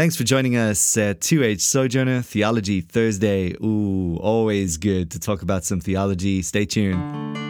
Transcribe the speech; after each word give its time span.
Thanks 0.00 0.16
for 0.16 0.24
joining 0.24 0.56
us 0.56 0.96
at 0.96 1.20
2H 1.20 1.60
Sojourner 1.60 2.22
Theology 2.22 2.80
Thursday. 2.80 3.52
Ooh, 3.62 4.16
always 4.16 4.78
good 4.78 5.10
to 5.10 5.20
talk 5.20 5.42
about 5.42 5.62
some 5.62 5.78
theology. 5.78 6.40
Stay 6.40 6.64
tuned. 6.64 7.49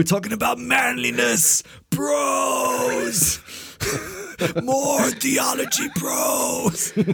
We're 0.00 0.04
talking 0.04 0.32
about 0.32 0.58
manliness, 0.58 1.62
bros. 1.90 3.38
more 4.62 5.10
theology, 5.10 5.88
bros. 5.94 6.96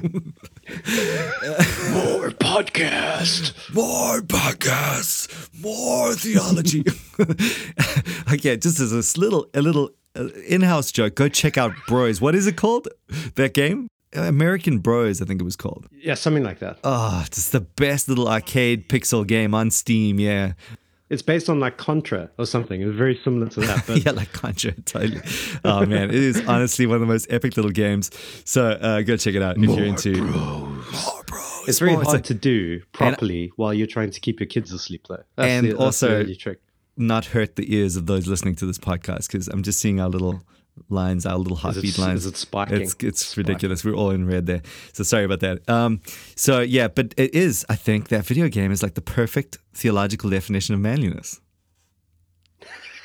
More 1.92 2.30
podcast. 2.30 3.74
More 3.74 4.20
podcasts, 4.20 5.52
more 5.60 6.14
theology. 6.14 6.84
okay, 8.32 8.56
just 8.56 8.78
as 8.78 8.92
a 8.92 9.20
little, 9.20 9.48
a 9.52 9.62
little 9.62 9.90
uh, 10.14 10.28
in-house 10.46 10.92
joke. 10.92 11.16
Go 11.16 11.28
check 11.28 11.58
out 11.58 11.72
Bros. 11.88 12.20
What 12.20 12.36
is 12.36 12.46
it 12.46 12.56
called? 12.56 12.86
That 13.34 13.52
game, 13.52 13.88
American 14.12 14.78
Bros. 14.78 15.20
I 15.20 15.24
think 15.24 15.40
it 15.40 15.44
was 15.44 15.56
called. 15.56 15.88
Yeah, 15.90 16.14
something 16.14 16.44
like 16.44 16.60
that. 16.60 16.78
Oh, 16.84 17.24
it's 17.26 17.50
the 17.50 17.62
best 17.62 18.08
little 18.08 18.28
arcade 18.28 18.88
pixel 18.88 19.26
game 19.26 19.54
on 19.54 19.72
Steam. 19.72 20.20
Yeah, 20.20 20.52
It's 21.08 21.22
based 21.22 21.48
on 21.48 21.60
like 21.60 21.76
Contra 21.76 22.30
or 22.36 22.46
something. 22.46 22.82
It's 22.82 22.96
very 22.96 23.20
similar 23.22 23.48
to 23.50 23.60
that. 23.60 23.84
But 23.86 23.98
yeah, 24.04 24.10
like 24.12 24.32
Contra, 24.32 24.72
totally. 24.82 25.20
Oh 25.64 25.86
man, 25.86 26.08
it 26.10 26.14
is 26.16 26.44
honestly 26.48 26.86
one 26.86 26.96
of 26.96 27.00
the 27.00 27.06
most 27.06 27.26
epic 27.30 27.56
little 27.56 27.70
games. 27.70 28.10
So 28.44 28.70
uh, 28.70 29.02
go 29.02 29.16
check 29.16 29.34
it 29.34 29.42
out 29.42 29.56
if 29.56 29.62
you're 29.62 29.84
into. 29.84 30.20
More 30.20 30.82
bros. 31.26 31.62
it's 31.68 31.78
very 31.78 31.92
More- 31.92 32.02
hard 32.02 32.14
like 32.16 32.24
to 32.24 32.34
do 32.34 32.80
properly 32.92 33.52
while 33.56 33.72
you're 33.72 33.86
trying 33.86 34.10
to 34.10 34.20
keep 34.20 34.40
your 34.40 34.48
kids 34.48 34.72
asleep, 34.72 35.06
though. 35.08 35.22
That's 35.36 35.48
And 35.48 35.66
the, 35.66 35.70
that's 35.70 35.80
also- 35.80 36.24
the 36.24 36.34
trick. 36.34 36.60
not 36.96 37.26
hurt 37.26 37.54
the 37.56 37.72
ears 37.74 37.94
of 37.94 38.06
those 38.06 38.26
listening 38.26 38.56
to 38.56 38.66
this 38.66 38.78
podcast 38.78 39.28
because 39.28 39.46
I'm 39.48 39.62
just 39.62 39.78
seeing 39.78 40.00
our 40.00 40.08
little 40.08 40.42
lines, 40.88 41.26
our 41.26 41.38
little 41.38 41.56
heartbeat 41.56 41.98
it- 41.98 42.00
lines. 42.00 42.20
is 42.26 42.32
it 42.32 42.36
spiking? 42.36 42.80
It's 42.82 42.94
it's 43.00 43.24
Spiking. 43.26 43.44
ridiculous. 43.46 43.84
We're 43.84 43.94
all 43.94 44.10
in 44.10 44.26
red 44.26 44.46
there. 44.46 44.62
So 44.92 45.02
sorry 45.04 45.24
about 45.24 45.40
that. 45.40 45.68
Um, 45.68 46.00
so 46.36 46.60
yeah, 46.60 46.88
but 46.88 47.14
it 47.16 47.34
is. 47.34 47.64
I 47.68 47.76
think 47.76 48.08
that 48.08 48.24
video 48.24 48.48
game 48.48 48.70
is 48.72 48.82
like 48.82 48.94
the 48.94 49.00
perfect 49.02 49.58
theological 49.74 50.30
definition 50.30 50.74
of 50.74 50.80
manliness. 50.80 51.40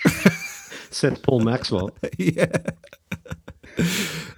Said 0.91 1.21
Paul 1.23 1.39
Maxwell. 1.41 1.91
yeah. 2.17 2.47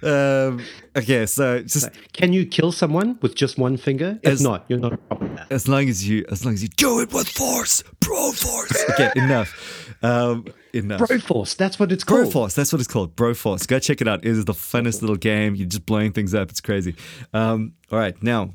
um, 0.02 0.62
okay, 0.96 1.26
so 1.26 1.60
just 1.62 1.90
Can 2.12 2.32
you 2.32 2.46
kill 2.46 2.70
someone 2.72 3.18
with 3.22 3.34
just 3.34 3.58
one 3.58 3.76
finger? 3.76 4.18
If 4.22 4.32
As- 4.34 4.40
not, 4.42 4.64
you're 4.68 4.78
not 4.78 4.98
a 5.10 5.18
man. 5.24 5.46
as 5.50 5.66
long 5.68 5.88
as 5.88 6.06
you 6.08 6.24
as 6.30 6.44
long 6.44 6.54
as 6.54 6.62
you 6.62 6.68
do 6.68 7.00
it 7.00 7.12
with 7.12 7.28
force, 7.28 7.82
pro 8.00 8.30
force. 8.32 8.84
Okay, 8.90 9.10
enough. 9.16 9.94
Um, 10.02 10.46
enough. 10.74 11.00
Broforce, 11.00 11.56
that's 11.56 11.78
what 11.78 11.92
it's 11.92 12.04
Bro 12.04 12.22
called. 12.22 12.32
Force, 12.32 12.54
that's 12.54 12.72
what 12.72 12.80
it's 12.80 12.88
called. 12.88 13.16
Bro 13.16 13.34
Force. 13.34 13.66
Go 13.66 13.78
check 13.78 14.00
it 14.00 14.08
out. 14.08 14.24
It 14.24 14.30
is 14.30 14.44
the 14.44 14.52
funnest 14.52 15.00
little 15.00 15.16
game. 15.16 15.54
You're 15.54 15.68
just 15.68 15.86
blowing 15.86 16.12
things 16.12 16.34
up. 16.34 16.50
It's 16.50 16.60
crazy. 16.60 16.96
Um, 17.32 17.74
all 17.90 17.98
right, 17.98 18.20
now, 18.22 18.54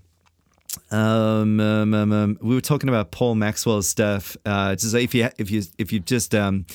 um, 0.92 1.60
um, 1.60 1.94
um, 1.94 2.12
um, 2.12 2.38
we 2.42 2.56
were 2.56 2.62
talking 2.62 2.90
about 2.90 3.12
Paul 3.12 3.36
Maxwell's 3.36 3.88
stuff. 3.88 4.38
Uh, 4.46 4.76
just 4.76 4.94
if 4.94 5.14
you 5.16 5.30
if 5.38 5.52
you 5.52 5.64
if 5.78 5.92
you 5.92 6.00
just 6.00 6.36
um, 6.36 6.66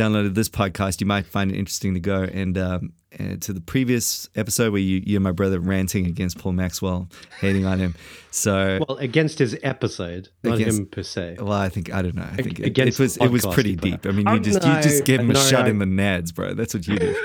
downloaded 0.00 0.34
this 0.34 0.48
podcast, 0.48 1.00
you 1.00 1.06
might 1.06 1.26
find 1.26 1.50
it 1.50 1.56
interesting 1.56 1.94
to 1.94 2.00
go 2.00 2.22
and. 2.22 2.56
Um, 2.58 2.92
uh, 3.18 3.34
to 3.40 3.52
the 3.52 3.60
previous 3.60 4.28
episode 4.36 4.70
where 4.70 4.80
you, 4.80 5.02
you 5.04 5.16
and 5.16 5.24
my 5.24 5.32
brother 5.32 5.58
ranting 5.58 6.06
against 6.06 6.38
Paul 6.38 6.52
Maxwell, 6.52 7.08
hating 7.40 7.66
on 7.66 7.80
him. 7.80 7.96
So, 8.30 8.78
Well, 8.88 8.98
against 8.98 9.40
his 9.40 9.58
episode, 9.64 10.28
not 10.44 10.60
Against- 10.60 10.78
him 10.78 10.86
per 10.86 11.02
se. 11.02 11.38
well, 11.40 11.50
I 11.50 11.68
think 11.70 11.92
I 11.92 12.02
don't 12.02 12.14
know. 12.14 12.22
I 12.30 12.36
think 12.40 12.60
it, 12.60 12.78
it 12.78 12.98
was 13.00 13.16
it 13.16 13.26
was 13.26 13.44
pretty 13.46 13.74
deep. 13.74 14.06
I 14.06 14.12
mean, 14.12 14.28
you 14.28 14.34
Oh, 14.34 14.38
just 14.38 14.64
you 14.64 14.74
just 14.80 15.04
gave 15.04 15.18
him 15.18 15.30
a 15.30 15.32
no, 15.32 15.40
shot 15.40 15.64
I- 15.64 15.70
in 15.70 15.80
the 15.80 15.86
nads, 15.86 16.32
bro. 16.32 16.54
That's 16.54 16.72
what 16.72 16.86
you 16.86 17.00
did. 17.00 17.16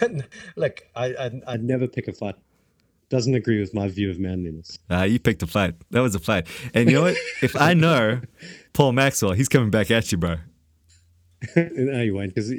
Look, 0.56 0.82
I, 0.96 1.06
I, 1.14 1.30
I'd 1.46 1.62
never 1.62 1.86
pick 1.86 2.08
a 2.08 2.12
fight. 2.12 2.34
Doesn't 3.08 3.36
agree 3.36 3.60
with 3.60 3.72
my 3.72 3.86
view 3.86 4.10
of 4.10 4.18
manliness. 4.18 4.80
Uh, 4.90 5.02
you 5.02 5.20
picked 5.20 5.44
a 5.44 5.46
fight. 5.46 5.74
That 5.92 6.00
was 6.00 6.16
a 6.16 6.18
fight. 6.18 6.48
And 6.74 6.90
you 6.90 6.96
know 6.96 7.02
what? 7.02 7.16
if 7.40 7.54
I 7.54 7.72
know 7.72 8.20
Paul 8.72 8.92
Maxwell, 8.92 9.30
he's 9.32 9.48
coming 9.48 9.70
back 9.70 9.92
at 9.92 10.10
you, 10.10 10.18
bro. 10.18 10.38
No, 11.56 12.02
you 12.02 12.14
won't, 12.14 12.34
because 12.34 12.50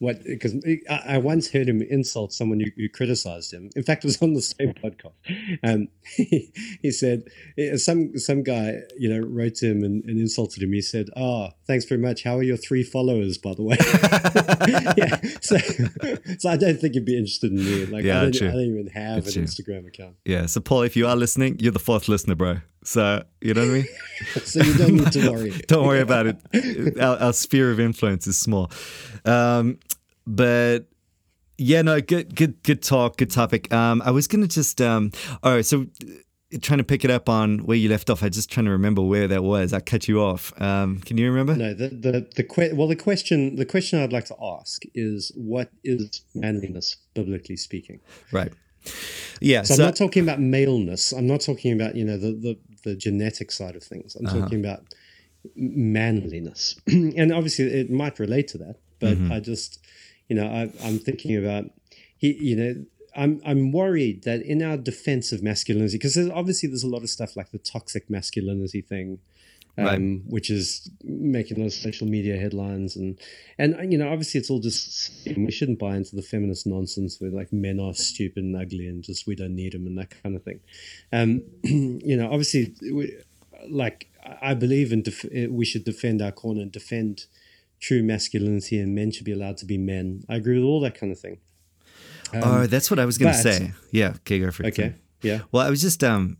what? 0.00 0.24
Because 0.24 0.54
I, 0.88 1.14
I 1.14 1.18
once 1.18 1.50
heard 1.50 1.68
him 1.68 1.82
insult 1.82 2.32
someone 2.32 2.58
who, 2.58 2.70
who 2.74 2.88
criticized 2.88 3.52
him. 3.52 3.68
In 3.76 3.82
fact, 3.82 4.02
it 4.02 4.08
was 4.08 4.20
on 4.22 4.32
the 4.32 4.40
same 4.40 4.72
podcast. 4.72 5.12
Um, 5.62 5.88
he, 6.16 6.50
he 6.82 6.90
said 6.90 7.24
eh, 7.58 7.76
some 7.76 8.16
some 8.18 8.42
guy, 8.42 8.78
you 8.98 9.10
know, 9.10 9.26
wrote 9.26 9.56
to 9.56 9.70
him 9.70 9.84
and, 9.84 10.02
and 10.06 10.18
insulted 10.18 10.62
him. 10.62 10.72
He 10.72 10.80
said, 10.80 11.10
"Oh, 11.16 11.50
thanks 11.66 11.84
very 11.84 12.00
much. 12.00 12.22
How 12.24 12.38
are 12.38 12.42
your 12.42 12.56
three 12.56 12.82
followers, 12.82 13.36
by 13.36 13.52
the 13.54 13.62
way?" 13.62 13.76
yeah. 14.96 15.20
So, 15.42 15.58
so 16.38 16.48
I 16.48 16.56
don't 16.56 16.80
think 16.80 16.94
you'd 16.94 17.04
be 17.04 17.18
interested 17.18 17.52
in 17.52 17.58
me. 17.58 17.84
Like, 17.84 18.04
Yeah, 18.04 18.22
I, 18.22 18.30
don't. 18.30 18.42
I 18.42 18.52
don't 18.52 18.60
even 18.60 18.86
have 18.94 19.18
It's 19.18 19.36
an 19.36 19.44
true. 19.46 19.64
Instagram 19.64 19.86
account, 19.86 20.16
Yeah. 20.24 20.46
So, 20.46 20.60
Paul, 20.60 20.82
if 20.82 20.96
you 20.96 21.06
are 21.06 21.16
listening, 21.16 21.58
you're 21.60 21.72
the 21.72 21.78
fourth 21.78 22.08
listener, 22.08 22.34
bro. 22.34 22.56
So, 22.82 23.22
you 23.42 23.52
know 23.52 23.60
what 23.60 23.70
I 23.70 23.72
mean? 23.74 23.86
so 24.44 24.62
you 24.62 24.74
don't 24.74 24.94
need 24.94 25.12
to 25.12 25.30
worry. 25.30 25.50
Don't 25.66 25.86
worry 25.86 26.00
about 26.00 26.26
it. 26.26 26.98
Our, 26.98 27.18
our 27.18 27.32
sphere 27.34 27.70
of 27.70 27.78
influence 27.78 28.26
is 28.26 28.38
small. 28.38 28.70
Um, 29.26 29.78
but 30.26 30.86
yeah, 31.58 31.82
no, 31.82 32.00
good, 32.00 32.34
good, 32.34 32.62
good 32.62 32.82
talk, 32.82 33.16
good 33.16 33.30
topic. 33.30 33.72
Um, 33.72 34.02
I 34.04 34.10
was 34.10 34.26
gonna 34.26 34.46
just, 34.48 34.80
um, 34.80 35.12
oh, 35.42 35.60
so 35.62 35.82
uh, 36.02 36.58
trying 36.62 36.78
to 36.78 36.84
pick 36.84 37.04
it 37.04 37.10
up 37.10 37.28
on 37.28 37.58
where 37.60 37.76
you 37.76 37.88
left 37.88 38.08
off. 38.10 38.22
I 38.22 38.28
just 38.28 38.50
trying 38.50 38.64
to 38.66 38.72
remember 38.72 39.02
where 39.02 39.28
that 39.28 39.44
was. 39.44 39.72
I 39.72 39.80
cut 39.80 40.08
you 40.08 40.20
off. 40.20 40.52
Um, 40.60 40.98
can 41.00 41.16
you 41.18 41.30
remember? 41.30 41.54
No, 41.54 41.74
the 41.74 41.88
the 41.88 42.26
the 42.36 42.42
que- 42.44 42.74
well, 42.74 42.88
the 42.88 42.96
question 42.96 43.56
the 43.56 43.64
question 43.66 44.00
I'd 44.00 44.12
like 44.12 44.24
to 44.26 44.36
ask 44.42 44.82
is 44.94 45.30
what 45.36 45.70
is 45.84 46.22
manliness 46.34 46.96
biblically 47.14 47.56
speaking? 47.56 48.00
Right. 48.32 48.52
Yeah. 49.40 49.62
So, 49.62 49.74
So, 49.74 49.82
I'm 49.82 49.88
not 49.88 49.96
talking 49.96 50.22
about 50.22 50.40
maleness. 50.40 51.12
I'm 51.12 51.26
not 51.26 51.40
talking 51.42 51.72
about 51.72 51.94
you 51.94 52.04
know 52.04 52.16
the 52.16 52.32
the, 52.32 52.58
the 52.84 52.96
genetic 52.96 53.52
side 53.52 53.76
of 53.76 53.82
things. 53.84 54.16
I'm 54.16 54.26
Uh-huh. 54.26 54.40
talking 54.40 54.60
about 54.60 54.82
manliness, 55.54 56.76
and 56.86 57.32
obviously 57.32 57.66
it 57.66 57.90
might 57.90 58.18
relate 58.18 58.48
to 58.48 58.58
that. 58.58 58.76
But 58.98 59.16
Mm-hmm. 59.18 59.32
I 59.32 59.40
just 59.40 59.78
you 60.30 60.36
know 60.36 60.46
I, 60.46 60.62
I'm 60.86 60.98
thinking 60.98 61.36
about 61.36 61.64
he 62.16 62.28
you 62.50 62.56
know. 62.56 62.72
I'm 63.22 63.40
I'm 63.44 63.72
worried 63.72 64.22
that 64.22 64.40
in 64.42 64.62
our 64.62 64.76
defense 64.76 65.32
of 65.32 65.42
masculinity, 65.42 65.96
because 65.98 66.14
there's, 66.14 66.30
obviously 66.30 66.68
there's 66.68 66.84
a 66.84 66.92
lot 66.96 67.02
of 67.02 67.10
stuff 67.10 67.34
like 67.34 67.50
the 67.50 67.58
toxic 67.58 68.08
masculinity 68.08 68.82
thing, 68.82 69.18
um, 69.76 69.84
Right. 69.84 70.20
which 70.34 70.48
is 70.48 70.88
making 71.02 71.58
those 71.60 71.74
social 71.74 72.06
media 72.06 72.36
headlines 72.36 72.94
and 72.94 73.18
and 73.58 73.92
you 73.92 73.98
know 73.98 74.08
obviously 74.12 74.38
it's 74.38 74.48
all 74.48 74.60
just 74.60 75.10
we 75.36 75.50
shouldn't 75.50 75.80
buy 75.80 75.96
into 75.96 76.14
the 76.14 76.22
feminist 76.22 76.68
nonsense 76.68 77.20
where 77.20 77.32
like 77.32 77.52
men 77.52 77.80
are 77.80 77.94
stupid 77.94 78.44
and 78.44 78.56
ugly 78.56 78.86
and 78.86 79.02
just 79.02 79.26
we 79.26 79.34
don't 79.34 79.56
need 79.56 79.72
them 79.72 79.86
and 79.88 79.98
that 79.98 80.12
kind 80.22 80.36
of 80.36 80.42
thing 80.44 80.60
um 81.12 81.42
you 81.64 82.16
know 82.16 82.26
obviously 82.26 82.74
we, 82.92 83.16
like 83.68 84.08
i 84.42 84.54
believe 84.54 84.92
in 84.92 85.02
def- 85.02 85.26
we 85.50 85.64
should 85.64 85.84
defend 85.84 86.22
our 86.22 86.32
corner 86.32 86.62
and 86.62 86.72
defend 86.72 87.26
true 87.80 88.02
masculinity 88.02 88.78
and 88.78 88.94
men 88.94 89.10
should 89.10 89.24
be 89.24 89.32
allowed 89.32 89.56
to 89.56 89.64
be 89.66 89.78
men 89.78 90.22
i 90.28 90.36
agree 90.36 90.58
with 90.58 90.64
all 90.64 90.80
that 90.80 90.94
kind 90.98 91.10
of 91.12 91.18
thing 91.18 91.38
oh, 92.32 92.66
that's 92.66 92.90
what 92.90 93.00
I 93.00 93.04
was 93.04 93.18
gonna 93.18 93.34
Um, 93.34 93.42
say. 93.42 93.72
Yeah. 93.90 94.10
Okay, 94.20 94.38
go 94.38 94.50
for 94.52 94.62
it. 94.62 94.68
okay 94.68 94.94
yeah 95.22 95.40
Well, 95.50 95.66
I 95.66 95.70
was 95.70 95.80
just 95.82 96.04
um, 96.04 96.36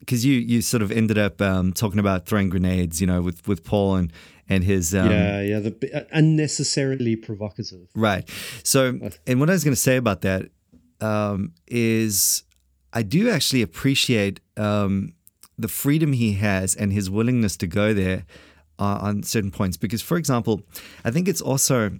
because 0.00 0.24
you 0.24 0.34
you 0.34 0.62
sort 0.62 0.82
of 0.82 0.90
ended 0.90 1.16
up 1.18 1.40
um 1.40 1.72
talking 1.72 1.98
about 2.00 2.26
throwing 2.26 2.48
grenades, 2.50 3.00
you 3.00 3.06
know, 3.06 3.22
with 3.22 3.46
with 3.46 3.62
Paul 3.64 3.96
and 3.96 4.12
and 4.48 4.64
his 4.64 4.94
um, 4.94 5.10
yeah 5.10 5.40
yeah 5.42 5.60
the 5.60 5.72
uh, 5.94 6.04
unnecessarily 6.12 7.16
provocative 7.16 7.88
Right. 7.94 8.28
So, 8.64 8.98
and 9.26 9.40
what 9.40 9.48
I 9.48 9.52
was 9.52 9.64
going 9.64 9.74
to 9.74 9.80
say 9.80 9.96
about 9.96 10.20
that 10.22 10.42
um, 11.00 11.52
is, 11.68 12.42
I 12.92 13.02
do 13.02 13.30
actually 13.30 13.62
appreciate 13.62 14.40
um, 14.56 15.12
the 15.58 15.68
freedom 15.68 16.12
he 16.14 16.32
has 16.34 16.74
and 16.74 16.92
his 16.92 17.08
willingness 17.10 17.56
to 17.58 17.66
go 17.66 17.94
there 17.94 18.24
uh, 18.78 18.98
on 19.00 19.22
certain 19.22 19.50
points. 19.50 19.76
Because, 19.76 20.02
for 20.02 20.16
example, 20.16 20.62
I 21.04 21.10
think 21.10 21.28
it's 21.28 21.40
also, 21.40 21.98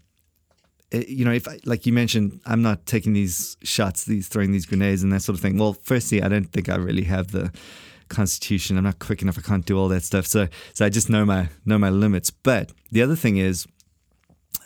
uh, 0.94 0.98
you 1.08 1.24
know, 1.24 1.32
if 1.32 1.46
like 1.66 1.86
you 1.86 1.92
mentioned, 1.92 2.40
I'm 2.46 2.62
not 2.62 2.86
taking 2.86 3.12
these 3.12 3.56
shots, 3.62 4.04
these 4.04 4.28
throwing 4.28 4.52
these 4.52 4.66
grenades 4.66 5.02
and 5.02 5.12
that 5.12 5.20
sort 5.20 5.34
of 5.34 5.42
thing. 5.42 5.58
Well, 5.58 5.74
firstly, 5.74 6.22
I 6.22 6.28
don't 6.28 6.50
think 6.52 6.68
I 6.68 6.76
really 6.76 7.04
have 7.04 7.32
the 7.32 7.52
constitution. 8.08 8.76
I'm 8.76 8.84
not 8.84 8.98
quick 8.98 9.22
enough. 9.22 9.38
I 9.38 9.42
can't 9.42 9.66
do 9.66 9.78
all 9.78 9.88
that 9.88 10.04
stuff. 10.04 10.26
So, 10.26 10.48
so 10.74 10.84
I 10.84 10.88
just 10.88 11.10
know 11.10 11.24
my 11.24 11.48
know 11.64 11.78
my 11.78 11.90
limits. 11.90 12.30
But 12.30 12.72
the 12.90 13.02
other 13.02 13.16
thing 13.16 13.36
is, 13.36 13.66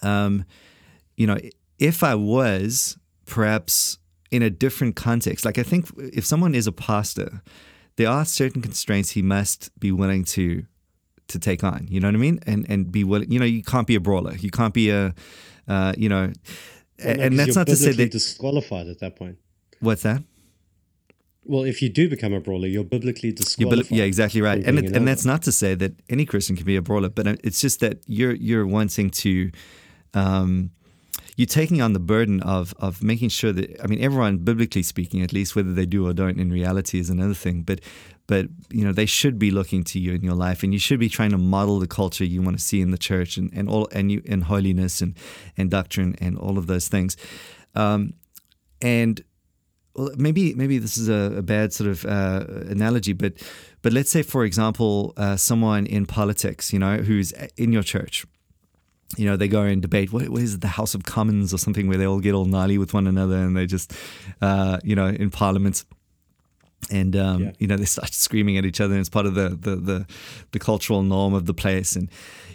um, 0.03 0.45
you 1.17 1.27
know, 1.27 1.39
if 1.79 2.03
I 2.03 2.15
was 2.15 2.99
perhaps 3.27 3.99
in 4.31 4.43
a 4.43 4.51
different 4.51 4.97
context, 4.97 5.45
like 5.45 5.59
I 5.59 5.63
think 5.63 5.91
if 5.99 6.25
someone 6.25 6.55
is 6.55 6.67
a 6.67 6.73
pastor, 6.73 7.43
there 7.97 8.09
are 8.09 8.25
certain 8.25 8.63
constraints 8.63 9.11
he 9.11 9.23
must 9.23 9.71
be 9.79 9.93
willing 9.93 10.25
to 10.25 10.65
to 11.31 11.39
take 11.39 11.65
on. 11.65 11.87
You 11.91 12.01
know 12.01 12.09
what 12.09 12.15
I 12.15 12.19
mean? 12.19 12.41
And 12.47 12.67
and 12.69 12.93
be 12.93 13.03
willing. 13.05 13.31
You 13.31 13.39
know, 13.39 13.45
you 13.47 13.63
can't 13.63 13.87
be 13.87 13.95
a 13.95 14.01
brawler. 14.01 14.35
You 14.37 14.51
can't 14.51 14.75
be 14.75 14.91
a, 14.91 15.15
uh, 15.69 15.93
you 15.97 16.09
know, 16.09 16.33
Well, 17.05 17.17
no, 17.17 17.23
and 17.23 17.39
that's 17.39 17.57
not 17.57 17.67
to 17.67 17.77
say 17.77 17.93
that. 17.93 17.99
You're 17.99 18.09
disqualified 18.09 18.87
at 18.89 18.99
that 19.01 19.17
point. 19.17 19.39
what's 19.81 20.03
that? 20.03 20.23
Well, 21.45 21.65
if 21.65 21.81
you 21.83 21.89
do 21.89 22.09
become 22.09 22.33
a 22.35 22.41
brawler, 22.41 22.69
you're 22.69 22.85
biblically 22.85 23.33
disqualified. 23.33 23.89
but, 23.89 23.97
yeah, 23.97 24.05
exactly 24.05 24.41
right. 24.43 24.63
And 24.63 24.79
it, 24.79 24.87
an 24.87 24.97
and 24.97 25.09
that's 25.09 25.25
not 25.25 25.43
to 25.43 25.53
say 25.53 25.75
that 25.75 25.93
any 26.09 26.25
Christian 26.27 26.55
can 26.55 26.67
be 26.67 26.77
a 26.77 26.83
brawler, 26.83 27.09
but 27.09 27.27
uh, 27.27 27.37
it's 27.43 27.61
just 27.61 27.81
that 27.81 28.03
you're 28.07 28.35
you're 28.35 28.67
wanting 28.67 29.11
to, 29.11 29.51
um, 30.15 30.71
you're 31.41 31.47
taking 31.47 31.81
on 31.81 31.95
the 31.95 31.99
burden 31.99 32.43
of 32.43 32.75
of 32.81 33.03
making 33.03 33.31
sure 33.31 33.51
that 33.51 33.83
I 33.83 33.87
mean 33.87 34.05
everyone, 34.05 34.37
biblically 34.37 34.83
speaking, 34.83 35.23
at 35.23 35.33
least 35.33 35.57
whether 35.57 35.73
they 35.73 35.87
do 35.87 36.07
or 36.07 36.13
don't 36.13 36.39
in 36.39 36.51
reality 36.53 36.99
is 36.99 37.09
another 37.09 37.33
thing. 37.33 37.63
But 37.63 37.81
but 38.27 38.49
you 38.69 38.85
know 38.85 38.93
they 38.93 39.07
should 39.07 39.39
be 39.39 39.51
looking 39.51 39.83
to 39.85 39.99
you 39.99 40.13
in 40.13 40.23
your 40.23 40.35
life, 40.35 40.63
and 40.63 40.75
you 40.75 40.79
should 40.79 41.01
be 41.01 41.09
trying 41.09 41.31
to 41.31 41.39
model 41.39 41.79
the 41.79 41.87
culture 41.87 42.27
you 42.27 42.43
want 42.43 42.59
to 42.59 42.63
see 42.63 42.83
in 42.83 42.91
the 42.91 42.99
church, 42.99 43.39
and, 43.39 43.51
and 43.55 43.71
all 43.71 43.89
and 43.91 44.13
you 44.13 44.23
and 44.29 44.45
holiness 44.45 45.01
and 45.01 45.17
and 45.57 45.71
doctrine 45.71 46.15
and 46.21 46.37
all 46.37 46.59
of 46.59 46.67
those 46.67 46.89
things. 46.89 47.17
Um, 47.75 48.13
and 48.83 49.25
well, 49.95 50.11
maybe 50.19 50.53
maybe 50.53 50.77
this 50.77 50.99
is 50.99 51.09
a, 51.09 51.39
a 51.39 51.43
bad 51.43 51.73
sort 51.73 51.89
of 51.89 52.05
uh, 52.05 52.45
analogy, 52.69 53.15
but 53.15 53.33
but 53.81 53.95
let's 53.95 54.11
say, 54.11 54.21
for 54.23 54.45
example, 54.45 55.15
uh, 55.17 55.37
someone 55.37 55.87
in 55.87 56.05
politics, 56.05 56.71
you 56.71 56.79
know, 56.79 56.99
who's 56.99 57.33
in 57.57 57.73
your 57.73 57.83
church. 57.83 58.27
You 59.17 59.27
know, 59.27 59.37
they 59.37 59.49
go 59.49 59.63
and 59.63 59.83
debate. 59.83 60.13
What, 60.13 60.29
what 60.29 60.41
is 60.43 60.55
it, 60.55 60.61
the 60.61 60.69
House 60.69 60.95
of 60.95 61.05
Commons 61.05 61.53
or 61.53 61.59
something, 61.59 61.89
where 61.89 61.99
they 61.99 62.07
all 62.07 62.21
get 62.21 62.33
all 62.35 62.45
gnarly 62.45 62.79
with 62.79 62.95
one 62.95 63.07
another, 63.09 63.37
and 63.37 63.57
they 63.57 63.67
just, 63.67 63.93
uh, 64.41 64.79
you 64.85 64.95
know, 64.95 65.09
in 65.09 65.31
Parliament, 65.31 65.85
and 66.91 67.15
um, 67.17 67.43
Yeah. 67.43 67.53
you 67.59 67.67
know 67.67 67.77
they 67.77 67.85
start 67.87 68.13
screaming 68.15 68.57
at 68.57 68.65
each 68.65 68.81
other. 68.81 68.95
And 68.95 69.01
it's 69.01 69.09
part 69.09 69.27
of 69.27 69.35
the, 69.35 69.49
the 69.51 69.77
the 69.77 70.07
the 70.53 70.59
cultural 70.59 71.03
norm 71.03 71.35
of 71.35 71.47
the 71.47 71.55
place, 71.55 71.97
and 71.97 72.09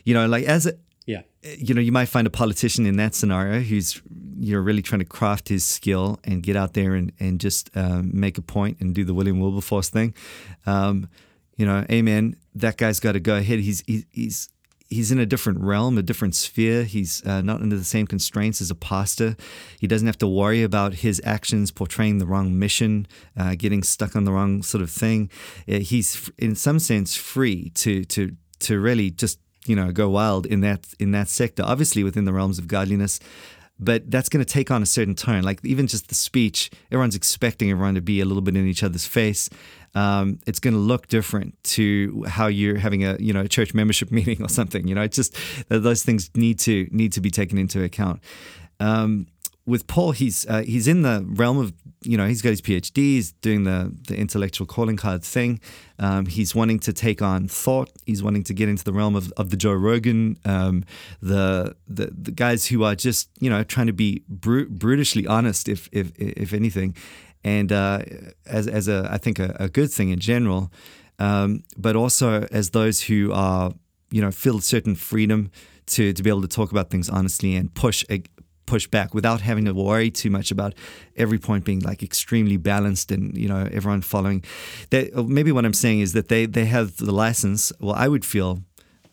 you 0.06 0.14
know, 0.14 0.28
like 0.28 0.46
as 0.46 0.66
a 0.66 0.74
Yeah. 1.06 1.22
you 1.58 1.74
know, 1.74 1.82
you 1.82 1.92
might 1.92 2.08
find 2.10 2.26
a 2.28 2.32
politician 2.32 2.86
in 2.86 2.96
that 2.98 3.16
scenario 3.16 3.60
who's 3.60 4.02
you're 4.40 4.62
really 4.62 4.82
trying 4.82 5.00
to 5.00 5.06
craft 5.06 5.50
his 5.50 5.64
skill 5.64 6.20
and 6.24 6.42
get 6.42 6.56
out 6.56 6.74
there 6.74 6.94
and 6.96 7.12
and 7.20 7.40
just 7.40 7.70
um, 7.76 8.12
make 8.14 8.38
a 8.38 8.42
point 8.42 8.78
and 8.80 8.96
do 8.96 9.04
the 9.04 9.14
William 9.14 9.40
Wilberforce 9.40 9.90
thing. 9.90 10.14
Um, 10.66 11.10
you 11.58 11.66
know, 11.66 11.86
amen. 11.92 12.36
That 12.56 12.78
guy's 12.78 13.00
got 13.00 13.14
to 13.14 13.20
go 13.20 13.36
ahead. 13.36 13.60
He's 13.60 13.84
he's 14.12 14.50
he's 14.90 15.12
in 15.12 15.20
a 15.20 15.26
different 15.26 15.60
realm, 15.62 15.98
a 15.98 16.04
different 16.04 16.36
sphere. 16.36 16.84
He's 16.84 17.26
uh, 17.26 17.42
not 17.42 17.62
under 17.62 17.78
the 17.78 17.84
same 17.84 18.08
constraints 18.08 18.62
as 18.62 18.70
a 18.70 18.76
pastor. 18.76 19.36
He 19.80 19.88
doesn't 19.88 20.08
have 20.08 20.18
to 20.20 20.28
worry 20.28 20.64
about 20.64 20.96
his 20.96 21.22
actions 21.26 21.72
portraying 21.72 22.20
the 22.20 22.26
wrong 22.26 22.58
mission, 22.58 23.08
uh, 23.38 23.56
getting 23.56 23.84
stuck 23.84 24.16
on 24.16 24.26
the 24.26 24.32
wrong 24.32 24.64
sort 24.64 24.82
of 24.82 24.92
thing. 24.92 25.30
Uh, 25.68 25.80
he's 25.80 26.30
in 26.38 26.56
some 26.56 26.80
sense 26.80 27.16
free 27.16 27.70
to 27.72 28.04
to 28.06 28.36
to 28.60 28.80
really 28.80 29.12
just 29.12 29.40
you 29.66 29.76
know 29.76 29.92
go 29.92 30.10
wild 30.10 30.46
in 30.46 30.62
that 30.62 30.94
in 31.00 31.12
that 31.12 31.30
sector. 31.30 31.64
Obviously 31.64 32.04
within 32.04 32.26
the 32.26 32.34
realms 32.34 32.60
of 32.60 32.68
godliness. 32.68 33.20
But 33.78 34.10
that's 34.10 34.30
going 34.30 34.44
to 34.44 34.50
take 34.50 34.72
on 34.72 34.82
a 34.82 34.86
certain 34.86 35.16
tone. 35.16 35.44
Like 35.44 35.60
even 35.66 35.88
just 35.88 36.08
the 36.08 36.16
speech, 36.16 36.72
everyone's 36.92 37.16
expecting 37.16 37.70
everyone 37.70 37.96
to 37.96 38.02
be 38.02 38.22
a 38.22 38.26
little 38.26 38.42
bit 38.42 38.56
in 38.56 38.66
each 38.66 38.84
other's 38.84 39.06
face. 39.06 39.50
Um, 39.96 40.40
it's 40.46 40.60
going 40.60 40.74
to 40.74 40.80
look 40.80 41.08
different 41.08 41.56
to 41.76 42.26
how 42.28 42.48
you're 42.48 42.78
having 42.78 43.04
a 43.06 43.18
you 43.20 43.34
know 43.34 43.42
a 43.42 43.48
church 43.48 43.74
membership 43.74 44.12
meeting 44.20 44.42
or 44.42 44.50
something. 44.50 44.88
You 44.88 44.96
know, 44.96 45.02
it's 45.02 45.16
just 45.16 45.36
those 45.70 46.04
things 46.04 46.30
need 46.36 46.60
to 46.60 46.88
need 46.92 47.14
to 47.14 47.22
be 47.22 47.32
taken 47.32 47.58
into 47.58 47.84
account. 47.84 48.22
Um, 48.80 49.28
with 49.66 49.88
Paul, 49.88 50.12
he's 50.12 50.46
uh, 50.48 50.62
he's 50.62 50.88
in 50.88 51.02
the 51.02 51.26
realm 51.28 51.58
of 51.58 51.74
you 52.04 52.18
know 52.18 52.28
he's 52.28 52.42
got 52.42 52.50
his 52.50 52.62
PhD, 52.62 52.96
he's 52.98 53.32
doing 53.32 53.64
the 53.64 53.92
the 54.08 54.16
intellectual 54.16 54.68
calling 54.68 54.96
card 54.96 55.24
thing. 55.24 55.60
Um, 55.98 56.28
he's 56.28 56.54
wanting 56.54 56.80
to 56.80 56.94
take 56.94 57.22
on 57.22 57.48
thought. 57.48 57.90
He's 58.06 58.22
wanting 58.22 58.44
to 58.44 58.54
get 58.54 58.70
into 58.70 58.84
the 58.84 58.94
realm 58.94 59.16
of, 59.16 59.34
of 59.38 59.50
the 59.50 59.58
Joe 59.58 59.74
Rogan, 59.74 60.38
um, 60.46 60.84
the, 61.22 61.76
the 61.88 62.12
the 62.16 62.32
guys 62.32 62.68
who 62.68 62.84
are 62.84 62.96
just 62.96 63.30
you 63.40 63.50
know 63.50 63.64
trying 63.64 63.88
to 63.88 63.94
be 63.94 64.24
bru- 64.30 64.70
brutishly 64.70 65.26
honest, 65.26 65.68
if 65.68 65.90
if 65.92 66.12
if 66.18 66.54
anything, 66.54 66.96
and 67.46 67.72
uh, 67.72 68.00
as 68.48 68.68
as 68.68 68.90
a 68.90 69.08
I 69.10 69.18
think 69.20 69.40
a, 69.40 69.56
a 69.60 69.70
good 69.70 69.92
thing 69.92 70.10
in 70.10 70.20
general, 70.20 70.72
um, 71.20 71.64
but 71.78 71.96
also 71.96 72.42
as 72.52 72.72
those 72.72 73.04
who 73.04 73.32
are 73.32 73.72
you 74.10 74.22
know 74.22 74.32
feel 74.32 74.60
certain 74.60 74.96
freedom 74.96 75.52
to 75.86 76.12
to 76.12 76.24
be 76.24 76.30
able 76.30 76.42
to 76.42 76.48
talk 76.48 76.72
about 76.72 76.90
things 76.90 77.08
honestly 77.08 77.56
and 77.56 77.74
push 77.74 78.04
push 78.66 78.88
back 78.88 79.14
without 79.14 79.42
having 79.42 79.66
to 79.66 79.74
worry 79.74 80.10
too 80.10 80.32
much 80.32 80.50
about 80.50 80.74
every 81.16 81.38
point 81.38 81.64
being 81.64 81.82
like 81.82 82.02
extremely 82.02 82.58
balanced 82.58 83.12
and 83.12 83.38
you 83.38 83.48
know 83.48 83.70
everyone 83.72 84.02
following. 84.02 84.44
Maybe 84.92 85.52
what 85.52 85.66
I'm 85.66 85.74
saying 85.74 86.00
is 86.00 86.14
that 86.14 86.28
they 86.30 86.48
they 86.48 86.66
have 86.66 86.98
the 86.98 87.12
license. 87.12 87.72
Well, 87.80 87.96
I 87.96 88.08
would 88.08 88.26
feel 88.26 88.60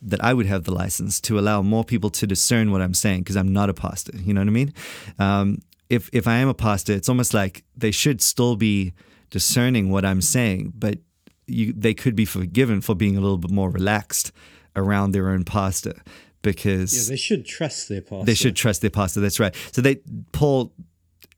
that 0.05 0.25
I 0.25 0.32
would 0.32 0.46
have 0.46 0.64
the 0.64 0.73
license 0.73 1.20
to 1.20 1.38
allow 1.38 1.62
more 1.62 1.84
people 1.84 2.11
to 2.11 2.26
discern 2.26 2.73
what 2.73 2.81
I'm 2.81 2.94
saying 2.94 3.20
because 3.20 3.37
I'm 3.37 3.52
not 3.52 3.69
a 3.69 3.75
pastor. 3.75 4.17
You 4.17 4.32
know 4.34 4.40
what 4.40 4.49
I 4.49 4.50
mean? 4.50 4.75
Um, 5.19 5.58
if 5.93 6.09
if 6.12 6.27
I 6.27 6.37
am 6.37 6.49
a 6.49 6.55
pastor, 6.55 6.94
it's 6.94 7.09
almost 7.09 7.35
like 7.35 7.65
they 7.77 7.91
should 7.91 8.21
still 8.23 8.56
be 8.56 8.94
discerning 9.31 9.91
what 9.91 10.05
I'm 10.05 10.23
saying, 10.23 10.73
but 10.75 10.99
you, 11.47 11.73
they 11.77 11.94
could 11.94 12.17
be 12.17 12.25
forgiven 12.25 12.81
for 12.81 12.94
being 12.94 13.17
a 13.17 13.21
little 13.21 13.37
bit 13.39 13.50
more 13.50 13.71
relaxed 13.71 14.33
around 14.75 15.11
their 15.12 15.29
own 15.29 15.44
pastor 15.44 15.94
because 16.41 16.91
Yeah, 16.97 17.12
they 17.12 17.17
should 17.19 17.44
trust 17.44 17.89
their 17.89 18.00
pastor. 18.00 18.25
they 18.25 18.35
should 18.35 18.56
trust 18.56 18.81
their 18.81 18.91
pastor. 18.91 19.21
That's 19.21 19.39
right. 19.39 19.55
So 19.73 19.83
they 19.83 19.97
Paul, 20.33 20.73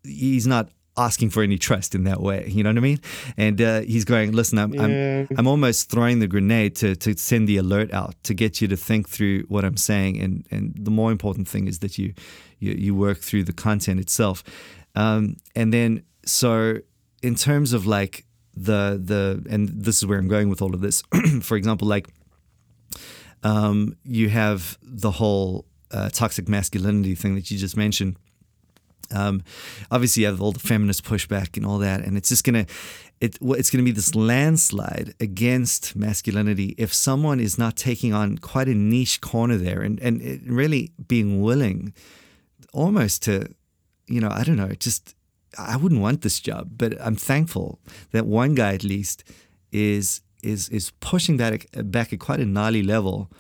he's 0.05 0.47
not 0.47 0.71
asking 0.97 1.31
for 1.31 1.43
any 1.43 1.59
trust 1.59 1.95
in 1.95 2.05
that 2.05 2.21
way. 2.21 2.47
You 2.49 2.63
know 2.63 2.71
what 2.71 2.77
I 2.77 2.81
mean? 2.81 3.01
And 3.37 3.61
uh, 3.61 3.81
he's 3.81 4.05
going, 4.05 4.33
listen, 4.33 4.59
I'm, 4.59 4.73
Yeah. 4.73 5.27
I'm 5.31 5.39
I'm 5.39 5.47
almost 5.47 5.91
throwing 5.91 6.21
the 6.21 6.29
grenade 6.29 6.77
to 6.77 6.95
to 6.97 7.17
send 7.17 7.49
the 7.49 7.57
alert 7.57 7.93
out 7.93 8.15
to 8.25 8.35
get 8.35 8.61
you 8.61 8.69
to 8.69 8.77
think 8.77 9.09
through 9.09 9.43
what 9.49 9.65
I'm 9.65 9.77
saying. 9.77 10.21
And 10.21 10.47
and 10.51 10.75
the 10.79 10.91
more 10.91 11.11
important 11.11 11.49
thing 11.49 11.67
is 11.67 11.79
that 11.81 11.99
you 11.99 12.15
you, 12.59 12.73
you 12.73 12.95
work 12.95 13.19
through 13.19 13.45
the 13.45 13.53
content 13.53 14.01
itself. 14.01 14.45
Um, 14.95 15.37
and 15.57 15.73
then 15.73 16.03
so 16.25 16.79
in 17.23 17.35
terms 17.35 17.73
of 17.73 17.87
like 17.87 18.25
the 18.57 19.01
the 19.03 19.45
and 19.51 19.69
this 19.69 19.99
is 19.99 20.07
where 20.07 20.19
I'm 20.19 20.29
going 20.29 20.49
with 20.49 20.63
all 20.63 20.75
of 20.75 20.81
this. 20.81 21.03
for 21.43 21.57
example, 21.57 21.89
like 21.89 22.09
um, 23.43 23.97
you 24.05 24.29
have 24.29 24.79
the 24.83 25.11
whole 25.11 25.67
uh, 25.91 26.09
toxic 26.11 26.49
masculinity 26.49 27.15
thing 27.15 27.35
that 27.35 27.51
you 27.51 27.59
just 27.59 27.77
mentioned. 27.77 28.17
Um, 29.15 29.43
obviously, 29.91 30.23
you 30.23 30.29
have 30.29 30.43
all 30.43 30.53
the 30.53 30.61
feminist 30.61 31.05
pushback 31.05 31.57
and 31.57 31.65
all 31.65 31.79
that, 31.79 32.01
and 32.03 32.17
it's 32.17 32.29
just 32.29 32.45
gonna, 32.45 32.67
it, 33.21 33.39
it's 33.41 33.71
gonna 33.71 33.85
be 33.85 33.93
this 33.93 34.15
landslide 34.15 35.15
against 35.21 35.97
masculinity 35.97 36.75
if 36.77 36.93
someone 36.93 37.41
is 37.41 37.59
not 37.59 37.77
taking 37.77 38.13
on 38.13 38.39
quite 38.39 38.69
a 38.69 38.75
niche 38.75 39.21
corner 39.21 39.57
there, 39.57 39.83
and 39.83 40.01
and 40.01 40.43
really 40.47 40.93
being 41.09 41.41
willing, 41.41 41.95
almost 42.73 43.23
to, 43.23 43.49
you 44.07 44.21
know, 44.21 44.31
I 44.31 44.45
don't 44.45 44.57
know, 44.57 44.73
just 44.79 45.15
I 45.59 45.77
wouldn't 45.77 46.01
want 46.01 46.23
this 46.23 46.41
job, 46.41 46.71
but 46.77 47.01
I'm 47.01 47.17
thankful 47.17 47.79
that 48.13 48.27
one 48.27 48.55
guy 48.55 48.75
at 48.75 48.85
least 48.85 49.25
is 49.73 50.21
is 50.43 50.69
is 50.69 50.91
pushing 51.01 51.37
that 51.39 51.65
back 51.91 52.13
at 52.13 52.19
quite 52.19 52.41
a 52.41 52.47
gnarly 52.47 52.83
level, 52.83 53.31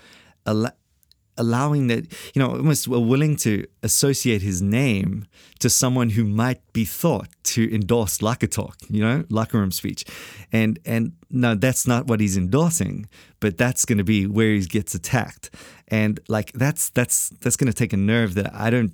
allowing 1.36 1.88
that 1.88 2.12
you 2.34 2.40
know 2.40 2.50
almost 2.50 2.88
willing 2.88 3.36
to 3.36 3.66
associate 3.82 4.42
his 4.42 4.62
name 4.62 5.26
to 5.60 5.70
someone 5.70 6.10
who 6.10 6.24
might 6.24 6.60
be 6.72 6.84
thought 6.84 7.28
to 7.42 7.72
endorse 7.74 8.20
locker 8.22 8.46
talk, 8.46 8.76
you 8.88 9.00
know, 9.00 9.24
locker 9.28 9.58
room 9.58 9.70
speech, 9.70 10.04
and 10.52 10.78
and 10.84 11.12
no, 11.30 11.54
that's 11.54 11.86
not 11.86 12.06
what 12.06 12.20
he's 12.20 12.36
endorsing, 12.36 13.08
but 13.40 13.56
that's 13.58 13.84
going 13.84 13.98
to 13.98 14.04
be 14.04 14.26
where 14.26 14.54
he 14.54 14.60
gets 14.64 14.94
attacked, 14.94 15.50
and 15.88 16.20
like 16.28 16.52
that's 16.52 16.90
that's 16.90 17.30
that's 17.40 17.56
going 17.56 17.70
to 17.70 17.76
take 17.76 17.92
a 17.92 17.96
nerve 17.96 18.34
that 18.34 18.54
I 18.54 18.70
don't 18.70 18.92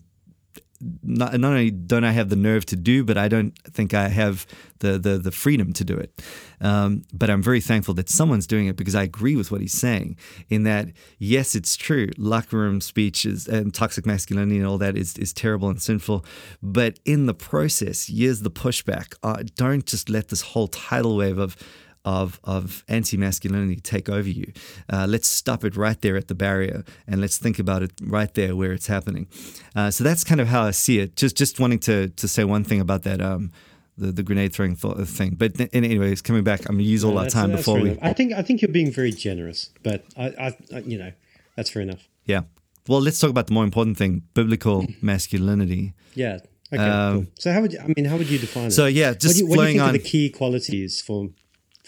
not, 1.03 1.39
not 1.39 1.53
only 1.53 1.71
don't 1.71 2.05
I 2.05 2.13
have 2.13 2.29
the 2.29 2.37
nerve 2.37 2.65
to 2.67 2.77
do, 2.77 3.05
but 3.05 3.19
I 3.19 3.29
don't 3.29 3.57
think 3.65 3.95
I 3.95 4.09
have 4.09 4.47
the 4.79 4.99
the, 4.99 5.19
the 5.19 5.31
freedom 5.31 5.73
to 5.75 5.85
do 5.85 5.97
it. 5.97 6.23
Um, 6.61 7.03
but 7.13 7.31
I'm 7.31 7.43
very 7.43 7.61
thankful 7.61 7.95
that 7.95 8.09
someone's 8.09 8.47
doing 8.47 8.67
it 8.67 8.77
because 8.77 8.95
I 8.95 9.03
agree 9.03 9.37
with 9.37 9.51
what 9.51 9.61
he's 9.61 9.73
saying. 9.73 10.17
In 10.49 10.65
that, 10.65 10.89
yes, 11.19 11.55
it's 11.55 11.77
true. 11.77 12.09
Locker 12.19 12.57
room 12.57 12.81
speech 12.81 13.25
is, 13.25 13.47
and 13.47 13.73
toxic 13.73 14.07
masculinity 14.07 14.59
and 14.59 14.67
all 14.67 14.79
that 14.79 14.97
is 14.97 15.17
is 15.19 15.33
terrible 15.33 15.69
and 15.69 15.81
sinful. 15.81 16.25
But 16.63 16.99
in 17.05 17.27
the 17.27 17.35
process, 17.35 18.07
here's 18.07 18.41
the 18.41 18.51
pushback. 18.51 19.15
Uh, 19.23 19.43
don't 19.57 19.87
just 19.87 20.09
let 20.09 20.29
this 20.29 20.41
whole 20.41 20.69
tidal 20.69 21.17
wave 21.17 21.39
of 21.39 21.57
of 22.05 22.41
of 22.45 22.85
anti 22.89 23.17
masculinity 23.17 23.77
take 23.77 24.09
over 24.09 24.29
you. 24.29 24.53
Uh, 24.93 25.07
let's 25.09 25.29
stop 25.29 25.65
it 25.65 25.77
right 25.77 26.01
there 26.01 26.17
at 26.17 26.29
the 26.29 26.35
barrier, 26.35 26.85
and 27.07 27.21
let's 27.21 27.39
think 27.39 27.59
about 27.59 27.83
it 27.83 27.93
right 28.03 28.33
there 28.35 28.57
where 28.57 28.73
it's 28.73 28.87
happening. 28.87 29.27
Uh, 29.75 29.91
so 29.91 30.05
that's 30.05 30.25
kind 30.25 30.41
of 30.41 30.49
how 30.49 30.63
I 30.63 30.71
see 30.71 30.99
it. 30.99 31.17
Just 31.17 31.37
just 31.37 31.61
wanting 31.61 31.79
to 31.81 32.09
to 32.09 32.29
say 32.29 32.45
one 32.45 32.65
thing 32.65 32.81
about 32.81 33.03
that. 33.03 33.21
Um, 33.21 33.51
the, 33.99 34.13
the 34.13 34.23
grenade 34.23 34.55
throwing 34.55 34.77
th- 34.77 34.97
thing, 35.09 35.35
but 35.37 35.57
th- 35.57 35.69
anyways, 35.75 36.23
coming 36.23 36.43
back, 36.43 36.61
I'm 36.61 36.77
gonna 36.77 36.85
use 36.85 37.05
all 37.05 37.13
No, 37.13 37.19
our 37.19 37.29
time 37.29 37.51
before 37.53 37.79
we. 37.79 37.91
enough. 37.91 37.99
I 38.03 38.15
think 38.15 38.33
I 38.33 38.41
think 38.41 38.63
you're 38.63 38.71
being 38.73 38.91
very 38.91 39.11
generous, 39.13 39.69
but 39.83 40.07
I, 40.17 40.27
I, 40.29 40.57
I 40.75 40.79
you 40.79 40.97
know, 40.97 41.13
that's 41.55 41.69
fair 41.69 41.83
enough. 41.83 42.09
Yeah. 42.25 42.43
Well, 42.89 43.03
let's 43.03 43.19
talk 43.21 43.29
about 43.29 43.49
the 43.49 43.53
more 43.53 43.65
important 43.65 43.99
thing: 43.99 44.23
biblical 44.33 44.87
masculinity. 45.03 45.93
Yeah. 46.15 46.39
Okay. 46.73 46.83
Um, 46.83 47.15
cool. 47.15 47.27
So 47.39 47.53
how 47.53 47.61
would 47.61 47.73
you, 47.75 47.81
I 47.81 47.93
mean 47.95 48.07
how 48.07 48.17
would 48.17 48.31
you 48.31 48.39
define 48.39 48.67
it? 48.69 48.71
So 48.71 48.87
yeah, 48.87 49.11
what 49.11 49.21
just 49.21 49.35
do 49.37 49.41
you, 49.41 49.47
what 49.51 49.57
do 49.57 49.63
you 49.63 49.69
think 49.69 49.83
on. 49.83 49.91
are 49.91 49.93
the 49.93 49.99
key 49.99 50.31
qualities 50.31 51.03
for 51.03 51.29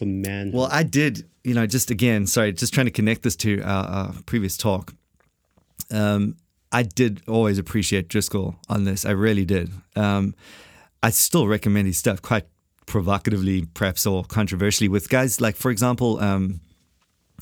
for. 0.06 0.52
Well, 0.52 0.68
I 0.70 0.82
did, 0.82 1.28
you 1.44 1.54
know, 1.54 1.66
just 1.66 1.90
again, 1.90 2.26
sorry, 2.26 2.52
just 2.52 2.72
trying 2.74 2.86
to 2.86 2.92
connect 2.92 3.22
this 3.22 3.36
to 3.36 3.60
our, 3.62 3.84
our 3.84 4.14
previous 4.26 4.56
talk. 4.56 4.94
Um, 5.90 6.36
I 6.70 6.82
did 6.82 7.22
always 7.28 7.58
appreciate 7.58 8.08
Driscoll 8.08 8.56
on 8.68 8.84
this. 8.84 9.04
I 9.04 9.10
really 9.10 9.44
did. 9.44 9.70
Um, 9.94 10.34
I 11.02 11.10
still 11.10 11.46
recommend 11.46 11.86
his 11.86 11.98
stuff 11.98 12.22
quite 12.22 12.46
provocatively, 12.86 13.66
perhaps, 13.74 14.06
or 14.06 14.24
controversially 14.24 14.88
with 14.88 15.08
guys 15.08 15.40
like, 15.40 15.56
for 15.56 15.70
example, 15.70 16.18
um, 16.20 16.60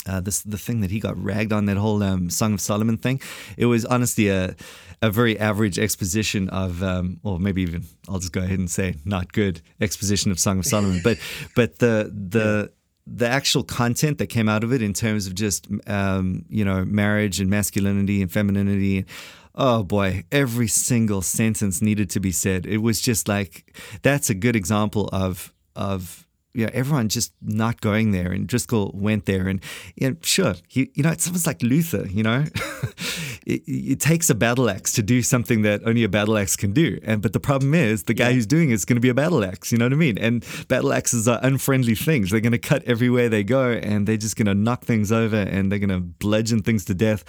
uh, 0.06 0.20
this 0.20 0.42
the 0.42 0.58
thing 0.58 0.80
that 0.80 0.90
he 0.90 0.98
got 0.98 1.22
ragged 1.22 1.52
on 1.52 1.66
that 1.66 1.76
whole 1.76 2.02
um, 2.02 2.30
Song 2.30 2.54
of 2.54 2.60
Solomon 2.60 2.96
thing. 2.96 3.20
It 3.56 3.66
was 3.66 3.84
honestly 3.84 4.28
a 4.28 4.56
a 5.02 5.10
very 5.10 5.38
average 5.38 5.78
exposition 5.78 6.48
of, 6.50 6.82
um, 6.82 7.20
or 7.22 7.38
maybe 7.38 7.62
even 7.62 7.84
I'll 8.08 8.18
just 8.18 8.32
go 8.32 8.40
ahead 8.40 8.58
and 8.58 8.70
say 8.70 8.96
not 9.04 9.32
good 9.32 9.62
exposition 9.80 10.30
of 10.30 10.38
Song 10.38 10.58
of 10.58 10.66
Solomon. 10.66 11.00
but 11.02 11.18
but 11.56 11.78
the 11.78 12.12
the 12.14 12.72
the 13.06 13.26
actual 13.26 13.64
content 13.64 14.18
that 14.18 14.28
came 14.28 14.48
out 14.48 14.62
of 14.62 14.72
it 14.72 14.82
in 14.82 14.92
terms 14.92 15.26
of 15.26 15.34
just 15.34 15.66
um, 15.86 16.44
you 16.48 16.64
know 16.64 16.84
marriage 16.84 17.40
and 17.40 17.50
masculinity 17.50 18.22
and 18.22 18.30
femininity. 18.30 19.06
Oh 19.54 19.82
boy, 19.82 20.24
every 20.30 20.68
single 20.68 21.22
sentence 21.22 21.82
needed 21.82 22.08
to 22.10 22.20
be 22.20 22.30
said. 22.30 22.66
It 22.66 22.78
was 22.78 23.00
just 23.00 23.26
like 23.26 23.76
that's 24.02 24.30
a 24.30 24.34
good 24.34 24.54
example 24.54 25.08
of 25.12 25.52
of 25.74 26.26
you 26.52 26.66
know, 26.66 26.70
everyone 26.74 27.08
just 27.08 27.32
not 27.40 27.80
going 27.80 28.10
there. 28.10 28.32
And 28.32 28.46
Driscoll 28.46 28.90
went 28.94 29.26
there, 29.26 29.48
and 29.48 29.60
you 29.94 30.10
know, 30.10 30.16
sure, 30.22 30.54
he, 30.68 30.90
you 30.94 31.02
know, 31.02 31.10
it's 31.10 31.26
almost 31.26 31.46
like 31.46 31.62
Luther. 31.62 32.06
You 32.08 32.22
know, 32.22 32.44
it, 33.46 33.62
it, 33.66 34.00
takes 34.00 34.30
a 34.30 34.34
battle 34.34 34.68
axe 34.68 34.92
to 34.92 35.02
do 35.02 35.22
something 35.22 35.62
that 35.62 35.80
only 35.86 36.04
a 36.04 36.08
battle 36.08 36.36
axe 36.36 36.56
can 36.56 36.72
do. 36.72 36.98
And 37.02 37.22
but 37.22 37.32
the 37.32 37.40
problem 37.40 37.74
is, 37.74 38.04
the 38.04 38.14
guy 38.14 38.28
yeah. 38.28 38.34
who's 38.34 38.46
doing 38.46 38.70
it's 38.70 38.84
going 38.84 38.96
to 38.96 39.00
be 39.00 39.08
a 39.08 39.14
battle 39.14 39.44
axe. 39.44 39.72
You 39.72 39.78
know 39.78 39.86
what 39.86 39.92
I 39.92 39.96
mean? 39.96 40.18
And 40.18 40.44
battle 40.68 40.92
axes 40.92 41.26
are 41.28 41.40
unfriendly 41.42 41.94
things. 41.94 42.30
They're 42.30 42.40
going 42.40 42.52
to 42.52 42.58
cut 42.58 42.82
everywhere 42.84 43.28
they 43.28 43.44
go, 43.44 43.70
and 43.70 44.06
they're 44.06 44.16
just 44.16 44.36
going 44.36 44.46
to 44.46 44.54
knock 44.54 44.84
things 44.84 45.10
over, 45.12 45.36
and 45.36 45.70
they're 45.70 45.78
going 45.78 45.90
to 45.90 46.00
bludgeon 46.00 46.62
things 46.62 46.84
to 46.86 46.94
death. 46.94 47.24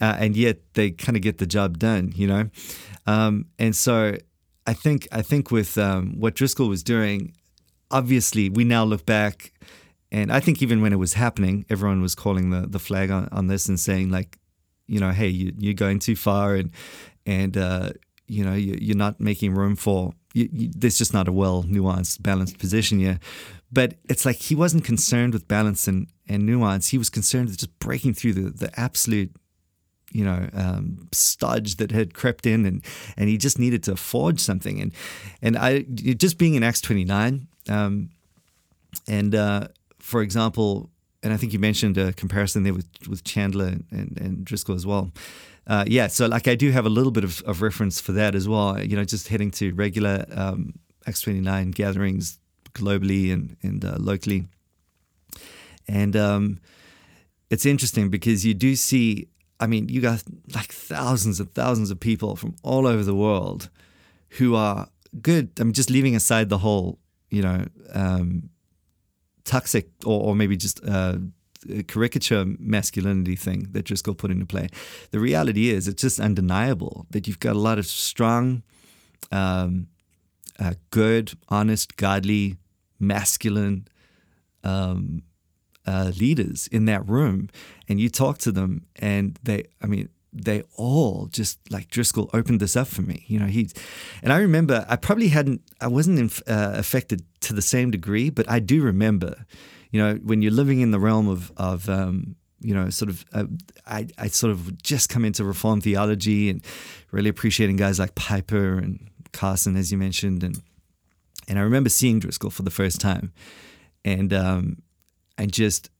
Uh, 0.00 0.16
and 0.18 0.36
yet 0.36 0.58
they 0.74 0.90
kind 0.90 1.16
of 1.16 1.22
get 1.22 1.38
the 1.38 1.46
job 1.46 1.78
done. 1.78 2.12
You 2.14 2.26
know, 2.26 2.50
um, 3.06 3.46
and 3.58 3.74
so. 3.74 4.16
I 4.66 4.74
think 4.74 5.08
I 5.10 5.22
think 5.22 5.50
with 5.50 5.78
um, 5.78 6.20
what 6.20 6.34
Driscoll 6.34 6.68
was 6.68 6.82
doing, 6.82 7.32
obviously 7.90 8.50
we 8.50 8.64
now 8.64 8.84
look 8.84 9.06
back 9.06 9.54
and 10.10 10.32
I 10.32 10.40
think 10.40 10.62
even 10.62 10.80
when 10.80 10.92
it 10.92 10.96
was 10.96 11.14
happening, 11.14 11.66
everyone 11.68 12.00
was 12.00 12.14
calling 12.14 12.50
the, 12.50 12.66
the 12.66 12.78
flag 12.78 13.10
on, 13.10 13.28
on 13.30 13.48
this 13.48 13.68
and 13.68 13.78
saying 13.78 14.10
like, 14.10 14.38
you 14.88 15.00
know, 15.00 15.10
hey, 15.10 15.28
you, 15.28 15.70
are 15.70 15.74
going 15.74 15.98
too 15.98 16.16
far 16.16 16.54
and 16.54 16.70
and 17.26 17.56
uh, 17.56 17.90
you 18.26 18.44
know 18.44 18.54
you, 18.54 18.94
are 18.94 18.96
not 18.96 19.20
making 19.20 19.54
room 19.54 19.76
for. 19.76 20.12
You, 20.34 20.48
you, 20.52 20.70
there's 20.74 20.98
just 20.98 21.14
not 21.14 21.28
a 21.28 21.32
well 21.32 21.62
nuanced, 21.62 22.22
balanced 22.22 22.58
position 22.58 22.98
here. 22.98 23.18
But 23.70 23.94
it's 24.08 24.24
like 24.24 24.36
he 24.36 24.54
wasn't 24.54 24.84
concerned 24.84 25.34
with 25.34 25.46
balance 25.46 25.86
and, 25.86 26.06
and 26.26 26.46
nuance. 26.46 26.88
He 26.88 26.96
was 26.96 27.10
concerned 27.10 27.48
with 27.48 27.58
just 27.58 27.78
breaking 27.80 28.14
through 28.14 28.32
the, 28.32 28.50
the 28.50 28.80
absolute 28.80 29.30
you 30.10 30.24
know 30.24 30.48
um, 30.54 31.06
stodge 31.12 31.76
that 31.76 31.92
had 31.92 32.14
crept 32.14 32.46
in 32.46 32.64
and 32.64 32.82
and 33.18 33.28
he 33.28 33.36
just 33.36 33.58
needed 33.58 33.82
to 33.82 33.94
forge 33.94 34.40
something 34.40 34.80
and 34.80 34.94
and 35.42 35.58
I 35.58 35.80
just 35.82 36.38
being 36.38 36.54
in 36.54 36.62
Acts 36.62 36.80
29 36.80 37.46
um, 37.68 38.08
and 39.06 39.34
uh, 39.34 39.68
for 39.98 40.22
example, 40.22 40.90
and 41.22 41.32
I 41.32 41.36
think 41.36 41.52
you 41.52 41.58
mentioned 41.58 41.98
a 41.98 42.12
comparison 42.12 42.62
there 42.62 42.74
with, 42.74 42.86
with 43.08 43.24
Chandler 43.24 43.76
and, 43.90 44.18
and 44.20 44.44
Driscoll 44.44 44.76
as 44.76 44.86
well. 44.86 45.10
Uh, 45.66 45.84
yeah, 45.86 46.06
so 46.06 46.26
like 46.26 46.48
I 46.48 46.54
do 46.54 46.70
have 46.70 46.86
a 46.86 46.90
little 46.90 47.12
bit 47.12 47.24
of, 47.24 47.42
of 47.42 47.60
reference 47.60 48.00
for 48.00 48.12
that 48.12 48.34
as 48.34 48.48
well. 48.48 48.80
You 48.80 48.96
know, 48.96 49.04
just 49.04 49.28
heading 49.28 49.50
to 49.52 49.72
regular 49.74 50.24
um, 50.30 50.74
Acts 51.06 51.20
29 51.22 51.72
gatherings 51.72 52.38
globally 52.72 53.32
and, 53.32 53.56
and 53.62 53.84
uh, 53.84 53.96
locally. 53.98 54.46
And 55.86 56.16
um, 56.16 56.60
it's 57.50 57.66
interesting 57.66 58.08
because 58.08 58.46
you 58.46 58.54
do 58.54 58.76
see, 58.76 59.28
I 59.60 59.66
mean, 59.66 59.88
you 59.88 60.00
got 60.00 60.22
like 60.54 60.72
thousands 60.72 61.40
and 61.40 61.52
thousands 61.52 61.90
of 61.90 62.00
people 62.00 62.36
from 62.36 62.54
all 62.62 62.86
over 62.86 63.02
the 63.02 63.14
world 63.14 63.68
who 64.30 64.54
are 64.54 64.88
good. 65.20 65.50
I 65.58 65.64
mean, 65.64 65.72
just 65.72 65.90
leaving 65.90 66.14
aside 66.14 66.48
the 66.48 66.58
whole 66.58 66.98
you 67.30 67.42
know, 67.42 67.64
um, 67.92 68.50
toxic 69.48 69.88
or, 70.04 70.22
or 70.22 70.36
maybe 70.36 70.56
just 70.56 70.80
uh, 70.86 71.16
caricature 71.88 72.44
masculinity 72.58 73.36
thing 73.36 73.68
that 73.72 73.84
Driscoll 73.84 74.14
put 74.14 74.30
into 74.30 74.46
play. 74.46 74.68
The 75.10 75.18
reality 75.18 75.70
is, 75.70 75.88
it's 75.88 76.02
just 76.02 76.20
undeniable 76.20 77.06
that 77.10 77.26
you've 77.26 77.40
got 77.40 77.56
a 77.56 77.58
lot 77.58 77.78
of 77.78 77.86
strong, 77.86 78.62
um, 79.32 79.88
uh, 80.60 80.74
good, 80.90 81.32
honest, 81.48 81.96
godly, 81.96 82.56
masculine 83.00 83.88
um, 84.64 85.22
uh, 85.86 86.12
leaders 86.20 86.68
in 86.68 86.84
that 86.84 87.08
room, 87.08 87.48
and 87.88 87.98
you 88.00 88.10
talk 88.10 88.38
to 88.38 88.52
them, 88.52 88.86
and 88.96 89.38
they, 89.42 89.64
I 89.82 89.86
mean, 89.86 90.08
they 90.32 90.62
all 90.76 91.26
just 91.26 91.58
like 91.70 91.88
Driscoll 91.88 92.30
opened 92.32 92.60
this 92.60 92.76
up 92.76 92.88
for 92.88 93.02
me. 93.02 93.24
You 93.26 93.38
know, 93.38 93.46
he 93.46 93.68
and 94.22 94.32
I 94.32 94.38
remember 94.38 94.84
I 94.88 94.96
probably 94.96 95.28
hadn't, 95.28 95.62
I 95.80 95.88
wasn't 95.88 96.40
uh, 96.46 96.72
affected 96.74 97.22
to 97.40 97.52
the 97.52 97.62
same 97.62 97.90
degree, 97.90 98.30
but 98.30 98.48
I 98.50 98.58
do 98.58 98.82
remember, 98.82 99.46
you 99.90 100.00
know, 100.00 100.14
when 100.16 100.42
you're 100.42 100.52
living 100.52 100.80
in 100.80 100.90
the 100.90 101.00
realm 101.00 101.28
of 101.28 101.52
of 101.56 101.88
um, 101.88 102.36
you 102.60 102.74
know, 102.74 102.90
sort 102.90 103.08
of, 103.08 103.24
uh, 103.32 103.44
I, 103.86 104.08
I 104.18 104.28
sort 104.28 104.50
of 104.50 104.82
just 104.82 105.08
come 105.08 105.24
into 105.24 105.44
Reformed 105.44 105.84
theology 105.84 106.50
and 106.50 106.64
really 107.12 107.28
appreciating 107.28 107.76
guys 107.76 107.98
like 107.98 108.14
Piper 108.14 108.78
and 108.78 109.08
Carson, 109.32 109.76
as 109.76 109.92
you 109.92 109.98
mentioned, 109.98 110.42
and 110.42 110.60
and 111.46 111.58
I 111.58 111.62
remember 111.62 111.88
seeing 111.88 112.18
Driscoll 112.18 112.50
for 112.50 112.62
the 112.62 112.70
first 112.70 113.00
time, 113.00 113.32
and 114.04 114.32
um, 114.32 114.82
and 115.36 115.52
just 115.52 115.90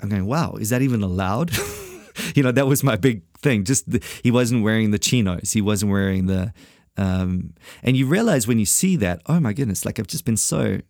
I'm 0.00 0.08
going, 0.08 0.26
wow, 0.26 0.54
is 0.54 0.70
that 0.70 0.82
even 0.82 1.02
allowed? 1.02 1.52
you 2.34 2.42
know, 2.42 2.52
that 2.52 2.66
was 2.66 2.82
my 2.82 2.96
big 2.96 3.22
thing. 3.38 3.64
Just 3.64 3.90
the, 3.90 4.02
he 4.22 4.30
wasn't 4.30 4.62
wearing 4.62 4.90
the 4.90 4.98
chinos. 4.98 5.52
He 5.52 5.60
wasn't 5.60 5.92
wearing 5.92 6.26
the. 6.26 6.52
Um, 6.96 7.54
and 7.82 7.96
you 7.96 8.06
realize 8.06 8.48
when 8.48 8.58
you 8.58 8.66
see 8.66 8.96
that, 8.96 9.22
oh 9.26 9.38
my 9.38 9.52
goodness, 9.52 9.84
like 9.84 10.00
I've 10.00 10.08
just 10.08 10.24
been 10.24 10.36
so 10.36 10.80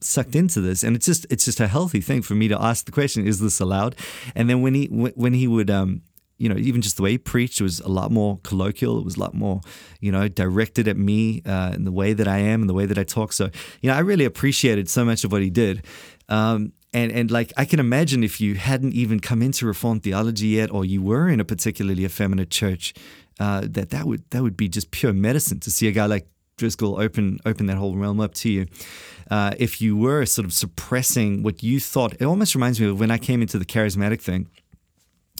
sucked 0.00 0.34
into 0.34 0.60
this, 0.60 0.82
and 0.82 0.96
it's 0.96 1.06
just 1.06 1.26
it's 1.30 1.44
just 1.44 1.60
a 1.60 1.68
healthy 1.68 2.00
thing 2.00 2.22
for 2.22 2.34
me 2.34 2.48
to 2.48 2.60
ask 2.60 2.86
the 2.86 2.92
question, 2.92 3.26
is 3.26 3.40
this 3.40 3.60
allowed? 3.60 3.96
And 4.34 4.48
then 4.48 4.62
when 4.62 4.74
he 4.74 4.86
when 4.86 5.34
he 5.34 5.46
would 5.46 5.70
um, 5.70 6.02
you 6.38 6.48
know, 6.48 6.56
even 6.56 6.80
just 6.80 6.96
the 6.96 7.02
way 7.02 7.10
he 7.12 7.18
preached 7.18 7.60
was 7.60 7.80
a 7.80 7.88
lot 7.88 8.10
more 8.10 8.38
colloquial. 8.44 8.98
It 8.98 9.04
was 9.04 9.16
a 9.16 9.20
lot 9.20 9.34
more, 9.34 9.60
you 10.00 10.12
know, 10.12 10.28
directed 10.28 10.86
at 10.86 10.96
me 10.96 11.42
uh, 11.44 11.72
in 11.74 11.84
the 11.84 11.92
way 11.92 12.12
that 12.12 12.28
I 12.28 12.38
am 12.38 12.62
and 12.62 12.70
the 12.70 12.74
way 12.74 12.86
that 12.86 12.96
I 12.96 13.02
talk. 13.02 13.32
So, 13.32 13.50
you 13.82 13.90
know, 13.90 13.96
I 13.96 13.98
really 13.98 14.24
appreciated 14.24 14.88
so 14.88 15.04
much 15.04 15.24
of 15.24 15.32
what 15.32 15.42
he 15.42 15.50
did. 15.50 15.84
Um, 16.28 16.72
and 16.92 17.12
and 17.12 17.30
like 17.30 17.52
I 17.56 17.64
can 17.64 17.80
imagine 17.80 18.24
if 18.24 18.40
you 18.40 18.54
hadn't 18.54 18.94
even 18.94 19.20
come 19.20 19.42
into 19.42 19.66
Reformed 19.66 20.02
theology 20.02 20.48
yet, 20.48 20.70
or 20.70 20.84
you 20.84 21.02
were 21.02 21.28
in 21.28 21.40
a 21.40 21.44
particularly 21.44 22.04
effeminate 22.04 22.50
church, 22.50 22.94
uh, 23.38 23.62
that 23.62 23.90
that 23.90 24.06
would 24.06 24.28
that 24.30 24.42
would 24.42 24.56
be 24.56 24.68
just 24.68 24.90
pure 24.90 25.12
medicine 25.12 25.60
to 25.60 25.70
see 25.70 25.88
a 25.88 25.92
guy 25.92 26.06
like 26.06 26.26
Driscoll 26.56 27.00
open 27.00 27.38
open 27.46 27.66
that 27.66 27.76
whole 27.76 27.96
realm 27.96 28.20
up 28.20 28.34
to 28.34 28.50
you. 28.50 28.66
Uh, 29.30 29.52
if 29.58 29.80
you 29.80 29.96
were 29.96 30.24
sort 30.26 30.46
of 30.46 30.52
suppressing 30.52 31.42
what 31.42 31.62
you 31.62 31.78
thought, 31.78 32.14
it 32.14 32.24
almost 32.24 32.54
reminds 32.54 32.80
me 32.80 32.88
of 32.88 32.98
when 32.98 33.10
I 33.10 33.18
came 33.18 33.42
into 33.42 33.58
the 33.58 33.66
charismatic 33.66 34.20
thing. 34.20 34.48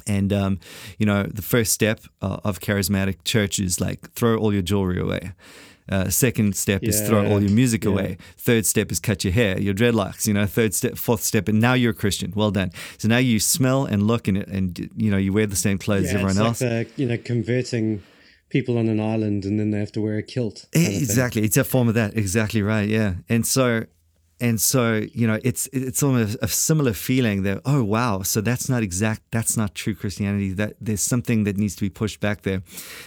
And 0.07 0.33
um, 0.33 0.61
you 0.99 1.07
know, 1.07 1.25
the 1.25 1.43
first 1.43 1.73
step 1.73 2.00
uh, 2.23 2.38
of 2.45 2.61
charismatic 2.61 3.25
church 3.25 3.59
is 3.59 3.81
like 3.81 4.11
throw 4.12 4.37
all 4.37 4.52
your 4.52 4.62
jewelry 4.62 5.00
away. 5.00 5.33
Uh, 5.88 6.09
second 6.11 6.57
step 6.57 6.83
yeah. 6.83 6.90
is 6.90 7.07
throw 7.07 7.26
all 7.26 7.40
your 7.40 7.50
music 7.50 7.85
yeah. 7.85 7.90
away. 7.90 8.18
Third 8.37 8.66
step 8.66 8.92
is 8.92 9.00
cut 9.00 9.25
your 9.25 9.33
hair, 9.33 9.59
your 9.59 9.75
dreadlocks. 9.75 10.26
You 10.26 10.35
know, 10.35 10.47
third 10.47 10.75
step, 10.75 10.97
fourth 10.97 11.23
step, 11.23 11.49
and 11.49 11.61
now 11.61 11.75
you're 11.75 11.92
a 11.92 11.95
Christian. 11.95 12.33
Well 12.35 12.50
done. 12.50 12.73
So 12.99 13.09
now 13.09 13.18
you 13.18 13.40
smell 13.40 13.85
and 13.85 14.07
look 14.07 14.28
and 14.28 14.38
and 14.38 14.90
you 14.97 15.11
know 15.11 15.16
you 15.16 15.33
wear 15.33 15.47
the 15.47 15.57
same 15.57 15.78
clothes 15.78 16.04
yeah, 16.04 16.11
as 16.11 16.14
everyone 16.16 16.38
else. 16.38 16.61
Like 16.61 16.95
the, 16.95 17.02
you 17.02 17.09
know, 17.09 17.18
converting 17.18 18.02
people 18.50 18.78
on 18.78 18.88
an 18.88 19.00
island 19.00 19.45
and 19.45 19.61
then 19.61 19.71
they 19.71 19.78
have 19.78 19.92
to 19.92 20.00
wear 20.00 20.16
a 20.16 20.23
kilt. 20.23 20.66
Exactly, 20.73 21.42
it's 21.42 21.57
a 21.57 21.64
form 21.64 21.88
of 21.88 21.95
that. 21.95 22.16
Exactly 22.16 22.62
right. 22.62 22.88
Yeah, 22.88 23.14
and 23.28 23.47
so 23.47 23.85
and 24.40 24.61
so 24.61 25.07
you 25.12 25.26
know 25.26 25.38
it's 25.42 25.68
it's 25.73 26.02
almost 26.02 26.37
a 26.40 26.49
similar 26.49 26.92
feeling 26.92 27.42
that 27.42 27.61
oh 27.64 27.83
wow 27.83 28.23
so 28.23 28.40
that's 28.40 28.68
not 28.68 28.83
exact 28.83 29.23
that's 29.30 29.57
not 29.57 29.75
true 29.75 29.95
christianity 29.95 30.52
that 30.52 30.75
there's 30.80 31.02
something 31.02 31.45
that 31.45 31.57
needs 31.57 31.75
to 31.75 31.83
be 31.83 31.90
pushed 31.90 32.21
back 32.21 32.42
there. 32.42 32.62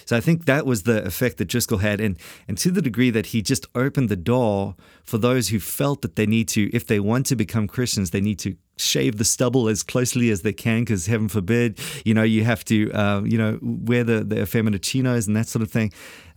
So 0.06 0.18
i 0.18 0.20
think 0.20 0.46
that 0.46 0.66
was 0.66 0.84
the 0.84 1.04
effect 1.06 1.38
that 1.38 1.46
driscoll 1.46 1.80
had. 1.80 2.02
And 2.02 2.18
and 2.48 2.58
to 2.58 2.72
the 2.72 2.82
degree 2.82 3.10
that 3.12 3.28
he 3.28 3.42
just 3.42 3.66
opened 3.76 4.10
the 4.10 4.16
door 4.16 4.76
for 5.04 5.18
those 5.18 5.50
who 5.50 5.60
felt 5.60 6.02
that 6.02 6.16
they 6.16 6.26
need 6.26 6.48
to 6.50 6.70
if 6.76 6.86
they 6.86 7.00
want 7.00 7.26
to 7.28 7.36
become 7.36 7.68
christians 7.68 8.12
they 8.12 8.22
need 8.22 8.40
to 8.40 8.56
shave 8.82 9.18
the 9.18 9.26
stubble 9.26 9.68
as 9.68 9.84
closely 9.84 10.30
as 10.30 10.42
they 10.42 10.54
can 10.54 10.82
because 10.82 11.06
heaven 11.06 11.28
forbid 11.28 11.80
you 12.06 12.14
know 12.14 12.24
you 12.24 12.44
have 12.44 12.64
to 12.66 12.92
uh, 12.94 13.22
you 13.24 13.38
know 13.38 13.60
wear 13.62 14.04
the 14.04 14.24
the 14.24 14.42
effeminate 14.42 14.82
chinos 14.82 15.28
and 15.28 15.36
that 15.36 15.48
sort 15.48 15.62
of 15.62 15.72
thing 15.72 15.92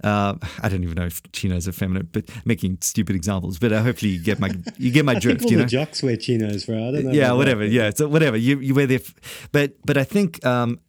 uh, 0.04 0.34
I 0.62 0.68
don't 0.68 0.82
even 0.82 0.96
know 0.96 1.06
if 1.06 1.22
chinos 1.32 1.66
are 1.66 1.72
feminine, 1.72 2.10
but 2.12 2.26
making 2.44 2.78
stupid 2.82 3.16
examples. 3.16 3.58
But 3.58 3.72
uh, 3.72 3.82
hopefully 3.82 4.12
you 4.12 4.22
get 4.22 4.38
my 4.38 4.50
you 4.76 4.90
get 4.90 5.04
my 5.04 5.18
drift. 5.18 5.42
all 5.44 5.50
you 5.50 5.56
know? 5.56 5.62
the 5.62 5.68
jocks 5.68 6.02
wear 6.02 6.16
chinos, 6.16 6.66
bro. 6.66 6.88
I 6.88 6.92
don't 6.92 7.04
know. 7.06 7.12
Yeah, 7.12 7.32
whatever. 7.32 7.62
That. 7.62 7.72
Yeah, 7.72 7.90
so 7.90 8.06
whatever. 8.06 8.36
You 8.36 8.60
you 8.60 8.74
wear 8.74 8.86
the, 8.86 9.02
but 9.50 9.74
but 9.84 9.96
I 9.96 10.04
think. 10.04 10.44
Um, 10.44 10.80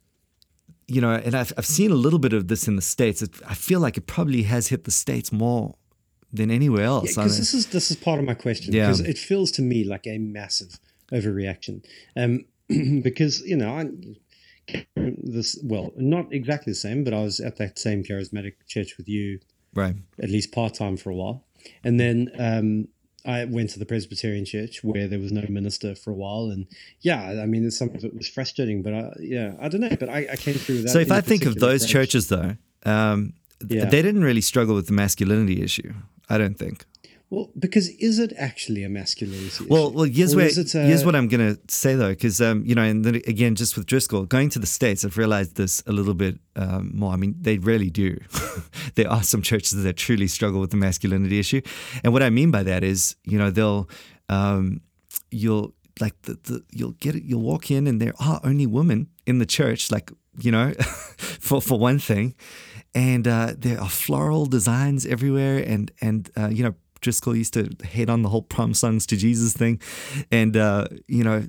you 0.88 1.00
know, 1.00 1.14
and 1.14 1.34
I've, 1.34 1.52
I've 1.58 1.66
seen 1.66 1.90
a 1.90 1.96
little 1.96 2.20
bit 2.20 2.32
of 2.32 2.46
this 2.46 2.68
in 2.68 2.76
the 2.76 2.82
states. 2.82 3.20
I 3.44 3.54
feel 3.54 3.80
like 3.80 3.96
it 3.96 4.06
probably 4.06 4.44
has 4.44 4.68
hit 4.68 4.84
the 4.84 4.92
states 4.92 5.32
more 5.32 5.74
than 6.32 6.48
anywhere 6.48 6.84
else. 6.84 7.16
Because 7.16 7.34
yeah, 7.34 7.40
this 7.40 7.54
is 7.54 7.66
this 7.66 7.90
is 7.90 7.96
part 7.96 8.20
of 8.20 8.24
my 8.24 8.34
question. 8.34 8.70
Because 8.70 9.00
yeah. 9.00 9.08
it 9.08 9.18
feels 9.18 9.50
to 9.52 9.62
me 9.62 9.82
like 9.82 10.06
a 10.06 10.18
massive 10.18 10.78
overreaction. 11.12 11.84
Um, 12.16 12.44
because 13.02 13.40
you 13.42 13.56
know, 13.56 13.70
I 13.70 13.86
this 14.94 15.58
well, 15.62 15.92
not 15.96 16.32
exactly 16.32 16.72
the 16.72 16.76
same, 16.76 17.04
but 17.04 17.14
I 17.14 17.22
was 17.22 17.40
at 17.40 17.56
that 17.58 17.78
same 17.78 18.02
charismatic 18.02 18.54
church 18.66 18.96
with 18.96 19.08
you, 19.08 19.38
Right. 19.74 19.94
at 20.20 20.30
least 20.30 20.52
part 20.52 20.74
time 20.74 20.96
for 20.96 21.10
a 21.10 21.14
while, 21.14 21.44
and 21.84 22.00
then 22.00 22.30
um, 22.38 22.88
I 23.24 23.44
went 23.44 23.70
to 23.70 23.78
the 23.78 23.86
Presbyterian 23.86 24.44
church 24.44 24.82
where 24.82 25.06
there 25.06 25.18
was 25.20 25.30
no 25.32 25.44
minister 25.48 25.94
for 25.94 26.10
a 26.10 26.14
while, 26.14 26.50
and 26.50 26.66
yeah, 27.00 27.40
I 27.42 27.46
mean, 27.46 27.70
some 27.70 27.90
of 27.94 28.04
it 28.04 28.14
was 28.16 28.28
frustrating, 28.28 28.82
but 28.82 28.92
I, 28.94 29.12
yeah, 29.20 29.54
I 29.60 29.68
don't 29.68 29.80
know, 29.82 29.96
but 29.98 30.08
I, 30.08 30.26
I 30.32 30.36
came 30.36 30.54
through 30.54 30.82
that. 30.82 30.88
So 30.88 30.98
if 30.98 31.12
I 31.12 31.20
think 31.20 31.46
of 31.46 31.56
those 31.56 31.82
approach. 31.82 31.92
churches, 31.92 32.28
though, 32.28 32.56
um, 32.84 33.34
Yeah. 33.68 33.84
they 33.84 34.02
didn't 34.02 34.22
really 34.24 34.40
struggle 34.40 34.74
with 34.74 34.86
the 34.88 34.92
masculinity 34.92 35.62
issue. 35.62 35.94
I 36.28 36.38
don't 36.38 36.58
think. 36.58 36.84
Well, 37.28 37.50
because 37.58 37.88
is 37.88 38.18
it 38.18 38.32
actually 38.38 38.84
a 38.84 38.88
masculinity 38.88 39.46
issue? 39.46 39.66
Well, 39.68 39.90
well, 39.90 40.04
here's 40.04 40.32
Or 40.34 40.38
where 40.38 40.46
is 40.46 40.58
it 40.58 40.74
a- 40.74 40.84
here's 40.84 41.04
what 41.04 41.16
I'm 41.16 41.28
gonna 41.28 41.56
say 41.68 41.94
though, 41.96 42.10
because 42.10 42.40
um, 42.40 42.64
you 42.64 42.74
know, 42.74 42.82
and 42.82 43.04
then 43.04 43.16
again, 43.26 43.54
just 43.56 43.76
with 43.76 43.86
Driscoll 43.86 44.26
going 44.26 44.48
to 44.50 44.58
the 44.58 44.66
states, 44.66 45.04
I've 45.04 45.18
realized 45.18 45.56
this 45.56 45.82
a 45.86 45.92
little 45.92 46.14
bit 46.14 46.38
um, 46.54 46.92
more. 46.94 47.12
I 47.12 47.16
mean, 47.16 47.34
they 47.40 47.58
really 47.58 47.90
do. 47.90 48.18
there 48.94 49.10
are 49.10 49.22
some 49.24 49.42
churches 49.42 49.82
that 49.82 49.96
truly 49.96 50.28
struggle 50.28 50.60
with 50.60 50.70
the 50.70 50.76
masculinity 50.76 51.38
issue, 51.38 51.62
and 52.04 52.12
what 52.12 52.22
I 52.22 52.30
mean 52.30 52.50
by 52.50 52.62
that 52.62 52.84
is, 52.84 53.16
you 53.24 53.38
know, 53.38 53.50
they'll 53.50 53.88
um, 54.28 54.80
you'll 55.30 55.74
like 56.00 56.20
the, 56.22 56.34
the 56.44 56.62
you'll 56.70 56.92
get 56.92 57.14
it, 57.16 57.24
you'll 57.24 57.42
walk 57.42 57.70
in 57.70 57.86
and 57.86 58.00
there 58.00 58.14
are 58.20 58.40
only 58.44 58.66
women 58.66 59.08
in 59.26 59.38
the 59.38 59.46
church, 59.46 59.90
like 59.90 60.12
you 60.38 60.52
know, 60.52 60.72
for 61.40 61.60
for 61.60 61.76
one 61.78 61.98
thing, 61.98 62.34
and 62.94 63.26
uh, 63.26 63.54
there 63.58 63.80
are 63.80 63.88
floral 63.88 64.46
designs 64.46 65.04
everywhere, 65.06 65.58
and 65.58 65.90
and 66.00 66.30
uh, 66.36 66.48
you 66.48 66.62
know. 66.62 66.74
Driscoll 67.00 67.36
used 67.36 67.54
to 67.54 67.70
hate 67.84 68.08
on 68.10 68.22
the 68.22 68.28
whole 68.28 68.42
prom 68.42 68.74
songs 68.74 69.06
to 69.06 69.16
Jesus 69.16 69.52
thing, 69.52 69.80
and 70.30 70.56
uh, 70.56 70.86
you 71.08 71.24
know, 71.24 71.44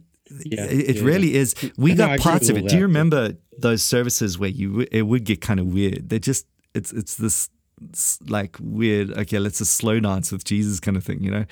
Yeah, 0.46 0.66
it, 0.66 0.98
yeah, 0.98 1.04
really 1.04 1.36
is. 1.36 1.56
We 1.78 1.94
got 1.96 2.20
parts 2.20 2.50
of 2.50 2.58
it. 2.58 2.62
Do 2.62 2.64
you 2.64 2.70
that, 2.70 2.76
but- 2.80 2.82
remember 2.82 3.34
those 3.60 3.82
services 3.84 4.38
where 4.38 4.50
you 4.50 4.86
it 4.92 5.04
would 5.04 5.24
get 5.24 5.42
kind 5.42 5.60
of 5.60 5.68
weird? 5.68 6.10
They're 6.10 6.20
just 6.20 6.46
it's 6.74 6.92
it's 6.94 7.16
this 7.16 7.50
s- 7.94 8.20
like 8.28 8.58
weird. 8.60 9.12
Okay, 9.18 9.40
let's 9.40 9.60
just 9.60 9.74
slow 9.76 10.00
dance 10.00 10.32
with 10.32 10.44
Jesus 10.44 10.80
kind 10.80 10.98
of 10.98 11.04
thing, 11.04 11.24
you 11.24 11.32
know. 11.32 11.46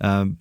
Um, 0.00 0.38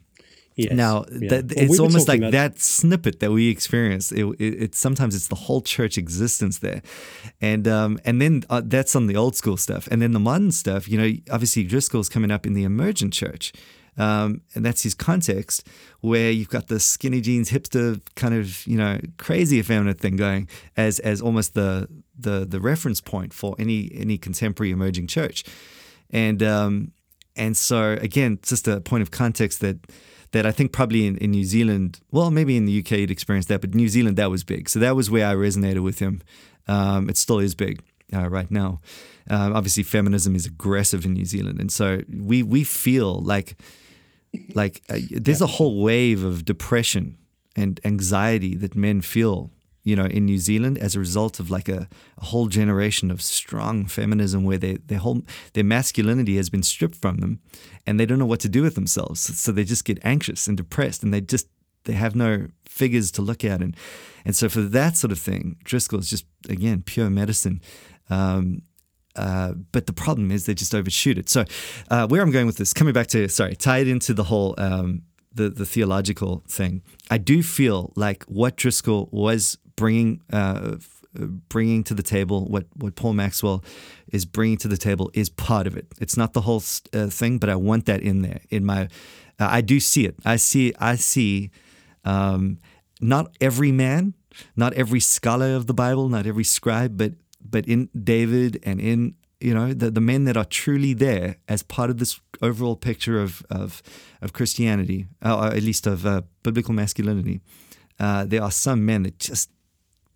Yes, 0.55 0.74
now 0.74 1.05
yeah. 1.12 1.29
that, 1.29 1.46
Well, 1.46 1.63
it's 1.63 1.72
we 1.72 1.79
almost 1.79 2.08
like 2.08 2.22
that 2.31 2.60
snippet 2.60 3.22
that 3.22 3.31
we 3.31 3.50
experience. 3.50 4.12
It, 4.12 4.25
it, 4.38 4.63
it 4.63 4.75
sometimes 4.75 5.15
it's 5.15 5.27
the 5.27 5.36
whole 5.36 5.62
church 5.62 5.98
existence 5.98 6.60
there, 6.60 6.81
and 7.39 7.67
um, 7.67 8.00
and 8.03 8.22
then 8.22 8.43
uh, 8.50 8.62
that's 8.63 8.96
on 8.96 9.08
the 9.08 9.15
old 9.15 9.36
school 9.36 9.55
stuff, 9.55 9.88
and 9.89 10.01
then 10.01 10.12
the 10.12 10.20
modern 10.20 10.51
stuff. 10.51 10.89
You 10.89 10.98
know, 10.98 11.12
obviously 11.31 11.63
Driscoll's 11.63 12.10
coming 12.10 12.31
up 12.31 12.46
in 12.46 12.53
the 12.53 12.63
emergent 12.63 13.13
church, 13.13 13.53
um, 13.98 14.41
and 14.53 14.65
that's 14.65 14.84
his 14.84 14.93
context 14.93 15.65
where 16.01 16.31
you've 16.31 16.50
got 16.50 16.67
the 16.67 16.79
skinny 16.79 17.22
jeans 17.22 17.51
hipster 17.51 18.01
kind 18.15 18.34
of 18.34 18.65
you 18.67 18.77
know 18.77 19.00
crazy 19.17 19.58
effeminate 19.58 20.01
thing 20.01 20.17
going 20.17 20.50
as 20.75 21.00
as 21.00 21.22
almost 21.22 21.53
the 21.53 21.88
the 22.20 22.46
the 22.46 22.60
reference 22.60 23.00
point 23.00 23.34
for 23.34 23.55
any 23.58 23.89
any 23.93 24.17
contemporary 24.17 24.72
emerging 24.72 25.08
church, 25.08 25.46
and 26.10 26.43
um, 26.43 26.91
and 27.36 27.55
so 27.55 27.98
again, 28.01 28.39
just 28.41 28.67
a 28.67 28.81
point 28.81 29.01
of 29.01 29.12
context 29.12 29.62
that 29.62 29.77
that 30.32 30.46
I 30.46 30.52
think 30.52 30.72
probably 30.72 31.06
in, 31.08 31.18
in 31.18 31.32
New 31.32 31.44
Zealand, 31.44 32.00
well, 32.12 32.32
maybe 32.32 32.58
in 32.58 32.66
the 32.66 32.80
UK 32.80 32.92
you'd 32.92 33.12
experience 33.12 33.48
that, 33.48 33.62
but 33.62 33.76
New 33.76 33.90
Zealand 33.90 34.18
that 34.18 34.30
was 34.30 34.44
big. 34.44 34.70
So 34.70 34.80
that 34.80 34.96
was 34.96 35.10
where 35.10 35.28
I 35.28 35.36
resonated 35.36 35.84
with 35.84 36.00
him. 36.00 36.22
Um, 36.68 37.10
it 37.10 37.18
still 37.18 37.40
is 37.40 37.56
big 37.56 37.82
uh, 38.14 38.30
right 38.30 38.50
now. 38.50 38.80
Um, 39.30 39.56
obviously, 39.56 39.84
feminism 39.84 40.36
is 40.36 40.46
aggressive 40.46 41.06
in 41.06 41.14
New 41.14 41.26
Zealand, 41.26 41.60
and 41.60 41.72
so 41.72 42.02
we 42.10 42.44
we 42.44 42.64
feel 42.64 43.22
like 43.22 43.56
like 44.54 44.82
uh, 44.90 44.98
there's 45.12 45.42
a 45.42 45.48
whole 45.48 45.82
wave 45.82 46.24
of 46.24 46.46
depression 46.46 47.18
and 47.56 47.80
anxiety 47.84 48.56
that 48.56 48.76
men 48.76 49.02
feel 49.02 49.52
you 49.84 49.96
know 49.96 50.06
in 50.06 50.26
New 50.26 50.38
Zealand 50.38 50.78
as 50.78 50.96
a 50.96 51.00
result 51.00 51.40
of 51.40 51.50
like 51.50 51.70
a, 51.70 51.88
a 52.18 52.26
whole 52.26 52.48
generation 52.48 53.12
of 53.12 53.22
strong 53.22 53.86
feminism 53.86 54.44
where 54.44 54.58
they, 54.58 54.74
their 54.86 55.00
whole 55.00 55.22
their 55.54 55.64
masculinity 55.64 56.38
has 56.38 56.50
been 56.50 56.64
stripped 56.64 56.96
from 56.96 57.18
them 57.18 57.40
and 57.86 58.00
they 58.00 58.06
don't 58.06 58.20
know 58.20 58.26
what 58.26 58.40
to 58.42 58.50
do 58.50 58.62
with 58.62 58.76
themselves 58.76 59.20
so 59.20 59.51
they 59.51 59.64
just 59.64 59.86
get 59.86 60.00
anxious 60.03 60.48
and 60.48 60.58
depressed 60.58 61.03
and 61.03 61.14
they 61.14 61.22
just 61.22 61.48
they 61.86 61.94
have 61.94 62.16
no 62.16 62.48
figures 62.66 63.12
to 63.12 63.22
look 63.22 63.44
at 63.44 63.62
and 63.62 63.75
and 64.24 64.36
so 64.36 64.48
for 64.48 64.62
that 64.62 64.96
sort 64.96 65.12
of 65.12 65.20
thing 65.20 65.58
Driscoll 65.64 66.00
is 66.00 66.10
just 66.10 66.25
again 66.50 66.84
pure 66.84 67.10
medicine 67.10 67.62
um, 68.10 68.64
uh, 69.16 69.53
but 69.72 69.88
the 69.88 69.94
problem 69.94 70.32
is 70.32 70.46
they 70.46 70.53
just 70.53 70.74
overshoot 70.74 71.18
it. 71.18 71.29
So, 71.29 71.44
uh, 71.90 72.08
where 72.08 72.22
I'm 72.22 72.32
going 72.32 72.46
with 72.46 72.58
this, 72.58 72.74
coming 72.74 72.94
back 72.94 73.08
to 73.08 73.27
sorry, 73.27 73.55
tie 73.55 73.79
it 73.79 73.88
into 73.88 74.14
the 74.14 74.24
whole 74.24 74.55
um, 74.58 75.03
the 75.34 75.50
the 75.50 75.66
theological 75.66 76.44
thing. 76.48 76.82
I 77.10 77.18
do 77.18 77.44
feel 77.44 77.94
like 77.96 78.24
what 78.24 78.55
Driscoll 78.55 79.10
was 79.12 79.58
bringing 79.75 80.22
uh, 80.31 80.77
uh, 81.20 81.25
bringing 81.25 81.84
to 81.84 81.94
the 81.94 82.03
table, 82.03 82.46
what 82.46 82.68
what 82.75 82.96
Paul 82.96 83.14
Maxwell 83.14 83.66
is 84.14 84.25
bringing 84.25 84.57
to 84.60 84.70
the 84.70 84.77
table, 84.77 85.12
is 85.14 85.29
part 85.29 85.68
of 85.68 85.75
it. 85.75 85.88
It's 86.00 86.16
not 86.16 86.31
the 86.31 86.42
whole 86.42 86.64
uh, 86.94 87.07
thing, 87.07 87.38
but 87.38 87.50
I 87.50 87.55
want 87.55 87.86
that 87.88 88.01
in 88.01 88.22
there. 88.22 88.40
In 88.50 88.64
my, 88.66 88.84
uh, 89.38 89.50
I 89.50 89.60
do 89.60 89.81
see 89.81 90.05
it. 90.05 90.16
I 90.24 90.38
see. 90.38 90.74
I 90.79 90.96
see. 90.96 91.51
Um, 92.05 92.60
not 93.01 93.36
every 93.42 93.74
man, 93.74 94.14
not 94.55 94.74
every 94.74 95.01
scholar 95.01 95.53
of 95.53 95.68
the 95.68 95.74
Bible, 95.74 96.07
not 96.07 96.25
every 96.25 96.46
scribe, 96.46 96.98
but 96.98 97.12
but 97.44 97.66
in 97.68 97.90
David 98.01 98.60
and 98.64 98.79
in 98.79 99.16
you 99.42 99.53
know 99.53 99.74
the, 99.74 99.92
the 99.92 100.01
men 100.01 100.24
that 100.25 100.38
are 100.38 100.46
truly 100.46 100.94
there 100.94 101.36
as 101.50 101.62
part 101.62 101.90
of 101.90 101.98
this 101.98 102.22
overall 102.42 102.77
picture 102.77 103.22
of 103.22 103.46
of, 103.50 103.84
of 104.22 104.31
Christianity, 104.31 105.07
uh, 105.25 105.38
or 105.38 105.48
at 105.48 105.62
least 105.62 105.88
of 105.88 106.05
uh, 106.05 106.22
biblical 106.42 106.74
masculinity, 106.74 107.42
there 107.98 108.42
are 108.42 108.51
some 108.51 108.86
men 108.86 109.03
that 109.03 109.20
just 109.20 109.50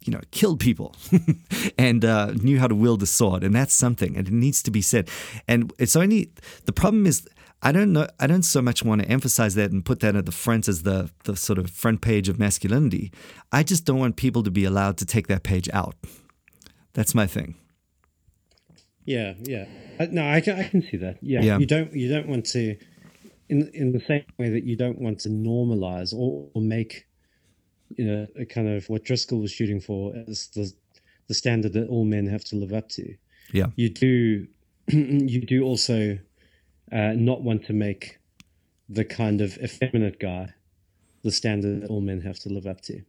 you 0.06 0.14
know 0.14 0.22
killed 0.32 0.60
people 0.60 0.96
and 1.78 2.06
uh, 2.06 2.32
knew 2.34 2.60
how 2.60 2.68
to 2.68 2.76
wield 2.76 3.04
a 3.04 3.06
sword, 3.06 3.44
and 3.44 3.54
that's 3.54 3.74
something, 3.74 4.16
and 4.18 4.28
it 4.28 4.34
needs 4.34 4.64
to 4.64 4.72
be 4.72 4.82
said. 4.82 5.10
And 5.48 5.74
it's 5.78 5.96
only 5.96 6.32
the 6.66 6.74
problem 6.74 7.06
is. 7.06 7.28
I 7.62 7.72
don't 7.72 7.94
know. 7.94 8.06
I 8.20 8.28
don't 8.28 8.44
so 8.44 8.62
much 8.62 8.84
want 8.84 9.02
to 9.02 9.08
emphasize 9.10 9.56
that 9.56 9.72
and 9.72 9.84
put 9.84 10.00
that 10.02 10.16
at 10.16 10.28
the 10.28 10.32
front 10.32 10.68
as 10.68 10.84
the 10.84 11.10
the 11.24 11.36
sort 11.36 11.58
of 11.58 11.72
front 11.72 12.02
page 12.02 12.30
of 12.30 12.38
masculinity. 12.38 13.12
I 13.52 13.64
just 13.64 13.86
don't 13.86 13.98
want 13.98 14.18
people 14.18 14.44
to 14.44 14.52
be 14.52 14.66
allowed 14.66 14.98
to 14.98 15.06
take 15.06 15.28
that 15.28 15.42
page 15.42 15.68
out. 15.74 15.96
That's 16.94 17.16
my 17.16 17.26
thing. 17.26 17.56
Yeah, 19.06 19.34
yeah. 19.42 19.66
I, 20.00 20.08
no, 20.08 20.28
I 20.28 20.42
can, 20.42 20.60
I 20.60 20.64
can 20.64 20.82
see 20.82 20.98
that. 20.98 21.18
Yeah. 21.22 21.42
Yeah. 21.42 21.58
you 21.60 21.66
don't 21.66 21.94
you 21.94 22.10
don't 22.10 22.28
want 22.28 22.46
to, 22.48 22.76
in 23.50 23.70
in 23.74 23.92
the 23.92 24.02
same 24.08 24.26
way 24.38 24.50
that 24.50 24.64
you 24.64 24.76
don't 24.76 25.00
want 25.00 25.20
to 25.22 25.30
normalize 25.30 26.14
or, 26.14 26.50
or 26.54 26.62
make, 26.62 27.06
you 27.90 28.06
know, 28.06 28.28
a 28.40 28.46
kind 28.46 28.68
of 28.68 28.88
what 28.90 29.04
Driscoll 29.04 29.40
was 29.40 29.52
shooting 29.52 29.80
for 29.80 30.14
as 30.28 30.48
the 30.48 30.74
the 31.28 31.34
standard 31.34 31.74
that 31.74 31.88
all 31.88 32.06
men 32.06 32.28
have 32.28 32.44
to 32.46 32.56
live 32.56 32.74
up 32.74 32.90
to. 32.90 33.16
Yeah. 33.52 33.68
You 33.76 33.90
do, 33.90 34.48
you 34.88 35.42
do 35.42 35.64
also, 35.64 36.18
uh, 36.92 37.14
not 37.16 37.42
want 37.42 37.66
to 37.66 37.74
make, 37.74 38.20
the 38.88 39.04
kind 39.04 39.42
of 39.42 39.58
effeminate 39.58 40.20
guy, 40.20 40.54
the 41.24 41.32
standard 41.32 41.82
that 41.82 41.90
all 41.90 42.02
men 42.02 42.22
have 42.22 42.38
to 42.40 42.50
live 42.50 42.68
up 42.68 42.82
to. 42.82 43.02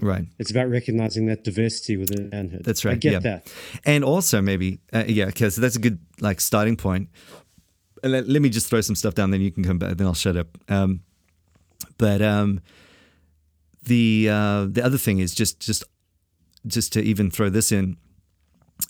Right. 0.00 0.26
It's 0.38 0.50
about 0.50 0.70
recognizing 0.70 1.26
that 1.26 1.44
diversity 1.44 1.96
within 1.96 2.28
manhood. 2.30 2.64
That's 2.64 2.84
right. 2.84 2.92
I 2.92 2.96
get 2.96 3.12
yeah. 3.14 3.18
that. 3.20 3.52
And 3.84 4.04
also 4.04 4.40
maybe, 4.40 4.80
uh, 4.92 5.04
yeah, 5.06 5.26
because 5.26 5.56
that's 5.56 5.76
a 5.76 5.80
good 5.80 5.98
like 6.20 6.40
starting 6.40 6.76
point. 6.76 7.08
Let, 8.02 8.28
let 8.28 8.42
me 8.42 8.48
just 8.48 8.68
throw 8.68 8.80
some 8.80 8.94
stuff 8.94 9.14
down, 9.14 9.30
then 9.30 9.40
you 9.40 9.50
can 9.50 9.64
come 9.64 9.78
back. 9.78 9.96
Then 9.96 10.06
I'll 10.06 10.14
shut 10.14 10.36
up. 10.36 10.58
Um, 10.68 11.00
but 11.96 12.22
um, 12.22 12.60
the 13.84 14.28
uh, 14.30 14.66
the 14.68 14.82
other 14.84 14.98
thing 14.98 15.18
is 15.18 15.34
just 15.34 15.60
just 15.60 15.84
just 16.66 16.92
to 16.94 17.02
even 17.02 17.30
throw 17.30 17.50
this 17.50 17.70
in, 17.72 17.96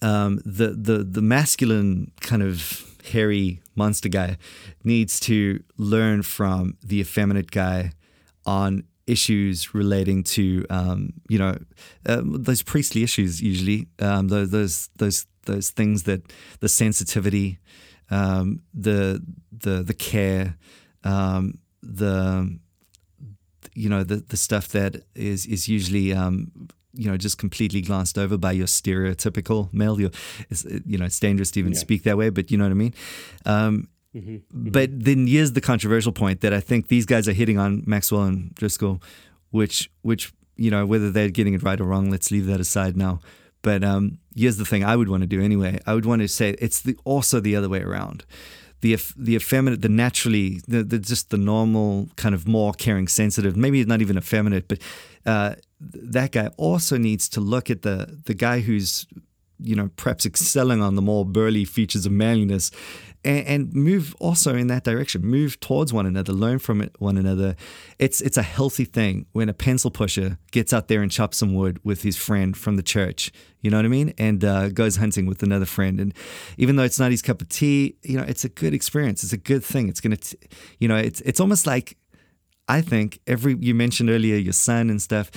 um, 0.02 0.40
the 0.44 0.68
the 0.68 1.04
the 1.04 1.22
masculine 1.22 2.12
kind 2.20 2.42
of 2.42 2.84
hairy 3.12 3.60
monster 3.74 4.08
guy 4.08 4.38
needs 4.82 5.20
to 5.20 5.62
learn 5.76 6.22
from 6.22 6.76
the 6.82 7.00
effeminate 7.00 7.50
guy 7.50 7.92
on 8.46 8.84
issues 9.06 9.74
relating 9.74 10.22
to 10.22 10.64
um, 10.70 11.12
you 11.28 11.38
know 11.38 11.56
um, 12.06 12.42
those 12.42 12.62
priestly 12.62 13.02
issues 13.02 13.42
usually 13.42 13.86
um, 13.98 14.28
those 14.28 14.50
those 14.50 14.88
those 14.96 15.26
those 15.46 15.70
things 15.70 16.04
that 16.04 16.22
the 16.60 16.68
sensitivity 16.68 17.58
um, 18.10 18.60
the 18.72 19.22
the 19.52 19.82
the 19.82 19.94
care 19.94 20.56
um, 21.04 21.58
the 21.82 22.58
you 23.74 23.88
know 23.88 24.02
the 24.04 24.16
the 24.28 24.36
stuff 24.36 24.68
that 24.68 24.96
is 25.14 25.46
is 25.46 25.68
usually 25.68 26.12
um, 26.12 26.50
you 26.92 27.08
know 27.10 27.16
just 27.16 27.38
completely 27.38 27.80
glanced 27.80 28.18
over 28.18 28.36
by 28.38 28.52
your 28.52 28.66
stereotypical 28.68 29.72
male. 29.72 30.00
Your, 30.00 30.10
it's, 30.50 30.64
you 30.86 30.98
know, 30.98 31.06
it's 31.06 31.18
dangerous 31.20 31.50
to 31.52 31.60
even 31.60 31.72
Yeah. 31.72 31.78
speak 31.80 32.02
that 32.04 32.16
way, 32.16 32.30
but 32.30 32.50
you 32.50 32.58
know 32.58 32.64
what 32.64 32.70
I 32.70 32.74
mean. 32.74 32.94
Um, 33.46 33.88
But 34.52 34.90
then 35.04 35.26
here's 35.26 35.52
the 35.52 35.60
controversial 35.60 36.12
point 36.12 36.40
that 36.40 36.52
I 36.52 36.60
think 36.60 36.86
these 36.86 37.04
guys 37.06 37.26
are 37.28 37.32
hitting 37.34 37.58
on 37.58 37.82
Maxwell 37.86 38.22
and 38.22 38.54
Driscoll, 38.54 39.00
which 39.50 39.90
which 40.02 40.32
you 40.56 40.70
know 40.70 40.86
whether 40.86 41.10
they're 41.10 41.30
getting 41.32 41.54
it 41.54 41.62
right 41.64 41.80
or 41.80 41.84
wrong, 41.84 42.10
let's 42.10 42.30
leave 42.30 42.46
that 42.46 42.60
aside 42.60 42.96
now. 42.96 43.18
But 43.62 43.82
um, 43.82 44.18
here's 44.36 44.56
the 44.56 44.64
thing 44.64 44.84
I 44.84 44.94
would 44.94 45.08
want 45.08 45.22
to 45.22 45.26
do 45.36 45.42
anyway. 45.42 45.80
I 45.86 45.94
would 45.94 46.04
want 46.06 46.22
to 46.22 46.28
say 46.28 46.54
it's 46.60 46.80
the 46.82 46.94
also 47.04 47.40
the 47.40 47.56
other 47.56 47.68
way 47.68 47.80
around 47.80 48.24
the 48.84 48.98
the 49.16 49.34
effeminate, 49.34 49.80
the 49.80 49.88
naturally, 49.88 50.60
the, 50.68 50.84
the 50.84 50.98
just 50.98 51.30
the 51.30 51.38
normal 51.38 52.10
kind 52.16 52.34
of 52.34 52.46
more 52.46 52.74
caring, 52.74 53.08
sensitive, 53.08 53.56
maybe 53.56 53.82
not 53.86 54.02
even 54.02 54.18
effeminate, 54.18 54.68
but 54.68 54.78
uh, 55.24 55.54
that 55.80 56.32
guy 56.32 56.48
also 56.58 56.98
needs 56.98 57.26
to 57.30 57.40
look 57.40 57.70
at 57.70 57.80
the 57.80 58.20
the 58.26 58.34
guy 58.34 58.60
who's 58.60 59.06
you 59.58 59.74
know 59.74 59.88
perhaps 59.96 60.26
excelling 60.26 60.82
on 60.82 60.96
the 60.96 61.02
more 61.02 61.24
burly 61.24 61.64
features 61.64 62.04
of 62.04 62.12
manliness 62.12 62.70
and, 63.24 63.46
and 63.46 63.74
move 63.74 64.14
also 64.20 64.54
in 64.54 64.66
that 64.68 64.84
direction. 64.84 65.22
Move 65.22 65.58
towards 65.60 65.92
one 65.92 66.06
another, 66.06 66.32
learn 66.32 66.58
from 66.58 66.88
one 66.98 67.16
another. 67.16 67.56
It's 67.98 68.20
it's 68.20 68.36
a 68.36 68.42
healthy 68.42 68.84
thing 68.84 69.26
when 69.32 69.48
a 69.48 69.54
pencil 69.54 69.90
pusher 69.90 70.38
gets 70.50 70.72
out 70.72 70.88
there 70.88 71.02
and 71.02 71.10
chops 71.10 71.38
some 71.38 71.54
wood 71.54 71.80
with 71.84 72.02
his 72.02 72.16
friend 72.16 72.56
from 72.56 72.76
the 72.76 72.82
church. 72.82 73.32
You 73.60 73.70
know 73.70 73.78
what 73.78 73.86
I 73.86 73.88
mean? 73.88 74.12
And 74.18 74.44
uh, 74.44 74.68
goes 74.68 74.96
hunting 74.96 75.26
with 75.26 75.42
another 75.42 75.64
friend. 75.64 75.98
And 75.98 76.14
even 76.58 76.76
though 76.76 76.82
it's 76.82 76.98
not 76.98 77.10
his 77.10 77.22
cup 77.22 77.40
of 77.40 77.48
tea, 77.48 77.96
you 78.02 78.16
know, 78.18 78.24
it's 78.24 78.44
a 78.44 78.48
good 78.50 78.74
experience. 78.74 79.24
It's 79.24 79.32
a 79.32 79.38
good 79.38 79.64
thing. 79.64 79.88
It's 79.88 80.00
gonna, 80.00 80.16
t- 80.16 80.38
you 80.78 80.88
know, 80.88 80.96
it's 80.96 81.20
it's 81.22 81.40
almost 81.40 81.66
like 81.66 81.96
I 82.68 82.80
think 82.80 83.20
every 83.26 83.56
you 83.60 83.74
mentioned 83.74 84.10
earlier 84.10 84.36
your 84.36 84.52
son 84.52 84.90
and 84.90 85.00
stuff 85.00 85.30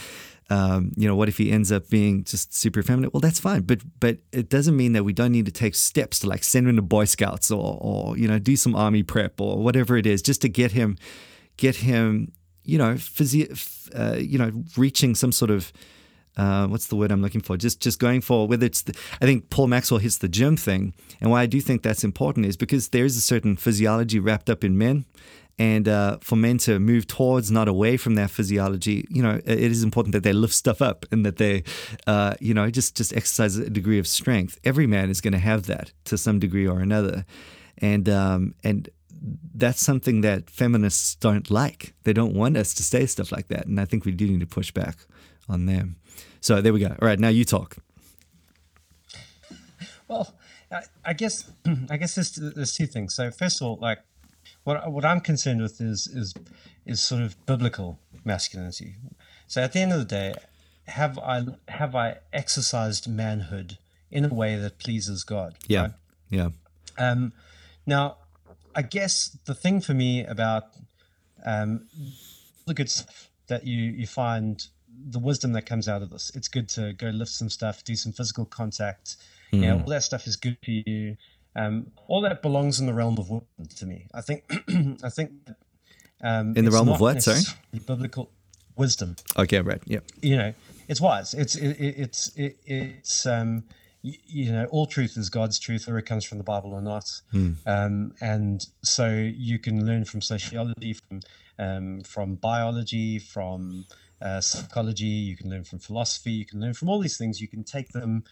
um, 0.50 0.94
you 0.96 1.08
know, 1.08 1.16
what 1.16 1.28
if 1.28 1.38
he 1.38 1.52
ends 1.52 1.72
up 1.72 1.90
being 1.90 2.24
just 2.24 2.54
super 2.54 2.82
feminine? 2.82 3.10
Well, 3.14 3.22
that's 3.22 3.40
fine, 3.40 3.62
but 3.62 3.82
but 4.00 4.20
it 4.32 4.50
doesn't 4.50 4.78
mean 4.78 4.94
that 4.94 5.04
we 5.04 5.14
don't 5.14 5.32
need 5.32 5.46
to 5.46 5.52
take 5.52 5.76
steps 5.76 6.20
to 6.20 6.30
like 6.30 6.44
send 6.44 6.68
him 6.68 6.76
to 6.78 6.82
Boy 6.82 7.06
Scouts 7.06 7.52
or 7.52 7.78
or 7.82 8.18
you 8.18 8.28
know 8.28 8.40
do 8.40 8.56
some 8.56 8.76
army 8.76 9.04
prep 9.04 9.42
or 9.42 9.58
whatever 9.58 9.98
it 9.98 10.06
is, 10.06 10.22
just 10.22 10.42
to 10.42 10.50
get 10.50 10.72
him 10.72 10.98
get 11.58 11.78
him 11.78 12.32
you 12.64 12.78
know 12.78 12.94
physi- 12.94 13.90
uh, 13.94 14.18
you 14.18 14.38
know 14.38 14.52
reaching 14.78 15.16
some 15.16 15.34
sort 15.34 15.52
of 15.52 15.74
uh, 16.38 16.68
what's 16.68 16.88
the 16.88 16.96
word 16.96 17.12
I'm 17.12 17.22
looking 17.22 17.42
for? 17.42 17.58
Just 17.58 17.82
just 17.82 18.00
going 18.00 18.22
for 18.22 18.48
whether 18.48 18.66
it's 18.66 18.84
the, 18.84 18.96
I 19.22 19.26
think 19.26 19.50
Paul 19.50 19.68
Maxwell 19.68 20.00
hits 20.00 20.20
the 20.20 20.30
gym 20.30 20.56
thing, 20.56 20.94
and 21.20 21.30
why 21.30 21.42
I 21.42 21.46
do 21.48 21.60
think 21.60 21.82
that's 21.82 22.04
important 22.04 22.46
is 22.46 22.56
because 22.56 22.90
there 22.90 23.06
is 23.06 23.18
a 23.18 23.22
certain 23.22 23.58
physiology 23.58 24.20
wrapped 24.20 24.50
up 24.50 24.64
in 24.64 24.78
men, 24.78 25.06
and 25.60 25.88
uh, 25.88 26.18
for 26.22 26.36
men 26.36 26.60
to 26.60 26.80
move 26.80 27.08
towards, 27.08 27.50
not 27.50 27.68
away 27.68 27.98
from 27.98 28.16
their 28.16 28.28
physiology, 28.28 29.08
you 29.10 29.24
know, 29.24 29.42
it 29.44 29.60
is 29.60 29.84
important 29.84 30.14
that 30.14 30.24
they 30.24 30.34
lift 30.34 30.54
stuff 30.54 30.82
up 30.82 31.06
and 31.12 31.26
that 31.26 31.38
they, 31.38 31.64
uh, 32.06 32.36
you 32.40 32.54
know, 32.54 32.70
just 32.70 32.96
just 32.96 33.16
exercise 33.16 33.58
a 33.58 33.70
degree 33.70 33.98
of 33.98 34.08
strength. 34.08 34.60
Every 34.64 34.86
man 34.86 35.10
is 35.10 35.20
going 35.20 35.34
to 35.34 35.40
have 35.40 35.66
that 35.66 35.92
to 36.06 36.18
some 36.18 36.40
degree 36.40 36.68
or 36.68 36.80
another, 36.80 37.26
and 37.80 38.08
um, 38.08 38.54
and 38.64 38.90
that's 39.56 39.82
something 39.82 40.22
that 40.22 40.50
feminists 40.50 41.16
don't 41.16 41.50
like. 41.50 41.94
They 42.04 42.14
don't 42.14 42.36
want 42.36 42.56
us 42.56 42.74
to 42.76 42.84
say 42.84 43.08
stuff 43.08 43.32
like 43.32 43.48
that, 43.48 43.66
and 43.66 43.80
I 43.80 43.86
think 43.86 44.06
we 44.06 44.12
do 44.12 44.28
need 44.28 44.42
to 44.42 44.48
push 44.48 44.72
back 44.72 44.98
on 45.50 45.66
them. 45.66 45.96
So 46.40 46.62
there 46.62 46.74
we 46.74 46.80
go. 46.80 46.90
All 46.90 47.08
right, 47.08 47.20
now 47.20 47.30
you 47.30 47.46
talk. 47.46 47.78
Well, 50.08 50.36
I, 50.72 50.84
I 51.04 51.14
guess 51.14 51.50
I 51.90 51.98
guess 51.98 52.16
there's, 52.16 52.34
there's 52.36 52.76
two 52.76 52.86
things. 52.86 53.16
So 53.16 53.32
first 53.32 53.60
of 53.60 53.68
all, 53.68 53.80
like 53.82 54.00
what 54.68 54.92
what 54.92 55.06
I'm 55.06 55.22
concerned 55.22 55.62
with 55.62 55.80
is 55.80 56.08
is 56.08 56.34
is 56.86 57.00
sort 57.02 57.22
of 57.22 57.44
biblical 57.46 58.00
masculinity. 58.26 58.96
So 59.48 59.62
at 59.62 59.72
the 59.72 59.80
end 59.80 59.94
of 59.94 60.00
the 60.00 60.06
day, 60.06 60.34
have 60.88 61.18
I 61.18 61.46
have 61.70 61.96
I 61.96 62.18
exercised 62.34 63.08
manhood 63.08 63.78
in 64.12 64.26
a 64.26 64.34
way 64.34 64.58
that 64.58 64.78
pleases 64.78 65.24
God? 65.24 65.56
Yeah, 65.68 65.82
right? 65.82 65.92
yeah. 66.30 66.50
Um, 66.98 67.32
now, 67.86 68.18
I 68.76 68.82
guess 68.82 69.38
the 69.46 69.56
thing 69.56 69.80
for 69.80 69.94
me 69.94 70.26
about 70.26 70.66
um, 71.46 71.88
the 72.66 72.74
good 72.74 72.90
stuff 72.90 73.30
that 73.48 73.66
you 73.66 73.82
you 73.84 74.06
find 74.06 74.68
the 75.10 75.20
wisdom 75.20 75.54
that 75.54 75.66
comes 75.66 75.88
out 75.88 76.02
of 76.02 76.10
this. 76.10 76.30
It's 76.36 76.50
good 76.50 76.68
to 76.70 76.92
go 76.92 77.08
lift 77.08 77.32
some 77.32 77.50
stuff, 77.50 77.86
do 77.86 77.96
some 77.96 78.12
physical 78.12 78.44
contact. 78.44 79.16
You 79.54 79.62
know, 79.62 79.80
all 79.80 79.90
that 79.92 80.04
stuff 80.04 80.28
is 80.28 80.36
good 80.36 80.58
for 80.62 80.72
you. 80.72 81.16
Um, 81.58 81.88
all 82.08 82.22
that 82.22 82.42
belongs 82.42 82.80
in 82.80 82.86
the 82.86 82.94
realm 82.94 83.18
of 83.18 83.30
wisdom 83.30 83.68
to 83.78 83.86
me. 83.86 84.08
I 84.14 84.22
think. 84.22 84.44
I 85.04 85.10
think. 85.10 85.32
Um, 86.22 86.54
In 86.56 86.66
the 86.66 86.72
realm 86.72 86.90
of 86.90 87.00
what, 87.02 87.22
sorry? 87.22 87.42
Biblical 87.86 88.32
wisdom. 88.76 89.16
Okay, 89.38 89.60
right. 89.62 89.82
Yeah. 89.86 90.00
You 90.22 90.38
know, 90.38 90.54
it's 90.88 91.02
wise. 91.02 91.34
It's 91.34 91.56
it, 91.56 91.72
it, 91.80 91.96
it's 91.98 92.32
it, 92.36 92.58
it's 92.66 93.26
um, 93.26 93.64
you, 94.02 94.14
you 94.26 94.52
know, 94.52 94.66
all 94.66 94.86
truth 94.86 95.18
is 95.18 95.30
God's 95.30 95.60
truth, 95.60 95.88
whether 95.88 95.98
it 95.98 96.06
comes 96.06 96.26
from 96.26 96.38
the 96.38 96.44
Bible 96.44 96.74
or 96.74 96.82
not. 96.82 97.06
Um, 97.66 98.14
and 98.22 98.66
so 98.84 99.10
you 99.10 99.60
can 99.60 99.86
learn 99.86 100.06
from 100.06 100.22
sociology, 100.22 100.94
from 100.94 101.20
um, 101.60 102.02
from 102.02 102.36
biology, 102.36 103.20
from 103.20 103.86
uh, 104.22 104.42
psychology. 104.42 105.06
You 105.06 105.36
can 105.36 105.50
learn 105.50 105.64
from 105.64 105.80
philosophy. 105.80 106.32
You 106.32 106.46
can 106.46 106.62
learn 106.62 106.74
from 106.74 106.90
all 106.90 107.00
these 107.00 107.18
things. 107.18 107.42
You 107.42 107.48
can 107.48 107.64
take 107.64 107.90
them. 107.90 108.24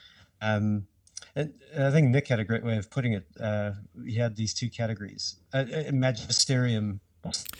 Um, 0.41 0.87
and 1.35 1.53
I 1.77 1.91
think 1.91 2.09
Nick 2.09 2.27
had 2.27 2.39
a 2.39 2.45
great 2.45 2.63
way 2.63 2.77
of 2.77 2.89
putting 2.89 3.13
it. 3.13 3.25
Uh, 3.39 3.71
he 4.05 4.15
had 4.15 4.35
these 4.35 4.53
two 4.53 4.69
categories: 4.69 5.35
uh, 5.53 5.65
uh, 5.73 5.91
magisterium, 5.91 6.99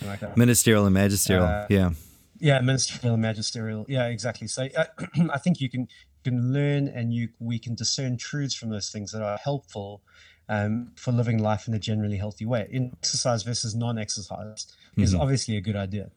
like. 0.06 0.38
Ministerial 0.38 0.86
and 0.86 0.94
magisterial. 0.94 1.46
Uh, 1.46 1.68
yeah. 1.70 1.92
Yeah, 2.40 2.60
ministerial 2.60 3.14
and 3.14 3.22
magisterial. 3.22 3.86
Yeah, 3.88 4.08
exactly. 4.08 4.48
So 4.48 4.68
uh, 4.76 4.86
I 5.34 5.38
think 5.38 5.62
you 5.62 5.70
can 5.70 5.88
can 6.24 6.52
learn 6.52 6.88
and 6.88 7.14
you 7.14 7.30
we 7.40 7.60
can 7.60 7.76
discern 7.76 8.18
truths 8.18 8.56
from 8.56 8.70
those 8.70 8.90
things 8.90 9.12
that 9.12 9.22
are 9.22 9.38
helpful 9.38 10.02
um, 10.50 10.92
for 10.96 11.12
living 11.12 11.42
life 11.42 11.68
in 11.68 11.74
a 11.74 11.80
generally 11.80 12.18
healthy 12.18 12.46
way. 12.46 12.68
In 12.70 12.92
exercise 12.98 13.44
versus 13.44 13.74
non-exercise 13.76 14.68
is 14.98 15.14
obviously 15.14 15.58
a 15.58 15.62
good 15.62 15.76
idea, 15.76 16.12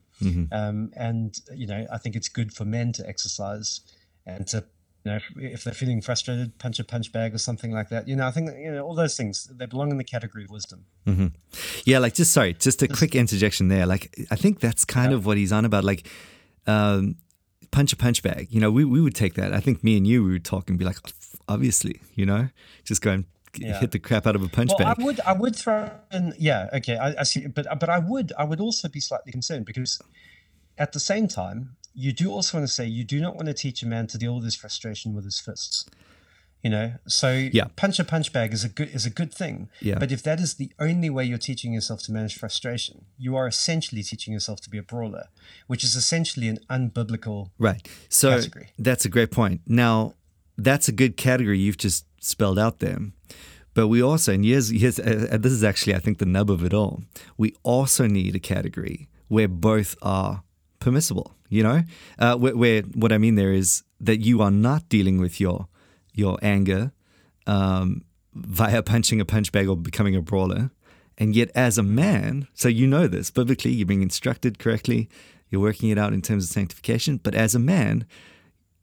um, 0.52 0.90
and 0.96 1.40
you 1.54 1.66
know 1.66 1.86
I 1.92 1.98
think 1.98 2.16
it's 2.16 2.28
good 2.28 2.52
for 2.52 2.64
men 2.64 2.92
to 2.94 3.08
exercise 3.08 3.80
and 4.26 4.46
to 4.48 4.64
you 5.04 5.10
know 5.12 5.16
if, 5.16 5.24
if 5.36 5.64
they're 5.64 5.74
feeling 5.74 6.00
frustrated, 6.02 6.58
punch 6.58 6.78
a 6.78 6.84
punch 6.84 7.12
bag 7.12 7.34
or 7.34 7.38
something 7.38 7.72
like 7.72 7.88
that. 7.90 8.08
You 8.08 8.16
know 8.16 8.26
I 8.26 8.30
think 8.30 8.50
you 8.58 8.72
know 8.72 8.82
all 8.84 8.94
those 8.94 9.16
things 9.16 9.44
they 9.52 9.66
belong 9.66 9.90
in 9.90 9.98
the 9.98 10.04
category 10.04 10.44
of 10.44 10.50
wisdom. 10.50 10.84
Yeah, 11.84 11.98
like 11.98 12.14
just 12.14 12.32
sorry, 12.32 12.54
just 12.54 12.82
a 12.82 12.88
quick 12.88 13.14
interjection 13.14 13.68
there. 13.68 13.86
Like 13.86 14.14
I 14.30 14.36
think 14.36 14.60
that's 14.60 14.84
kind 14.84 15.12
of 15.12 15.24
what 15.26 15.36
he's 15.36 15.52
on 15.52 15.64
about. 15.64 15.84
Like 15.84 16.06
um, 16.66 17.16
punch 17.70 17.92
a 17.92 17.96
punch 17.96 18.22
bag. 18.22 18.48
You 18.50 18.60
know, 18.60 18.70
we, 18.70 18.84
we 18.84 19.00
would 19.00 19.14
take 19.14 19.34
that. 19.34 19.52
I 19.54 19.60
think 19.60 19.82
me 19.82 19.96
and 19.96 20.06
you 20.06 20.22
we 20.24 20.32
would 20.32 20.44
talk 20.44 20.68
and 20.68 20.78
be 20.78 20.84
like, 20.84 20.98
obviously, 21.48 22.00
you 22.14 22.26
know, 22.26 22.48
just 22.84 23.00
go 23.02 23.12
and 23.12 23.24
Yeah. 23.56 23.80
hit 23.80 23.90
the 23.92 23.98
crap 23.98 24.26
out 24.26 24.36
of 24.36 24.42
a 24.42 24.48
punch 24.48 24.70
Well, 24.70 24.78
bag. 24.78 24.98
I 25.00 25.02
would, 25.04 25.20
I 25.20 25.32
would 25.32 25.56
throw 25.56 25.90
in, 26.12 26.34
yeah, 26.38 26.68
okay, 26.74 26.96
I, 26.98 27.14
I 27.20 27.22
see, 27.24 27.46
but 27.46 27.66
but 27.80 27.88
I 27.88 27.98
would, 27.98 28.32
I 28.38 28.44
would 28.44 28.60
also 28.60 28.88
be 28.88 29.00
slightly 29.00 29.32
concerned 29.32 29.64
because 29.64 30.00
at 30.76 30.92
the 30.92 31.00
same 31.00 31.26
time, 31.28 31.76
you 32.04 32.12
do 32.12 32.26
also 32.30 32.50
want 32.58 32.66
to 32.68 32.72
say 32.78 32.84
you 32.86 33.04
do 33.14 33.18
not 33.20 33.34
want 33.34 33.46
to 33.48 33.54
teach 33.64 33.82
a 33.82 33.86
man 33.94 34.06
to 34.12 34.16
deal 34.18 34.34
with 34.36 34.44
his 34.44 34.54
frustration 34.62 35.08
with 35.16 35.24
his 35.24 35.40
fists. 35.40 35.84
You 36.62 36.70
know, 36.70 36.86
so 37.06 37.28
Yeah. 37.52 37.66
punch 37.76 37.98
a 38.00 38.04
punch 38.04 38.32
bag 38.32 38.52
is 38.52 38.64
a 38.64 38.68
good 38.68 38.88
is 38.98 39.06
a 39.06 39.10
good 39.20 39.32
thing. 39.40 39.56
Yeah. 39.80 39.98
But 40.02 40.10
if 40.16 40.22
that 40.28 40.38
is 40.40 40.54
the 40.54 40.70
only 40.88 41.10
way 41.16 41.24
you're 41.24 41.44
teaching 41.50 41.72
yourself 41.72 42.02
to 42.04 42.12
manage 42.12 42.34
frustration, 42.36 42.94
you 43.24 43.36
are 43.38 43.46
essentially 43.54 44.02
teaching 44.02 44.32
yourself 44.36 44.60
to 44.64 44.70
be 44.70 44.78
a 44.78 44.82
brawler, 44.92 45.26
which 45.70 45.82
is 45.84 45.94
essentially 46.02 46.48
an 46.48 46.58
unbiblical. 46.76 47.50
Right. 47.58 47.86
So 48.08 48.30
category. 48.30 48.68
that's 48.78 49.04
a 49.04 49.08
great 49.08 49.30
point. 49.30 49.60
Now, 49.66 50.14
that's 50.56 50.88
a 50.88 50.92
good 50.92 51.16
category 51.16 51.58
you've 51.60 51.78
just 51.88 52.04
spelled 52.20 52.58
out 52.58 52.78
there. 52.80 52.98
But 53.74 53.86
we 53.88 54.02
also, 54.02 54.32
and 54.32 54.44
here's 54.44 54.98
uh, 54.98 55.28
uh, 55.32 55.36
this 55.38 55.52
is 55.52 55.62
actually, 55.62 55.94
I 55.94 56.00
think, 56.00 56.18
the 56.18 56.26
nub 56.26 56.50
of 56.50 56.64
it 56.64 56.74
all. 56.74 57.02
We 57.36 57.54
also 57.62 58.08
need 58.08 58.34
a 58.34 58.40
category 58.40 59.08
where 59.28 59.46
both 59.48 59.94
are 60.02 60.42
permissible, 60.80 61.28
you 61.48 61.62
know? 61.62 61.82
Uh, 62.18 62.36
where, 62.36 62.56
where 62.56 62.82
what 62.82 63.12
I 63.12 63.18
mean 63.18 63.34
there 63.34 63.52
is 63.52 63.82
that 64.00 64.20
you 64.20 64.42
are 64.42 64.50
not 64.50 64.88
dealing 64.88 65.18
with 65.18 65.40
your 65.40 65.68
your 66.12 66.38
anger 66.42 66.92
um, 67.46 68.02
via 68.34 68.82
punching 68.82 69.20
a 69.20 69.24
punch 69.24 69.52
bag 69.52 69.68
or 69.68 69.76
becoming 69.76 70.16
a 70.16 70.22
brawler. 70.22 70.70
And 71.16 71.34
yet, 71.34 71.50
as 71.54 71.78
a 71.78 71.82
man, 71.82 72.46
so 72.54 72.68
you 72.68 72.86
know 72.86 73.08
this 73.08 73.30
biblically, 73.30 73.72
you're 73.72 73.86
being 73.86 74.02
instructed 74.02 74.58
correctly, 74.58 75.08
you're 75.50 75.60
working 75.60 75.88
it 75.90 75.98
out 75.98 76.12
in 76.12 76.22
terms 76.22 76.44
of 76.44 76.50
sanctification. 76.50 77.16
But 77.16 77.34
as 77.34 77.54
a 77.54 77.58
man, 77.58 78.06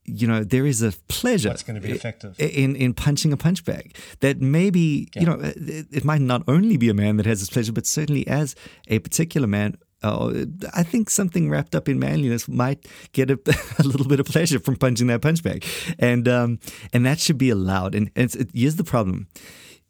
you 0.04 0.26
know, 0.26 0.44
there 0.44 0.66
is 0.66 0.82
a 0.82 0.92
pleasure 1.08 1.48
That's 1.48 1.62
going 1.62 1.80
to 1.80 1.86
be 1.86 1.92
effective. 1.92 2.38
in 2.38 2.76
in 2.76 2.94
punching 2.94 3.32
a 3.32 3.36
punch 3.36 3.64
bag. 3.64 3.96
That 4.20 4.40
maybe 4.40 5.08
you 5.16 5.26
know 5.26 5.40
it, 5.40 5.86
it 5.90 6.04
might 6.04 6.20
not 6.20 6.42
only 6.46 6.76
be 6.76 6.88
a 6.88 6.94
man 6.94 7.16
that 7.16 7.26
has 7.26 7.40
this 7.40 7.50
pleasure, 7.50 7.72
but 7.72 7.86
certainly 7.86 8.26
as 8.28 8.54
a 8.88 8.98
particular 8.98 9.46
man. 9.46 9.78
Uh, 10.14 10.46
I 10.74 10.82
think 10.82 11.10
something 11.10 11.50
wrapped 11.50 11.74
up 11.74 11.88
in 11.88 11.98
manliness 11.98 12.48
might 12.48 12.86
get 13.12 13.30
a, 13.30 13.38
a 13.78 13.82
little 13.82 14.06
bit 14.06 14.20
of 14.20 14.26
pleasure 14.26 14.58
from 14.58 14.76
punching 14.76 15.06
that 15.08 15.22
punch 15.22 15.42
bag, 15.42 15.64
and 15.98 16.28
um, 16.28 16.58
and 16.92 17.04
that 17.06 17.18
should 17.18 17.38
be 17.38 17.50
allowed. 17.50 17.94
And, 17.94 18.10
and 18.16 18.34
it, 18.34 18.50
here's 18.54 18.76
the 18.76 18.84
problem: 18.84 19.28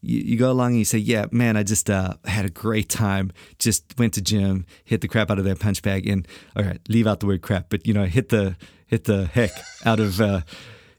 you, 0.03 0.21
you 0.21 0.37
go 0.37 0.51
along 0.51 0.71
and 0.71 0.79
you 0.79 0.85
say, 0.85 0.99
"Yeah, 0.99 1.27
man, 1.31 1.57
I 1.57 1.63
just 1.63 1.91
uh, 1.91 2.15
had 2.25 2.45
a 2.45 2.51
great 2.51 2.89
time. 2.89 3.33
Just 3.59 3.99
went 3.99 4.15
to 4.15 4.23
gym, 4.23 4.67
hit 4.85 5.01
the 5.01 5.09
crap 5.09 5.31
out 5.31 5.39
of 5.39 5.45
that 5.45 5.61
punch 5.61 5.83
bag, 5.83 6.07
and 6.07 6.27
all 6.57 6.65
right, 6.65 6.81
leave 6.89 7.07
out 7.07 7.21
the 7.21 7.27
word 7.27 7.43
crap, 7.43 7.67
but 7.69 7.87
you 7.87 7.95
know, 7.95 8.05
hit 8.05 8.31
the 8.31 8.57
hit 8.87 9.05
the 9.05 9.27
heck 9.27 9.51
out 9.85 10.01
of." 10.01 10.21
Uh, 10.21 10.41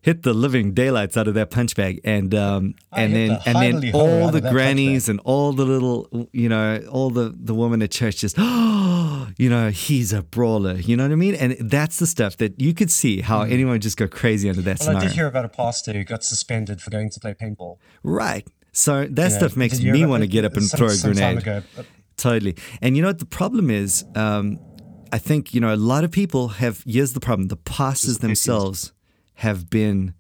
Hit 0.01 0.23
the 0.23 0.33
living 0.33 0.73
daylights 0.73 1.17
out 1.17 1.27
of 1.27 1.33
that 1.33 1.49
punch 1.49 1.75
bag, 1.75 1.99
and 2.05 2.33
um, 2.33 2.75
and 2.93 3.13
then 3.13 3.27
the 3.29 3.41
and 3.49 3.83
then 3.83 3.91
all 3.93 4.19
the 4.19 4.25
of 4.27 4.33
that 4.33 4.41
punch 4.43 4.53
grannies 4.53 5.10
and 5.10 5.19
all 5.25 5.51
the 5.53 5.65
little, 5.65 6.29
you 6.31 6.47
know, 6.47 6.81
all 6.89 7.10
the 7.10 7.33
the 7.38 7.53
women 7.53 7.81
at 7.81 7.91
church 7.91 8.17
just, 8.17 8.36
oh, 8.38 9.27
you 9.38 9.49
know, 9.49 9.69
he's 9.69 10.13
a 10.13 10.21
brawler. 10.21 10.75
You 10.75 10.95
know 10.95 11.03
what 11.03 11.12
I 11.12 11.15
mean? 11.15 11.36
And 11.36 11.57
that's 11.60 11.97
the 11.99 12.07
stuff 12.07 12.38
that 12.38 12.62
you 12.62 12.73
could 12.73 12.89
see 12.91 13.21
how 13.21 13.41
anyone 13.41 13.73
would 13.73 13.81
just 13.81 13.97
go 13.97 14.07
crazy 14.07 14.49
under 14.49 14.62
that 14.62 14.77
Mm. 14.79 14.88
Well, 14.88 14.97
I 14.97 15.01
did 15.01 15.12
hear 15.12 15.27
about 15.27 15.45
a 15.45 15.49
pastor 15.49 15.91
who 15.93 16.03
got 16.03 16.23
suspended 16.23 16.81
for 16.81 16.89
going 16.89 17.10
to 17.10 17.19
play 17.19 17.33
paintball. 17.33 17.77
Right. 18.03 18.47
So 18.71 19.01
that 19.01 19.07
You 19.10 19.13
know, 19.15 19.29
stuff 19.29 19.57
makes 19.57 19.79
did 19.79 19.91
me 19.91 20.05
want 20.05 20.21
to 20.21 20.27
get 20.27 20.45
up 20.45 20.55
and 20.55 20.63
some- 20.65 20.77
throw 20.77 20.88
a 20.89 20.97
grenade. 20.97 21.39
ago, 21.39 21.63
Totally. 22.15 22.55
And 22.81 22.95
you 22.95 23.01
know 23.01 23.10
what 23.10 23.19
the 23.19 23.25
problem 23.25 23.69
is? 23.69 24.05
Um, 24.15 24.60
I 25.12 25.17
think, 25.17 25.53
you 25.53 25.62
know, 25.62 25.73
a 25.73 25.75
lot 25.75 26.03
of 26.03 26.12
people 26.12 26.49
have, 26.49 26.83
here's 26.86 27.13
the 27.13 27.19
problem 27.19 27.47
the 27.47 27.55
pastors 27.57 28.19
themselves 28.19 28.91
have 29.38 29.69
been 29.69 30.13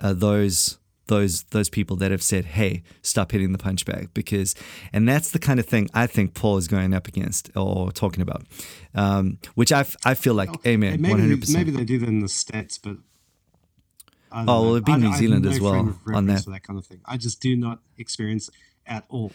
uh, 0.00 0.12
those. 0.12 0.78
Those 1.06 1.42
those 1.50 1.68
people 1.68 1.96
that 1.96 2.10
have 2.12 2.22
said, 2.22 2.46
"Hey, 2.46 2.82
stop 3.02 3.32
hitting 3.32 3.52
the 3.52 3.58
punch 3.58 3.84
bag," 3.84 4.08
because, 4.14 4.54
and 4.90 5.06
that's 5.06 5.32
the 5.32 5.38
kind 5.38 5.60
of 5.60 5.66
thing 5.66 5.90
I 5.92 6.06
think 6.06 6.32
Paul 6.32 6.56
is 6.56 6.66
going 6.66 6.94
up 6.94 7.06
against 7.08 7.50
or 7.54 7.92
talking 7.92 8.22
about, 8.22 8.46
um, 8.94 9.36
which 9.54 9.70
I, 9.70 9.80
f- 9.80 9.96
I 10.06 10.14
feel 10.14 10.32
like, 10.32 10.48
amen, 10.66 11.02
maybe 11.02 11.10
one 11.12 11.20
hundred 11.20 11.40
percent. 11.42 11.58
maybe 11.66 11.76
they 11.76 11.84
do 11.84 11.98
that 11.98 12.08
in 12.08 12.20
the 12.20 12.28
states, 12.30 12.78
but 12.78 12.96
I 14.32 14.38
don't 14.38 14.48
Oh, 14.48 14.54
know. 14.54 14.62
well, 14.62 14.70
it'd 14.76 14.86
be 14.86 14.92
I- 14.92 14.96
New 14.96 15.10
I 15.10 15.16
Zealand 15.18 15.44
no 15.44 15.50
as 15.50 15.60
well 15.60 15.94
on 16.14 16.26
that. 16.28 16.44
for 16.44 16.52
that 16.52 16.62
kind 16.62 16.78
of 16.78 16.86
thing. 16.86 17.00
I 17.04 17.18
just 17.18 17.38
do 17.38 17.54
not 17.54 17.80
experience 17.98 18.48
at 18.86 19.04
all. 19.10 19.30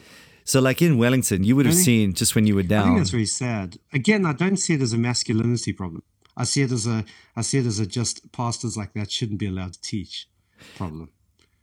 So, 0.46 0.60
like 0.60 0.82
in 0.82 0.98
Wellington, 0.98 1.44
you 1.44 1.56
would 1.56 1.68
have 1.68 1.76
Really? 1.76 1.84
seen 1.84 2.14
just 2.16 2.34
when 2.34 2.48
you 2.48 2.56
were 2.56 2.62
I 2.62 2.64
think 2.64 2.70
down. 2.70 2.98
that's 2.98 3.12
very 3.12 3.28
sad. 3.28 3.78
Again, 3.94 4.26
I 4.26 4.34
don't 4.34 4.58
see 4.58 4.74
it 4.74 4.82
as 4.82 4.94
a 4.94 4.98
masculinity 4.98 5.74
problem. 5.74 6.02
I 6.40 6.46
see 6.46 6.62
it 6.64 6.72
as 6.72 6.88
a 6.88 7.06
I 7.36 7.42
see 7.42 7.60
it 7.60 7.66
as 7.66 7.80
a 7.80 7.86
just 7.86 8.32
pastors 8.32 8.76
like 8.76 8.94
that 8.94 9.12
shouldn't 9.12 9.40
be 9.40 9.48
allowed 9.48 9.74
to 9.74 9.82
teach 9.82 10.28
problem. 10.76 11.12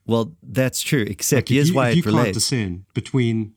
Well, 0.07 0.37
that's 0.43 0.83
true. 0.83 1.05
Except 1.09 1.51
Like, 1.51 1.67
you, 1.67 1.75
why 1.75 1.89
if 1.89 1.97
you 1.97 2.03
it 2.03 2.15
can't 2.15 2.35
discern 2.35 2.85
between 2.95 3.55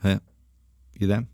Huh? 0.00 0.20
You 0.98 1.06
there? 1.06 1.26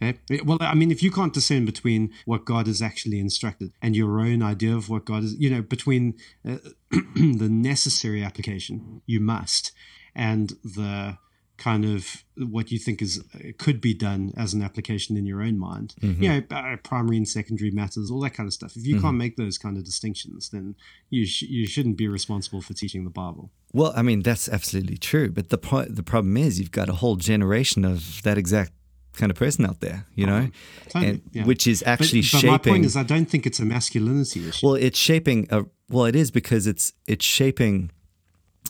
eh, 0.00 0.12
well, 0.44 0.58
I 0.60 0.74
mean, 0.74 0.90
if 0.90 1.02
you 1.02 1.10
can't 1.10 1.32
discern 1.32 1.64
between 1.64 2.12
what 2.24 2.44
God 2.44 2.66
has 2.66 2.82
actually 2.82 3.20
instructed 3.20 3.72
and 3.80 3.96
your 3.96 4.20
own 4.20 4.42
idea 4.42 4.74
of 4.74 4.88
what 4.88 5.04
God 5.04 5.22
is, 5.24 5.34
you 5.38 5.48
know, 5.48 5.62
between 5.62 6.14
uh, 6.46 6.58
the 6.90 7.48
necessary 7.50 8.22
application 8.22 9.00
you 9.06 9.20
must 9.20 9.72
and 10.14 10.54
the 10.64 11.18
kind 11.58 11.84
of 11.84 12.24
what 12.36 12.70
you 12.70 12.78
think 12.78 13.02
is 13.02 13.22
could 13.58 13.80
be 13.80 13.92
done 13.92 14.32
as 14.36 14.54
an 14.54 14.62
application 14.62 15.16
in 15.16 15.26
your 15.26 15.42
own 15.42 15.58
mind. 15.58 15.94
Mm-hmm. 16.00 16.22
You 16.22 16.28
know, 16.28 16.42
uh, 16.56 16.76
primary 16.82 17.16
and 17.16 17.28
secondary 17.28 17.70
matters, 17.72 18.10
all 18.10 18.20
that 18.20 18.30
kind 18.30 18.46
of 18.46 18.52
stuff. 18.54 18.76
If 18.76 18.86
you 18.86 19.00
can't 19.00 19.16
make 19.16 19.36
those 19.36 19.58
kind 19.58 19.76
of 19.76 19.84
distinctions, 19.84 20.50
then 20.50 20.76
you 21.10 21.26
sh- 21.26 21.42
you 21.42 21.66
shouldn't 21.66 21.96
be 21.96 22.08
responsible 22.08 22.62
for 22.62 22.74
teaching 22.74 23.04
the 23.04 23.10
Bible. 23.10 23.50
Well, 23.72 23.92
I 23.94 24.02
mean 24.02 24.22
that's 24.22 24.48
absolutely 24.48 24.96
true, 24.98 25.30
but 25.30 25.48
the 25.50 25.58
po- 25.58 25.84
the 25.86 26.02
problem 26.04 26.36
is 26.36 26.58
you've 26.58 26.70
got 26.70 26.88
a 26.88 26.94
whole 26.94 27.16
generation 27.16 27.84
of 27.84 28.22
that 28.22 28.38
exact 28.38 28.72
kind 29.14 29.30
of 29.32 29.36
person 29.36 29.66
out 29.66 29.80
there, 29.80 30.06
you 30.14 30.24
know, 30.26 30.48
Totally, 30.88 31.10
and, 31.10 31.22
yeah. 31.32 31.44
which 31.44 31.66
is 31.66 31.80
But, 31.82 31.88
actually 31.88 32.22
but 32.32 32.44
my 32.44 32.58
point 32.58 32.84
is, 32.84 32.96
I 32.96 33.02
don't 33.02 33.26
think 33.28 33.46
it's 33.46 33.58
a 33.58 33.64
masculinity 33.64 34.48
issue. 34.48 34.64
well, 34.64 34.76
it's 34.76 34.98
shaping. 34.98 35.48
A, 35.50 35.64
well, 35.90 36.04
it 36.04 36.14
is 36.14 36.30
because 36.30 36.68
it's 36.68 36.92
it's 37.08 37.24
shaping. 37.24 37.90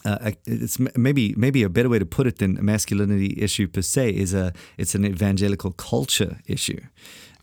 Uh, 0.05 0.31
it's 0.45 0.79
maybe 0.95 1.33
maybe 1.35 1.63
a 1.63 1.69
better 1.69 1.89
way 1.89 1.99
to 1.99 2.05
put 2.05 2.27
it 2.27 2.37
than 2.37 2.57
a 2.57 2.61
masculinity 2.61 3.35
issue 3.37 3.67
per 3.67 3.81
se 3.81 4.11
is 4.11 4.33
a 4.33 4.53
it's 4.77 4.95
an 4.95 5.05
evangelical 5.05 5.71
culture 5.71 6.39
issue. 6.45 6.79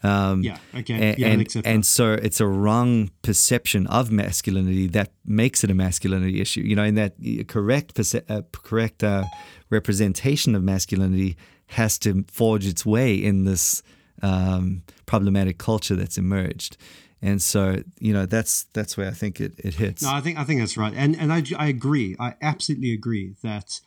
Um, 0.02 0.42
yeah, 0.42 0.58
okay, 0.74 0.94
and, 0.94 1.18
yeah, 1.18 1.28
and, 1.28 1.66
and 1.66 1.86
so 1.86 2.12
it's 2.12 2.40
a 2.40 2.46
wrong 2.46 3.10
perception 3.22 3.86
of 3.88 4.10
masculinity 4.10 4.86
that 4.88 5.10
makes 5.24 5.64
it 5.64 5.70
a 5.70 5.74
masculinity 5.74 6.40
issue. 6.40 6.60
You 6.60 6.76
know, 6.76 6.84
in 6.84 6.94
that 6.94 7.14
correct 7.48 7.94
perce- 7.94 8.22
uh, 8.28 8.42
correct 8.52 9.02
uh, 9.02 9.24
representation 9.70 10.54
of 10.54 10.62
masculinity 10.62 11.36
has 11.68 11.98
to 11.98 12.24
forge 12.30 12.66
its 12.66 12.86
way 12.86 13.14
in 13.14 13.44
this 13.44 13.82
um, 14.22 14.82
problematic 15.06 15.58
culture 15.58 15.96
that's 15.96 16.18
emerged. 16.18 16.76
And 17.22 17.40
so, 17.40 17.82
you 17.98 18.12
know, 18.12 18.26
that's 18.26 18.64
that's 18.72 18.96
where 18.96 19.08
I 19.08 19.12
think 19.12 19.40
it, 19.40 19.54
it 19.58 19.74
hits. 19.74 20.02
No, 20.02 20.12
I 20.12 20.20
think 20.20 20.38
I 20.38 20.44
think 20.44 20.60
that's 20.60 20.76
right, 20.76 20.92
and 20.94 21.16
and 21.16 21.32
I, 21.32 21.42
I 21.56 21.68
agree. 21.68 22.14
I 22.20 22.34
absolutely 22.42 22.92
agree 22.92 23.34
that 23.42 23.80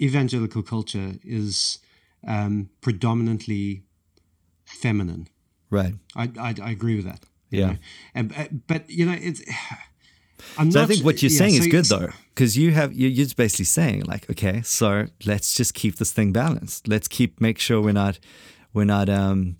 evangelical 0.00 0.62
culture 0.62 1.12
is 1.22 1.78
um, 2.26 2.70
predominantly 2.80 3.84
feminine. 4.64 5.28
right. 5.70 5.94
I, 6.16 6.30
I, 6.38 6.54
I 6.62 6.70
agree 6.70 6.96
with 6.96 7.04
that. 7.04 7.24
Yeah. 7.50 7.66
know. 7.66 7.76
and 8.14 8.62
but 8.66 8.88
you 8.88 9.06
know 9.06 9.16
it's. 9.18 9.42
I'm 10.58 10.72
So 10.72 10.82
I 10.82 10.86
think 10.86 11.04
what 11.04 11.22
you're 11.22 11.30
yeah, 11.30 11.38
saying 11.38 11.52
so 11.52 11.60
is 11.60 11.66
good 11.68 11.84
though, 11.84 12.08
because 12.34 12.58
you 12.58 12.72
have 12.72 12.92
you're 12.92 13.12
just 13.12 13.36
basically 13.36 13.64
saying 13.66 14.02
like, 14.06 14.28
okay, 14.28 14.60
so 14.62 15.06
let's 15.24 15.54
just 15.54 15.72
keep 15.72 15.96
this 15.96 16.10
thing 16.10 16.32
balanced. 16.32 16.88
Let's 16.88 17.06
keep 17.06 17.40
make 17.40 17.60
sure 17.60 17.80
we're 17.80 17.92
not 17.92 18.18
we're 18.74 18.84
not 18.84 19.08
um 19.08 19.56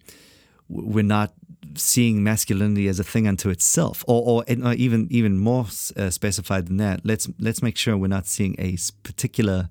we're 0.69 1.05
not 1.05 1.35
seeing 1.77 2.23
masculinity 2.23 2.89
as 2.89 2.99
a 2.99 3.05
thing 3.05 3.27
unto 3.27 3.49
itself, 3.51 4.05
or 4.07 4.45
or, 4.45 4.75
even 4.75 5.09
even 5.11 5.39
more 5.39 5.67
uh, 5.97 6.11
specified 6.11 6.67
than 6.69 6.77
that. 6.79 7.05
Let's 7.05 7.29
let's 7.39 7.63
make 7.63 7.77
sure 7.77 7.97
we're 7.97 8.09
not 8.09 8.27
seeing 8.27 8.55
a 8.59 8.77
particular 9.03 9.69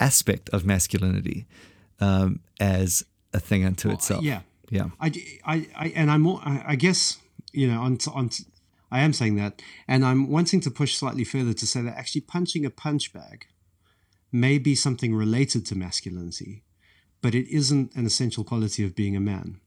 aspect 0.00 0.50
of 0.50 0.64
masculinity 0.64 1.46
um, 2.00 2.40
as 2.60 3.04
a 3.32 3.40
thing 3.40 3.64
unto 3.64 3.90
itself. 3.90 4.22
Yeah, 4.22 4.40
yeah, 4.70 4.90
I, 5.00 5.12
I, 5.44 5.66
I 5.76 5.86
and 5.94 6.10
I'm 6.10 6.22
more, 6.22 6.40
I 6.44 6.64
I 6.68 6.76
guess 6.76 7.18
you 7.52 7.68
know 7.68 7.80
on 7.80 7.98
on 8.14 8.30
I 8.90 9.00
am 9.00 9.12
saying 9.12 9.36
that, 9.36 9.62
and 9.88 10.04
I'm 10.04 10.28
wanting 10.28 10.60
to 10.60 10.70
push 10.70 10.96
slightly 10.96 11.24
further 11.24 11.54
to 11.54 11.66
say 11.66 11.80
that 11.82 11.96
actually 11.96 12.22
punching 12.22 12.66
a 12.66 12.70
punch 12.70 13.12
bag 13.12 13.46
may 14.30 14.58
be 14.58 14.74
something 14.74 15.14
related 15.14 15.64
to 15.66 15.74
masculinity, 15.74 16.62
but 17.20 17.34
it 17.34 17.48
isn't 17.54 17.94
an 17.94 18.06
essential 18.06 18.44
quality 18.44 18.84
of 18.84 18.94
being 18.94 19.16
a 19.16 19.20
man. 19.20 19.60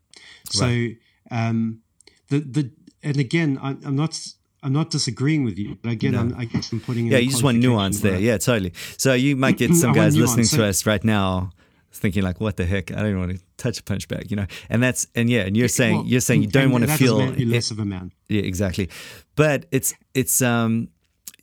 So 0.50 0.90
um, 1.32 1.82
the 2.30 2.40
the 2.40 2.72
and 3.04 3.18
again 3.18 3.60
I'm, 3.62 3.80
I'm 3.86 3.96
not. 3.96 4.20
I'm 4.64 4.74
not 4.74 4.90
disagreeing 4.90 5.44
with 5.44 5.60
you, 5.60 5.78
but 5.80 5.92
again, 5.92 6.16
I'm, 6.16 6.34
I 6.36 6.46
guess 6.46 6.72
I'm 6.72 6.80
putting 6.80 7.06
yeah. 7.06 7.20
You 7.20 7.30
just 7.30 7.44
want 7.44 7.60
nuance 7.60 8.00
there. 8.00 8.18
Yeah, 8.20 8.40
totally. 8.40 8.74
So 8.98 9.14
you 9.14 9.36
might 9.36 9.58
get 9.60 9.72
some 9.84 9.94
guys 9.94 10.18
listening 10.18 10.48
to 10.48 10.56
So- 10.56 10.64
us 10.64 10.88
right 10.88 11.04
now 11.04 11.52
thinking 11.92 12.24
like, 12.24 12.42
"What 12.42 12.58
the 12.58 12.66
heck? 12.66 12.92
I 12.92 13.04
don't 13.04 13.20
want 13.20 13.32
to 13.34 13.40
touch 13.58 13.80
a 13.80 13.84
punch 13.84 14.08
bag," 14.08 14.32
you 14.32 14.36
know. 14.38 14.48
And 14.68 14.82
that's 14.82 15.06
and 15.14 15.30
yeah, 15.30 15.42
and 15.42 15.56
you're 15.56 15.68
saying 15.68 15.98
Well, 15.98 16.06
you're 16.08 16.20
saying 16.20 16.42
you 16.42 16.48
don't 16.48 16.72
want 16.72 16.84
to 16.84 16.90
feel 16.98 17.18
less 17.18 17.70
of 17.70 17.78
a 17.78 17.86
man. 17.86 18.12
yeah, 18.28 18.42
exactly. 18.42 18.90
But 19.36 19.68
it's 19.72 19.94
it's 20.16 20.42
um 20.42 20.88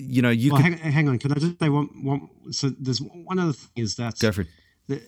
you 0.00 0.20
know 0.20 0.30
you 0.30 0.52
Well, 0.52 0.60
could 0.60 0.74
hang, 0.80 0.92
hang 0.92 1.08
on. 1.08 1.20
Can 1.20 1.30
I 1.30 1.36
just 1.36 1.60
say 1.60 1.68
one, 1.68 1.90
one? 2.02 2.28
So 2.50 2.70
there's 2.70 2.98
one 3.00 3.38
other 3.38 3.52
thing 3.52 3.84
is 3.84 3.94
that 3.96 4.18
go 4.18 4.32
for 4.32 4.40
it. 4.88 5.02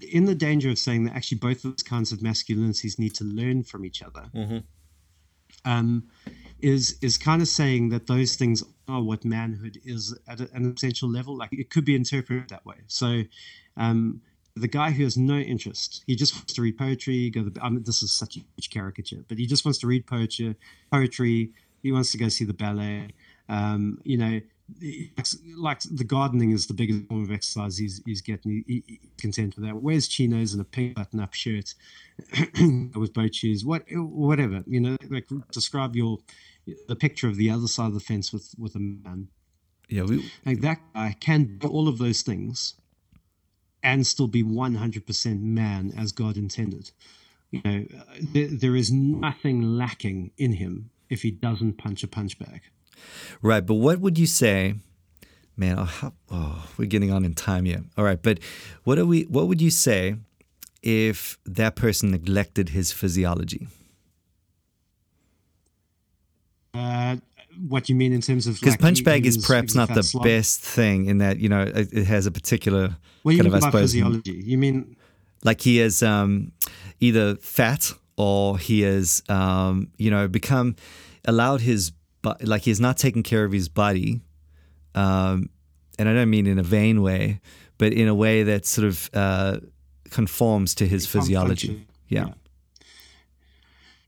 In 0.00 0.24
the 0.24 0.34
danger 0.34 0.70
of 0.70 0.78
saying 0.78 1.04
that 1.04 1.14
actually 1.14 1.38
both 1.38 1.62
those 1.62 1.82
kinds 1.82 2.12
of 2.12 2.20
masculinities 2.20 2.98
need 2.98 3.14
to 3.14 3.24
learn 3.24 3.62
from 3.62 3.84
each 3.84 4.02
other, 4.02 4.30
um, 5.64 6.08
is 6.60 6.98
is 7.00 7.18
kind 7.18 7.42
of 7.42 7.48
saying 7.48 7.90
that 7.90 8.06
those 8.06 8.36
things 8.36 8.62
are 8.88 9.02
what 9.02 9.24
manhood 9.24 9.78
is 9.84 10.16
at 10.28 10.40
an 10.40 10.74
essential 10.76 11.08
level. 11.08 11.36
Like 11.36 11.52
it 11.52 11.70
could 11.70 11.84
be 11.84 11.94
interpreted 11.94 12.48
that 12.50 12.64
way. 12.64 12.76
So. 12.86 13.22
Um, 13.76 14.22
the 14.56 14.68
guy 14.68 14.90
who 14.90 15.04
has 15.04 15.16
no 15.16 15.38
interest, 15.38 16.02
he 16.06 16.16
just 16.16 16.34
wants 16.34 16.52
to 16.52 16.60
read 16.60 16.76
poetry. 16.76 17.30
Go 17.30 17.44
the, 17.44 17.62
I 17.62 17.70
mean, 17.70 17.84
this 17.84 18.02
is 18.02 18.12
such 18.12 18.36
a 18.36 18.40
huge 18.40 18.68
caricature, 18.70 19.24
but 19.28 19.38
he 19.38 19.46
just 19.46 19.64
wants 19.64 19.78
to 19.78 19.86
read 19.86 20.06
poetry. 20.06 20.56
Poetry. 20.90 21.52
He 21.82 21.92
wants 21.92 22.10
to 22.12 22.18
go 22.18 22.28
see 22.28 22.44
the 22.44 22.52
ballet. 22.52 23.08
Um, 23.48 24.00
you 24.04 24.18
know, 24.18 24.40
like 25.56 25.80
the 25.82 26.04
gardening 26.04 26.50
is 26.52 26.66
the 26.66 26.74
biggest 26.74 27.06
form 27.08 27.24
of 27.24 27.30
exercise 27.32 27.78
he's, 27.78 28.02
he's 28.06 28.20
getting. 28.20 28.64
He, 28.66 28.82
he- 28.86 29.00
he's 29.02 29.10
content 29.18 29.56
with 29.56 29.64
that. 29.66 29.76
Wears 29.82 30.08
chinos 30.08 30.52
and 30.52 30.60
a 30.60 30.64
pink 30.64 30.94
button-up 30.96 31.34
shirt 31.34 31.74
with 32.94 33.12
boat 33.14 33.34
shoes. 33.34 33.64
What, 33.64 33.84
whatever. 33.92 34.62
You 34.66 34.80
know, 34.80 34.96
like 35.08 35.28
describe 35.52 35.96
your 35.96 36.18
the 36.88 36.96
picture 36.96 37.28
of 37.28 37.36
the 37.36 37.50
other 37.50 37.66
side 37.66 37.86
of 37.88 37.94
the 37.94 38.00
fence 38.00 38.32
with 38.32 38.54
with 38.58 38.74
a 38.74 38.78
man. 38.80 39.28
Yeah, 39.88 40.02
we 40.04 40.30
Like 40.46 40.60
that 40.60 40.78
guy 40.94 41.16
can 41.20 41.58
do 41.58 41.68
all 41.68 41.88
of 41.88 41.98
those 41.98 42.22
things 42.22 42.74
and 43.82 44.06
still 44.06 44.28
be 44.28 44.42
100% 44.42 45.40
man 45.42 45.92
as 45.96 46.12
God 46.12 46.36
intended. 46.36 46.90
You 47.50 47.60
know, 47.64 47.86
uh, 47.98 48.04
there, 48.20 48.48
there 48.48 48.76
is 48.76 48.92
nothing 48.92 49.62
lacking 49.62 50.30
in 50.38 50.52
him 50.52 50.90
if 51.08 51.22
he 51.22 51.30
doesn't 51.30 51.74
punch 51.78 52.04
a 52.04 52.08
punch 52.08 52.38
bag. 52.38 52.62
Right. 53.42 53.64
But 53.64 53.74
what 53.74 54.00
would 54.00 54.18
you 54.18 54.26
say, 54.26 54.74
man? 55.56 55.78
Oh, 55.78 55.84
how, 55.84 56.12
oh, 56.30 56.68
we're 56.76 56.86
getting 56.86 57.12
on 57.12 57.24
in 57.24 57.34
time 57.34 57.64
here. 57.64 57.82
All 57.96 58.04
right, 58.04 58.20
but 58.22 58.38
what 58.84 58.98
are 58.98 59.06
we? 59.06 59.22
What 59.22 59.48
would 59.48 59.60
you 59.60 59.70
say 59.70 60.16
if 60.82 61.38
that 61.44 61.76
person 61.76 62.10
neglected 62.10 62.70
his 62.70 62.92
physiology? 62.92 63.68
Uh, 66.72 67.16
what 67.68 67.88
you 67.88 67.94
mean 67.94 68.12
in 68.12 68.20
terms 68.20 68.46
of 68.46 68.54
Because 68.54 68.74
like, 68.74 68.80
punch 68.80 69.04
bag 69.04 69.26
is 69.26 69.44
perhaps 69.44 69.74
not 69.74 69.92
the 69.92 70.02
slob? 70.02 70.24
best 70.24 70.60
thing 70.60 71.06
in 71.06 71.18
that 71.18 71.38
you 71.38 71.48
know 71.48 71.62
it, 71.62 71.92
it 71.92 72.04
has 72.04 72.26
a 72.26 72.30
particular 72.30 72.96
What 73.22 73.32
do 73.32 73.36
you 73.36 73.42
kind 73.42 73.52
mean 73.52 73.58
of 73.58 73.64
I 73.64 73.66
suppose 73.66 73.92
physiology? 73.92 74.32
You 74.32 74.56
mean 74.58 74.96
like 75.42 75.60
he 75.60 75.80
is 75.80 76.02
um, 76.02 76.52
either 77.00 77.36
fat 77.36 77.92
or 78.16 78.58
he 78.58 78.82
has 78.82 79.22
um, 79.28 79.88
you 79.98 80.10
know 80.10 80.28
become 80.28 80.76
allowed 81.24 81.60
his 81.60 81.92
bu- 82.22 82.34
like 82.42 82.62
he's 82.62 82.80
not 82.80 82.96
taking 82.96 83.22
care 83.22 83.44
of 83.44 83.52
his 83.52 83.68
body 83.68 84.20
um, 84.94 85.50
and 85.98 86.08
I 86.08 86.14
don't 86.14 86.30
mean 86.30 86.46
in 86.46 86.58
a 86.58 86.62
vain 86.62 87.02
way 87.02 87.40
but 87.78 87.92
in 87.92 88.08
a 88.08 88.14
way 88.14 88.42
that 88.42 88.66
sort 88.66 88.86
of 88.86 89.10
uh, 89.14 89.58
conforms 90.10 90.74
to 90.76 90.86
his 90.86 91.06
physiology 91.06 91.86
yeah. 92.08 92.26
Yeah. 92.26 92.34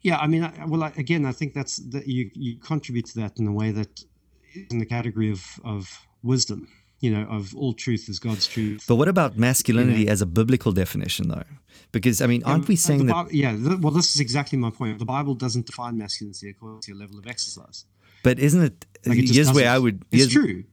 Yeah, 0.05 0.19
I 0.19 0.27
mean, 0.27 0.43
I, 0.43 0.65
well, 0.67 0.83
I, 0.83 0.93
again, 0.97 1.25
I 1.25 1.31
think 1.31 1.55
that's 1.55 1.77
that 1.77 2.09
you 2.09 2.29
you 2.35 2.57
contribute 2.59 3.07
to 3.07 3.21
that 3.21 3.39
in 3.39 3.47
a 3.47 3.53
way 3.53 3.71
that 3.71 4.05
is 4.53 4.67
in 4.73 4.79
the 4.81 4.87
category 4.87 5.31
of 5.31 5.61
of 5.65 6.07
wisdom. 6.25 6.67
you 7.03 7.11
know, 7.11 7.27
of 7.29 7.55
all 7.57 7.73
truth 7.75 8.09
is 8.09 8.19
God's 8.21 8.47
truth. 8.47 8.85
But 8.89 8.97
what 8.97 9.09
about 9.09 9.37
masculinity 9.37 10.09
as 10.09 10.23
a 10.23 10.27
biblical 10.27 10.73
definition, 10.73 11.29
though? 11.29 11.43
Because 11.91 12.23
I 12.23 12.27
mean, 12.27 12.43
aren't 12.45 12.69
we 12.69 12.75
The 12.77 12.81
saying 12.81 13.07
that? 13.07 13.33
Yeah, 13.35 13.57
well, 13.81 13.93
this 13.93 14.15
is 14.15 14.21
exactly 14.21 14.57
my 14.57 14.71
point. 14.71 14.99
The 14.99 15.05
Bible 15.05 15.35
doesn't 15.35 15.67
define 15.67 15.99
masculinity 15.99 16.51
according 16.51 16.81
to 16.83 16.93
your 16.93 17.01
level 17.01 17.19
of 17.19 17.27
exercise. 17.27 17.85
But 18.23 18.39
isn't 18.39 18.63
it? 18.63 18.87
Like, 19.07 19.19
it 19.19 19.31
here's 19.31 19.53
where 19.53 19.69
I 19.71 19.79
would. 19.79 20.05
It's 20.13 20.33
true, 20.33 20.65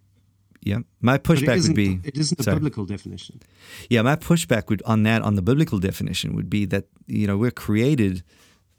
Yeah, 0.61 0.79
my 1.01 1.17
pushback 1.17 1.63
would 1.67 1.75
be. 1.75 1.99
it 2.03 2.15
isn't 2.17 2.39
a 2.39 2.43
sorry. 2.43 2.57
biblical 2.57 2.85
definition. 2.85 3.41
Yeah, 3.89 4.03
my 4.03 4.15
pushback 4.15 4.69
would 4.69 4.81
on 4.85 5.03
that 5.03 5.21
on 5.23 5.35
the 5.35 5.41
biblical 5.41 5.79
definition 5.79 6.35
would 6.35 6.49
be 6.49 6.65
that 6.65 6.85
you 7.07 7.25
know 7.27 7.37
we're 7.37 7.51
created. 7.51 8.23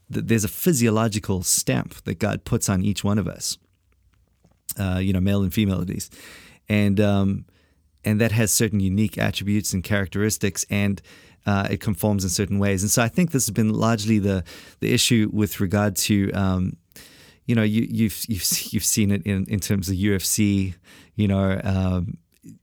That 0.08 0.26
there's 0.28 0.44
a 0.44 0.48
physiological 0.48 1.42
stamp 1.44 1.94
that 2.04 2.18
God 2.18 2.44
puts 2.44 2.68
on 2.68 2.82
each 2.82 3.04
one 3.04 3.18
of 3.18 3.28
us. 3.28 3.58
Uh, 4.78 4.98
you 4.98 5.12
know, 5.12 5.20
male 5.20 5.42
and 5.42 5.52
female 5.52 5.80
at 5.80 5.88
least, 5.88 6.14
and 6.68 7.00
um, 7.00 7.44
and 8.04 8.20
that 8.20 8.30
has 8.32 8.52
certain 8.52 8.78
unique 8.80 9.18
attributes 9.18 9.72
and 9.72 9.82
characteristics, 9.82 10.64
and 10.70 11.02
uh, 11.44 11.66
it 11.70 11.80
conforms 11.80 12.22
in 12.22 12.30
certain 12.30 12.58
ways. 12.60 12.82
And 12.82 12.90
so 12.90 13.02
I 13.02 13.08
think 13.08 13.32
this 13.32 13.46
has 13.46 13.52
been 13.52 13.72
largely 13.74 14.20
the 14.20 14.44
the 14.78 14.92
issue 14.92 15.28
with 15.32 15.58
regard 15.60 15.96
to. 16.06 16.30
Um, 16.32 16.76
you 17.50 17.56
know, 17.58 17.66
you, 17.74 17.82
you've 17.98 18.18
you've 18.32 18.46
you've 18.72 18.84
seen 18.96 19.10
it 19.16 19.22
in, 19.32 19.44
in 19.54 19.60
terms 19.68 19.88
of 19.90 19.96
UFC, 19.96 20.74
you 21.20 21.28
know, 21.32 21.60
um, 21.74 22.02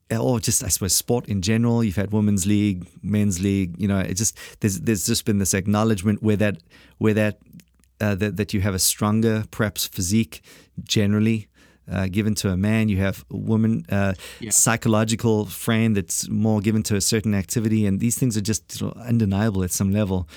or 0.10 0.40
just 0.48 0.64
I 0.64 0.70
suppose 0.70 0.96
sport 0.96 1.28
in 1.34 1.42
general. 1.42 1.84
You've 1.86 1.98
had 2.04 2.12
women's 2.14 2.46
league, 2.46 2.80
men's 3.04 3.38
league. 3.48 3.72
You 3.82 3.88
know, 3.92 4.00
it 4.12 4.16
just 4.22 4.34
there's 4.62 4.80
there's 4.86 5.06
just 5.06 5.26
been 5.26 5.40
this 5.40 5.54
acknowledgement 5.54 6.18
where 6.24 6.38
that 6.38 6.56
where 7.04 7.14
that 7.16 7.36
uh, 8.00 8.16
that 8.22 8.38
that 8.38 8.54
you 8.54 8.62
have 8.62 8.76
a 8.76 8.80
stronger 8.80 9.44
perhaps 9.52 9.86
physique 9.96 10.36
generally. 10.98 11.48
Uh, 11.90 12.06
given 12.18 12.36
to 12.36 12.50
a 12.50 12.58
man, 12.58 12.90
you 12.90 12.98
have 12.98 13.24
a 13.32 13.38
woman 13.38 13.86
uh, 13.90 14.14
Yeah. 14.42 14.52
psychological 14.52 15.46
frame 15.46 15.94
that's 15.96 16.28
more 16.30 16.60
given 16.62 16.84
to 16.84 16.96
a 16.96 17.02
certain 17.02 17.34
activity, 17.34 17.88
and 17.88 18.00
these 18.02 18.18
things 18.20 18.36
are 18.38 18.46
just 18.48 18.82
undeniable 19.12 19.64
at 19.64 19.72
some 19.72 19.92
level. 19.94 20.28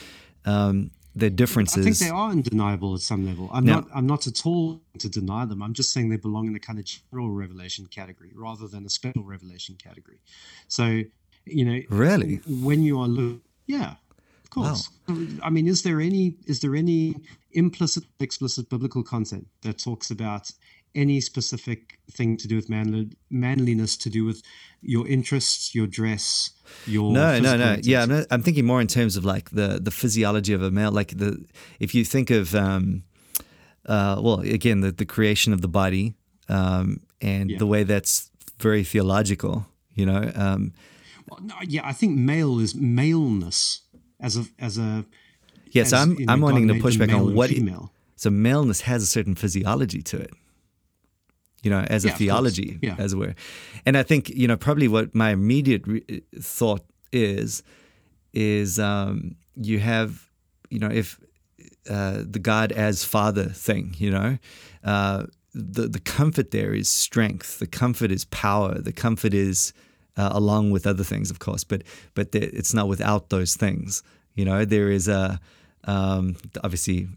Um, 0.44 0.90
their 1.14 1.30
differences. 1.30 1.78
I 1.78 1.82
think 1.82 1.98
they 1.98 2.08
are 2.10 2.30
undeniable 2.30 2.94
at 2.94 3.00
some 3.00 3.26
level. 3.26 3.48
I'm 3.52 3.64
Now- 3.64 3.80
not. 3.80 3.88
I'm 3.94 4.06
not 4.06 4.26
at 4.26 4.46
all 4.46 4.80
to 4.98 5.08
deny 5.08 5.44
them. 5.44 5.62
I'm 5.62 5.74
just 5.74 5.92
saying 5.92 6.08
they 6.08 6.16
belong 6.16 6.46
in 6.46 6.52
the 6.52 6.60
kind 6.60 6.78
of 6.78 6.84
general 6.84 7.30
revelation 7.30 7.86
category 7.86 8.30
rather 8.34 8.68
than 8.68 8.86
a 8.86 8.90
special 8.90 9.24
revelation 9.24 9.76
category. 9.76 10.20
So, 10.68 11.02
you 11.46 11.64
know, 11.64 11.80
Really? 11.88 12.36
when 12.46 12.82
you 12.82 12.98
are 13.00 13.08
look, 13.08 13.40
yeah, 13.66 13.96
of 14.44 14.50
course. 14.50 14.88
I 15.42 15.50
mean, 15.50 15.66
is 15.66 15.82
there 15.82 16.00
any 16.00 16.36
is 16.46 16.60
there 16.60 16.76
any 16.76 17.16
implicit, 17.52 18.04
explicit 18.20 18.68
biblical 18.70 19.02
content 19.02 19.48
that 19.62 19.78
talks 19.78 20.10
about 20.10 20.52
any 20.94 21.20
specific 21.20 21.98
thing 22.10 22.36
to 22.38 22.48
do 22.48 22.56
with 22.56 22.68
manly, 22.68 23.10
manliness, 23.30 23.96
to 23.98 24.10
do 24.10 24.24
with 24.24 24.42
your 24.82 25.06
interests, 25.08 25.74
your 25.74 25.86
dress, 25.86 26.50
your 26.86 27.12
No, 27.12 27.38
no, 27.38 27.56
no. 27.56 27.76
Yeah, 27.82 28.02
I'm, 28.02 28.08
not, 28.08 28.26
I'm 28.30 28.42
thinking 28.42 28.64
more 28.66 28.80
in 28.80 28.86
terms 28.86 29.16
of 29.16 29.24
like 29.24 29.50
the 29.50 29.78
the 29.82 29.90
physiology 29.90 30.52
of 30.52 30.62
a 30.62 30.70
male. 30.70 30.90
Like 30.92 31.16
the 31.18 31.44
if 31.78 31.94
you 31.94 32.04
think 32.04 32.30
of, 32.30 32.54
um, 32.54 33.02
uh, 33.86 34.20
well, 34.22 34.40
again, 34.40 34.80
the 34.80 34.92
the 34.92 35.04
creation 35.06 35.52
of 35.52 35.60
the 35.60 35.68
body 35.68 36.14
um, 36.48 37.00
and 37.20 37.50
Yeah. 37.50 37.58
the 37.58 37.66
way 37.66 37.84
that's 37.84 38.30
very 38.58 38.84
theological. 38.84 39.66
You 39.94 40.06
know, 40.06 40.32
um, 40.34 40.72
Well, 41.28 41.40
no, 41.42 41.54
yeah, 41.68 41.86
I 41.86 41.92
think 41.92 42.16
male 42.18 42.58
is 42.58 42.74
maleness 42.74 43.80
as 44.18 44.36
a 44.36 44.44
as 44.58 44.78
a 44.78 45.04
yes, 45.70 45.92
as, 45.92 46.00
I'm 46.02 46.16
I'm 46.28 46.40
God 46.40 46.52
wanting 46.52 46.68
to 46.68 46.80
push 46.80 46.96
back 46.96 47.12
on 47.12 47.34
what. 47.34 47.50
female. 47.50 47.92
so 48.16 48.30
maleness 48.30 48.82
has 48.82 49.02
a 49.02 49.06
certain 49.06 49.34
physiology 49.34 50.02
to 50.02 50.16
it. 50.18 50.30
You 51.62 51.70
know, 51.70 51.80
as 51.90 52.04
Yeah, 52.04 52.12
a 52.14 52.16
theology, 52.16 52.78
Yeah. 52.82 52.96
as 52.98 53.12
it 53.12 53.16
were, 53.18 53.34
and 53.86 53.96
I 53.96 54.02
think 54.02 54.28
you 54.30 54.46
know 54.48 54.56
probably 54.56 54.88
what 54.88 55.14
my 55.14 55.30
immediate 55.30 55.86
re- 55.86 56.22
thought 56.40 56.84
is 57.12 57.62
is 58.32 58.78
um, 58.78 59.36
you 59.56 59.78
have 59.80 60.30
you 60.70 60.78
know 60.78 60.88
if 60.90 61.18
uh, 61.88 62.22
the 62.24 62.38
God 62.38 62.72
as 62.72 63.04
Father 63.04 63.44
thing, 63.44 63.94
you 63.98 64.10
know, 64.10 64.38
uh, 64.84 65.24
the 65.52 65.88
the 65.88 66.00
comfort 66.00 66.50
there 66.50 66.72
is 66.72 66.88
strength. 66.88 67.58
The 67.58 67.66
comfort 67.66 68.10
is 68.10 68.24
power. 68.26 68.78
The 68.80 68.92
comfort 68.92 69.34
is 69.34 69.72
uh, 70.16 70.30
along 70.32 70.70
with 70.70 70.86
other 70.86 71.04
things, 71.04 71.30
of 71.30 71.38
course, 71.38 71.64
but 71.64 71.82
but 72.14 72.32
the, 72.32 72.40
it's 72.56 72.72
not 72.74 72.88
without 72.88 73.28
those 73.28 73.54
things. 73.56 74.02
You 74.34 74.44
know, 74.44 74.64
there 74.64 74.90
is 74.90 75.08
a 75.08 75.38
um, 75.84 76.36
obviously 76.62 77.08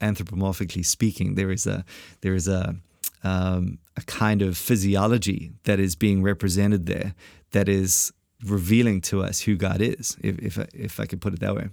anthropomorphically 0.00 0.84
speaking, 0.84 1.34
there 1.34 1.50
is 1.50 1.66
a 1.66 1.84
there 2.20 2.34
is 2.34 2.48
a 2.48 2.76
um, 3.22 3.78
a 3.96 4.02
kind 4.02 4.42
of 4.42 4.56
physiology 4.56 5.52
that 5.64 5.80
is 5.80 5.96
being 5.96 6.22
represented 6.22 6.86
there 6.86 7.14
that 7.52 7.68
is 7.68 8.12
revealing 8.44 9.00
to 9.00 9.22
us 9.22 9.40
who 9.40 9.56
God 9.56 9.80
is, 9.80 10.16
if 10.22 10.38
if 10.38 10.58
I, 10.58 10.66
if 10.74 11.00
I 11.00 11.06
could 11.06 11.20
put 11.20 11.32
it 11.32 11.40
that 11.40 11.54
way. 11.54 11.68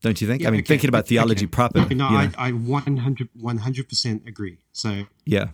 Don't 0.00 0.20
you 0.20 0.26
think? 0.26 0.44
I 0.44 0.50
mean, 0.50 0.60
okay, 0.60 0.68
thinking 0.68 0.88
about 0.88 1.04
okay. 1.04 1.16
theology 1.16 1.46
proper. 1.46 1.86
No, 1.94 2.08
no, 2.08 2.16
I? 2.16 2.30
I 2.36 2.50
100 2.50 3.88
percent 3.88 4.22
agree. 4.26 4.58
So 4.72 5.04
yeah, 5.24 5.48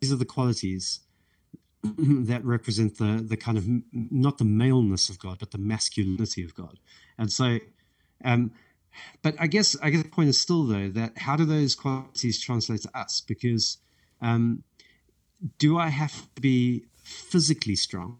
these 0.00 0.12
are 0.12 0.16
the 0.16 0.24
qualities 0.24 1.00
that 1.82 2.44
represent 2.44 2.98
the 2.98 3.24
the 3.26 3.36
kind 3.36 3.58
of 3.58 3.64
not 3.92 4.38
the 4.38 4.44
maleness 4.44 5.08
of 5.08 5.18
God, 5.18 5.38
but 5.38 5.50
the 5.50 5.58
masculinity 5.58 6.44
of 6.44 6.54
God. 6.54 6.78
And 7.18 7.32
so, 7.32 7.58
um, 8.24 8.52
but 9.22 9.34
I 9.38 9.46
guess 9.46 9.76
I 9.82 9.90
guess 9.90 10.02
the 10.02 10.08
point 10.08 10.28
is 10.28 10.40
still 10.40 10.64
though 10.64 10.88
that 10.90 11.18
how 11.18 11.36
do 11.36 11.44
those 11.44 11.74
qualities 11.74 12.40
translate 12.40 12.82
to 12.82 12.96
us? 12.98 13.22
Because 13.26 13.78
um, 14.28 14.44
do 15.58 15.70
I 15.86 15.88
have 16.02 16.14
to 16.34 16.40
be 16.40 16.58
physically 17.32 17.76
strong 17.76 18.10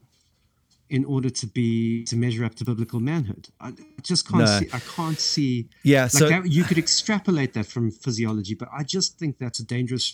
in 0.97 1.03
order 1.15 1.31
to 1.41 1.47
be 1.59 2.05
to 2.05 2.17
measure 2.25 2.45
up 2.49 2.55
to 2.57 2.65
biblical 2.65 3.01
manhood? 3.01 3.45
I 3.61 3.73
just 4.11 4.23
can't 4.29 4.45
No. 4.45 4.59
see. 4.61 4.69
I 4.79 4.81
can't 4.97 5.21
see. 5.33 5.53
yeah. 5.83 6.03
Like 6.03 6.11
So 6.21 6.29
that, 6.29 6.41
you 6.57 6.65
could 6.69 6.79
extrapolate 6.87 7.51
that 7.57 7.67
from 7.75 7.85
physiology, 8.05 8.55
but 8.63 8.69
I 8.81 8.83
just 8.97 9.19
think 9.19 9.39
that's 9.39 9.59
a 9.65 9.67
dangerous, 9.77 10.07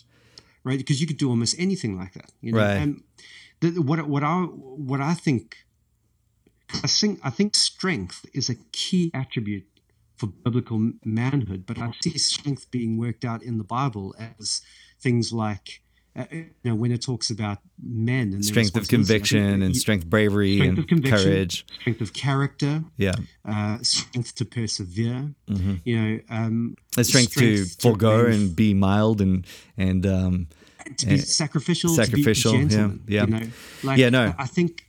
right? 0.69 0.79
Because 0.83 0.99
you 1.01 1.07
could 1.11 1.21
do 1.25 1.29
almost 1.35 1.55
anything 1.67 1.93
like 2.03 2.13
that, 2.19 2.31
you 2.45 2.53
know. 2.53 2.59
Right. 2.65 2.77
And 2.83 3.03
the, 3.61 3.69
what 3.89 3.99
what 4.15 4.23
I 4.23 4.35
what 4.91 5.01
I 5.13 5.15
think, 5.27 5.45
I 6.85 6.89
think 7.01 7.21
I 7.29 7.31
think 7.39 7.51
strength 7.57 8.19
is 8.33 8.49
a 8.49 8.57
key 8.81 9.11
attribute 9.13 9.67
for 10.21 10.27
biblical 10.27 10.79
manhood, 11.05 11.65
but 11.67 11.79
I 11.79 11.93
see 12.03 12.19
strength 12.19 12.71
being 12.71 12.99
worked 12.99 13.25
out 13.25 13.43
in 13.43 13.57
the 13.59 13.65
Bible 13.65 14.15
as 14.19 14.61
things 15.01 15.33
like. 15.33 15.81
Uh, 16.17 16.25
you 16.33 16.47
know, 16.65 16.75
when 16.75 16.91
it 16.91 17.01
talks 17.01 17.31
about 17.31 17.59
men 17.81 18.33
and 18.35 18.45
strength 18.45 18.77
of 18.77 18.83
I 18.83 18.87
conviction 18.87 19.63
and 19.63 19.77
strength, 19.77 20.05
bravery, 20.07 20.57
strength 20.57 20.71
and 20.71 20.79
of 20.81 20.87
conviction, 20.89 21.25
courage. 21.33 21.65
strength 21.81 22.01
of 22.01 22.13
character, 22.13 22.83
Yeah, 22.97 23.15
uh, 23.45 23.79
strength 23.83 24.35
to 24.35 24.45
persevere. 24.45 25.33
You 25.85 25.97
know, 26.01 26.21
um, 26.29 26.77
the 26.97 27.05
strength, 27.05 27.35
to 27.35 27.65
strength 27.65 27.79
to 27.79 27.89
forego 27.91 28.27
and 28.27 28.55
be 28.57 28.75
mild 28.75 29.21
and 29.21 29.47
and 29.79 30.05
um, 30.05 30.49
to 30.97 31.07
be 31.07 31.15
Uh, 31.15 31.19
sacrificial, 31.19 31.91
sacrificial, 31.95 32.53
to 32.55 32.59
yeah, 32.59 32.65
be 32.65 32.71
gentleman, 32.71 33.03
yeah. 33.07 33.25
You 33.25 33.31
know, 33.31 33.47
like, 33.85 33.99
Yeah, 33.99 34.11
no. 34.11 34.25
I, 34.37 34.43
I 34.43 34.47
think. 34.47 34.87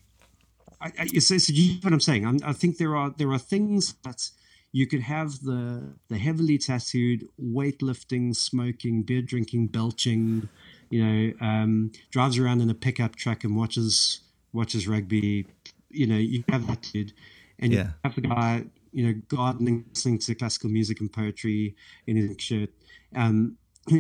I, 0.82 0.92
I, 1.02 1.06
so, 1.20 1.38
so 1.38 1.54
you 1.54 1.74
know 1.74 1.80
what 1.84 1.94
I'm 1.94 2.00
saying? 2.00 2.26
I'm, 2.26 2.40
I 2.44 2.54
think 2.54 2.78
there 2.78 2.96
are 2.96 3.14
there 3.16 3.32
are 3.32 3.38
things 3.40 3.94
that 4.04 4.32
you 4.72 4.88
could 4.88 5.02
have 5.02 5.42
the 5.42 5.94
the 6.08 6.18
heavily 6.18 6.58
tattooed, 6.58 7.28
weightlifting, 7.42 8.36
smoking, 8.36 9.04
beer 9.04 9.22
drinking, 9.22 9.68
belching, 9.68 10.48
you 10.90 11.04
know, 11.06 11.34
um, 11.46 11.92
drives 12.10 12.38
around 12.38 12.62
in 12.62 12.70
a 12.70 12.74
pickup 12.74 13.16
truck 13.16 13.44
and 13.44 13.56
watches 13.56 14.22
watches 14.54 14.88
rugby. 14.88 15.48
You 15.90 16.08
know, 16.08 16.18
you 16.18 16.44
have 16.50 16.68
that 16.68 16.82
dude, 16.94 17.14
and 17.60 17.74
Yeah. 17.74 17.84
you 17.88 17.94
have 18.06 18.16
the 18.16 18.22
guy, 18.22 18.66
you 18.94 19.06
know, 19.08 19.22
gardening, 19.28 19.86
listening 19.90 20.20
to 20.20 20.36
classical 20.36 20.70
music 20.70 21.02
and 21.02 21.12
poetry 21.12 21.76
in 22.08 22.16
his 22.16 22.36
shirt. 22.40 22.70
Um, 23.16 23.58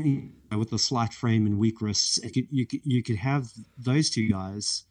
with 0.57 0.71
a 0.71 0.77
slight 0.77 1.12
frame 1.13 1.45
and 1.45 1.57
weak 1.57 1.81
wrists, 1.81 2.19
you 2.23 2.29
could, 2.31 2.47
you 2.51 2.65
could, 2.67 2.81
you 2.86 3.03
could 3.03 3.15
have 3.17 3.51
those 3.77 4.10
two 4.10 4.29
guys, 4.29 4.84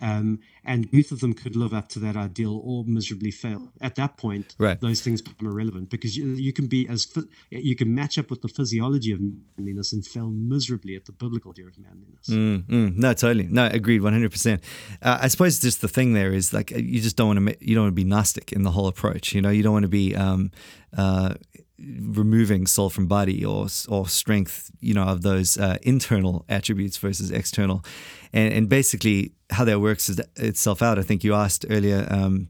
um, 0.00 0.38
and 0.64 0.90
both 0.90 1.10
of 1.12 1.20
them 1.20 1.32
could 1.32 1.56
live 1.56 1.72
up 1.74 1.88
to 1.88 1.98
that 2.00 2.16
ideal 2.16 2.60
or 2.64 2.84
miserably 2.84 3.30
fail. 3.30 3.72
At 3.80 3.94
that 3.96 4.16
point, 4.16 4.54
Right. 4.58 4.80
those 4.80 5.00
things 5.00 5.20
become 5.22 5.46
irrelevant 5.48 5.90
because 5.90 6.16
you, 6.16 6.26
you 6.34 6.52
can 6.52 6.66
be 6.66 6.88
as 6.88 7.06
you 7.50 7.74
can 7.74 7.94
match 7.94 8.18
up 8.18 8.30
with 8.30 8.42
the 8.42 8.48
physiology 8.48 9.12
of 9.12 9.20
manliness 9.56 9.92
and 9.92 10.06
fail 10.06 10.28
miserably 10.30 10.94
at 10.96 11.04
the 11.06 11.12
biblical 11.12 11.50
idea 11.52 11.66
of 11.66 11.78
manliness. 11.78 12.28
Mm, 12.28 12.64
mm, 12.66 12.96
no, 12.96 13.12
totally. 13.14 13.46
No, 13.50 13.66
agreed, 13.66 14.02
one 14.02 14.12
hundred 14.12 14.30
percent. 14.32 14.62
Uh, 15.02 15.18
I 15.22 15.28
suppose 15.28 15.58
just 15.58 15.80
the 15.80 15.88
thing 15.88 16.12
there 16.12 16.32
is 16.32 16.52
like 16.52 16.70
you 16.70 17.00
just 17.00 17.16
don't 17.16 17.28
want 17.28 17.48
to 17.48 17.56
you 17.66 17.74
don't 17.74 17.84
want 17.84 17.92
to 17.92 18.02
be 18.02 18.04
gnostic 18.04 18.52
in 18.52 18.62
the 18.62 18.70
whole 18.70 18.86
approach. 18.86 19.32
You 19.34 19.42
know, 19.42 19.50
you 19.50 19.62
don't 19.62 19.72
want 19.72 19.84
to 19.84 19.88
be 19.88 20.14
um, 20.14 20.50
uh, 20.96 21.34
removing 21.78 22.66
soul 22.66 22.90
from 22.90 23.06
body 23.06 23.44
or 23.44 23.66
or 23.88 24.08
strength. 24.08 24.70
You 24.80 24.94
know, 24.94 25.04
of 25.04 25.22
those 25.22 25.58
uh, 25.58 25.78
internal 25.82 26.44
attributes 26.48 26.96
versus 26.96 27.30
external, 27.30 27.84
and 28.32 28.52
and 28.52 28.68
basically 28.68 29.32
how 29.50 29.64
that 29.64 29.80
works 29.80 30.08
is 30.08 30.20
itself 30.36 30.82
out. 30.82 30.98
I 30.98 31.02
think 31.02 31.24
you 31.24 31.34
asked 31.34 31.64
earlier. 31.70 32.06
Um, 32.10 32.48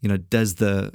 you 0.00 0.08
know, 0.08 0.16
does 0.16 0.56
the 0.56 0.92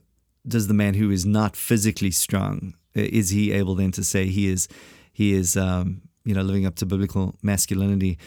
does 0.48 0.68
the 0.68 0.74
man 0.74 0.94
who 0.94 1.12
is 1.12 1.26
not 1.26 1.56
physically 1.56 2.12
strong 2.12 2.74
is 2.96 3.30
he 3.30 3.52
able 3.52 3.76
then 3.76 3.92
to 3.92 4.04
say 4.04 4.28
he 4.28 4.48
is 4.48 4.68
he 5.12 5.34
is 5.34 5.58
um, 5.58 6.02
you 6.26 6.34
know 6.34 6.42
living 6.42 6.66
up 6.66 6.76
to 6.76 6.86
biblical 6.86 7.36
masculinity? 7.42 8.18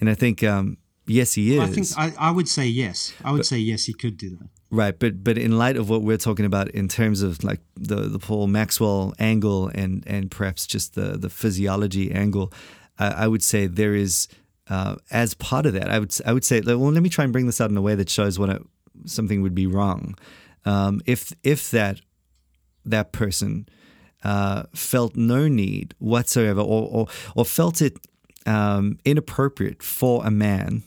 And 0.00 0.08
I 0.08 0.14
think 0.14 0.42
um, 0.42 0.78
yes, 1.06 1.34
he 1.34 1.56
is. 1.56 1.60
I 1.60 1.66
think 1.66 1.86
I, 1.96 2.28
I 2.28 2.30
would 2.30 2.48
say 2.48 2.66
yes. 2.66 3.12
I 3.24 3.32
would 3.32 3.46
say 3.46 3.58
yes, 3.58 3.84
he 3.84 3.94
could 3.94 4.16
do 4.16 4.36
that. 4.36 4.48
Right, 4.72 4.96
but 4.96 5.24
but 5.24 5.36
in 5.36 5.58
light 5.58 5.76
of 5.76 5.90
what 5.90 6.02
we're 6.02 6.16
talking 6.16 6.44
about 6.44 6.68
in 6.70 6.86
terms 6.86 7.22
of 7.22 7.42
like 7.42 7.60
the 7.74 8.02
the 8.02 8.20
Paul 8.20 8.46
Maxwell 8.46 9.12
angle 9.18 9.68
and 9.74 10.04
and 10.06 10.30
perhaps 10.30 10.64
just 10.64 10.94
the 10.94 11.18
the 11.18 11.28
physiology 11.28 12.12
angle, 12.12 12.52
I, 12.96 13.26
would 13.26 13.42
say 13.42 13.66
there 13.66 13.96
is 13.96 14.28
uh, 14.68 14.94
as 15.10 15.34
part 15.34 15.66
of 15.66 15.72
that. 15.72 15.90
I 15.90 15.98
would 15.98 16.14
I 16.24 16.32
would 16.32 16.44
say 16.44 16.60
well, 16.60 16.78
let 16.78 17.02
me 17.02 17.08
try 17.08 17.24
and 17.24 17.32
bring 17.32 17.46
this 17.46 17.60
out 17.60 17.70
in 17.70 17.76
a 17.76 17.82
way 17.82 17.96
that 17.96 18.08
shows 18.08 18.38
when 18.38 18.50
it, 18.50 18.62
something 19.06 19.42
would 19.42 19.56
be 19.56 19.66
wrong. 19.66 20.14
Um, 20.64 21.00
if 21.04 21.32
if 21.42 21.72
that 21.72 22.00
that 22.84 23.10
person 23.10 23.68
uh, 24.22 24.64
felt 24.72 25.16
no 25.16 25.48
need 25.48 25.94
whatsoever, 25.98 26.60
or 26.60 26.88
or, 26.92 27.06
or 27.34 27.44
felt 27.44 27.82
it 27.82 27.98
um, 28.46 28.98
inappropriate 29.04 29.82
for 29.82 30.24
a 30.24 30.30
man 30.30 30.84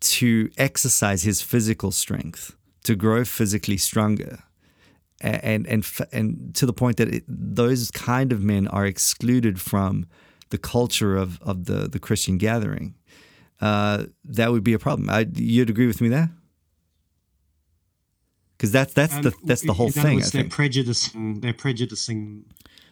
to 0.00 0.50
exercise 0.58 1.22
his 1.22 1.40
physical 1.40 1.90
strength 1.90 2.54
to 2.88 2.96
grow 2.96 3.24
physically 3.24 3.76
stronger 3.76 4.34
and 5.20 5.66
and 5.66 5.84
and 6.12 6.54
to 6.54 6.66
the 6.66 6.72
point 6.72 6.96
that 6.96 7.08
it, 7.08 7.24
those 7.28 7.90
kind 7.90 8.32
of 8.32 8.42
men 8.42 8.68
are 8.68 8.86
excluded 8.86 9.60
from 9.60 10.06
the 10.50 10.58
culture 10.58 11.16
of, 11.16 11.40
of 11.42 11.66
the, 11.66 11.88
the 11.88 11.98
Christian 11.98 12.38
gathering, 12.38 12.94
uh, 13.60 14.04
that 14.24 14.50
would 14.50 14.64
be 14.64 14.72
a 14.72 14.78
problem. 14.78 15.10
I, 15.10 15.26
you'd 15.34 15.68
agree 15.68 15.86
with 15.86 16.00
me 16.00 16.08
there? 16.08 16.30
Because 18.56 18.72
that's 18.72 18.94
that's 18.94 19.14
um, 19.14 19.22
the 19.22 19.32
that's 19.44 19.62
the 19.62 19.72
whole 19.72 19.90
thing. 19.90 20.16
Words, 20.16 20.32
they're 20.32 20.44
prejudicing. 20.44 21.40
They're 21.40 21.52
prejudicing. 21.52 22.44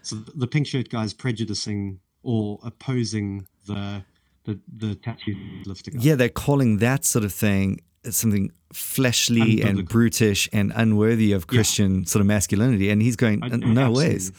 So 0.02 0.16
the 0.16 0.46
pink 0.46 0.66
shirt 0.66 0.90
guy 0.90 1.04
is 1.04 1.14
prejudicing 1.14 2.00
or 2.22 2.60
opposing 2.62 3.46
the 3.66 4.04
the 4.44 4.60
the 4.76 4.94
tattoo 4.96 5.34
lifter 5.64 5.90
guy. 5.90 5.98
Yeah, 6.00 6.14
they're 6.14 6.28
calling 6.28 6.78
that 6.78 7.04
sort 7.04 7.24
of 7.24 7.32
thing 7.32 7.80
something 8.10 8.52
fleshly 8.72 9.62
and 9.62 9.88
brutish 9.88 10.48
and 10.52 10.72
unworthy 10.74 11.32
of 11.32 11.46
Christian 11.46 12.00
yeah. 12.00 12.06
sort 12.06 12.20
of 12.20 12.26
masculinity. 12.26 12.90
And 12.90 13.00
he's 13.00 13.16
going, 13.16 13.40
no 13.40 13.90
ways, 13.90 14.32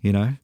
you 0.00 0.12
know? 0.12 0.34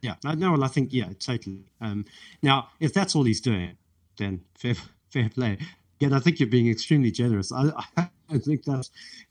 Yeah, 0.00 0.14
no, 0.24 0.52
well, 0.52 0.64
I 0.64 0.68
think, 0.68 0.92
yeah, 0.92 1.08
totally. 1.18 1.64
Um, 1.80 2.04
now, 2.42 2.68
if 2.78 2.94
that's 2.94 3.16
all 3.16 3.24
he's 3.24 3.40
doing, 3.40 3.76
then 4.16 4.42
fair, 4.56 4.74
fair 5.10 5.28
play. 5.28 5.58
Again, 6.00 6.12
I 6.12 6.20
think 6.20 6.38
you're 6.38 6.48
being 6.48 6.68
extremely 6.68 7.10
generous. 7.10 7.52
I, 7.52 7.70
I 7.96 8.38
think 8.38 8.64
that's 8.64 8.90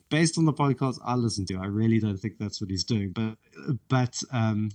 based 0.10 0.38
on 0.38 0.46
the 0.46 0.54
podcast 0.54 1.00
I 1.06 1.16
listen 1.16 1.46
to. 1.48 1.58
I 1.58 1.68
really 1.68 2.00
don't 2.00 2.18
think 2.18 2.38
that's 2.38 2.60
what 2.60 2.70
he's 2.70 2.84
doing. 2.84 3.12
But, 3.12 3.38
but, 3.88 4.22
um, 4.32 4.72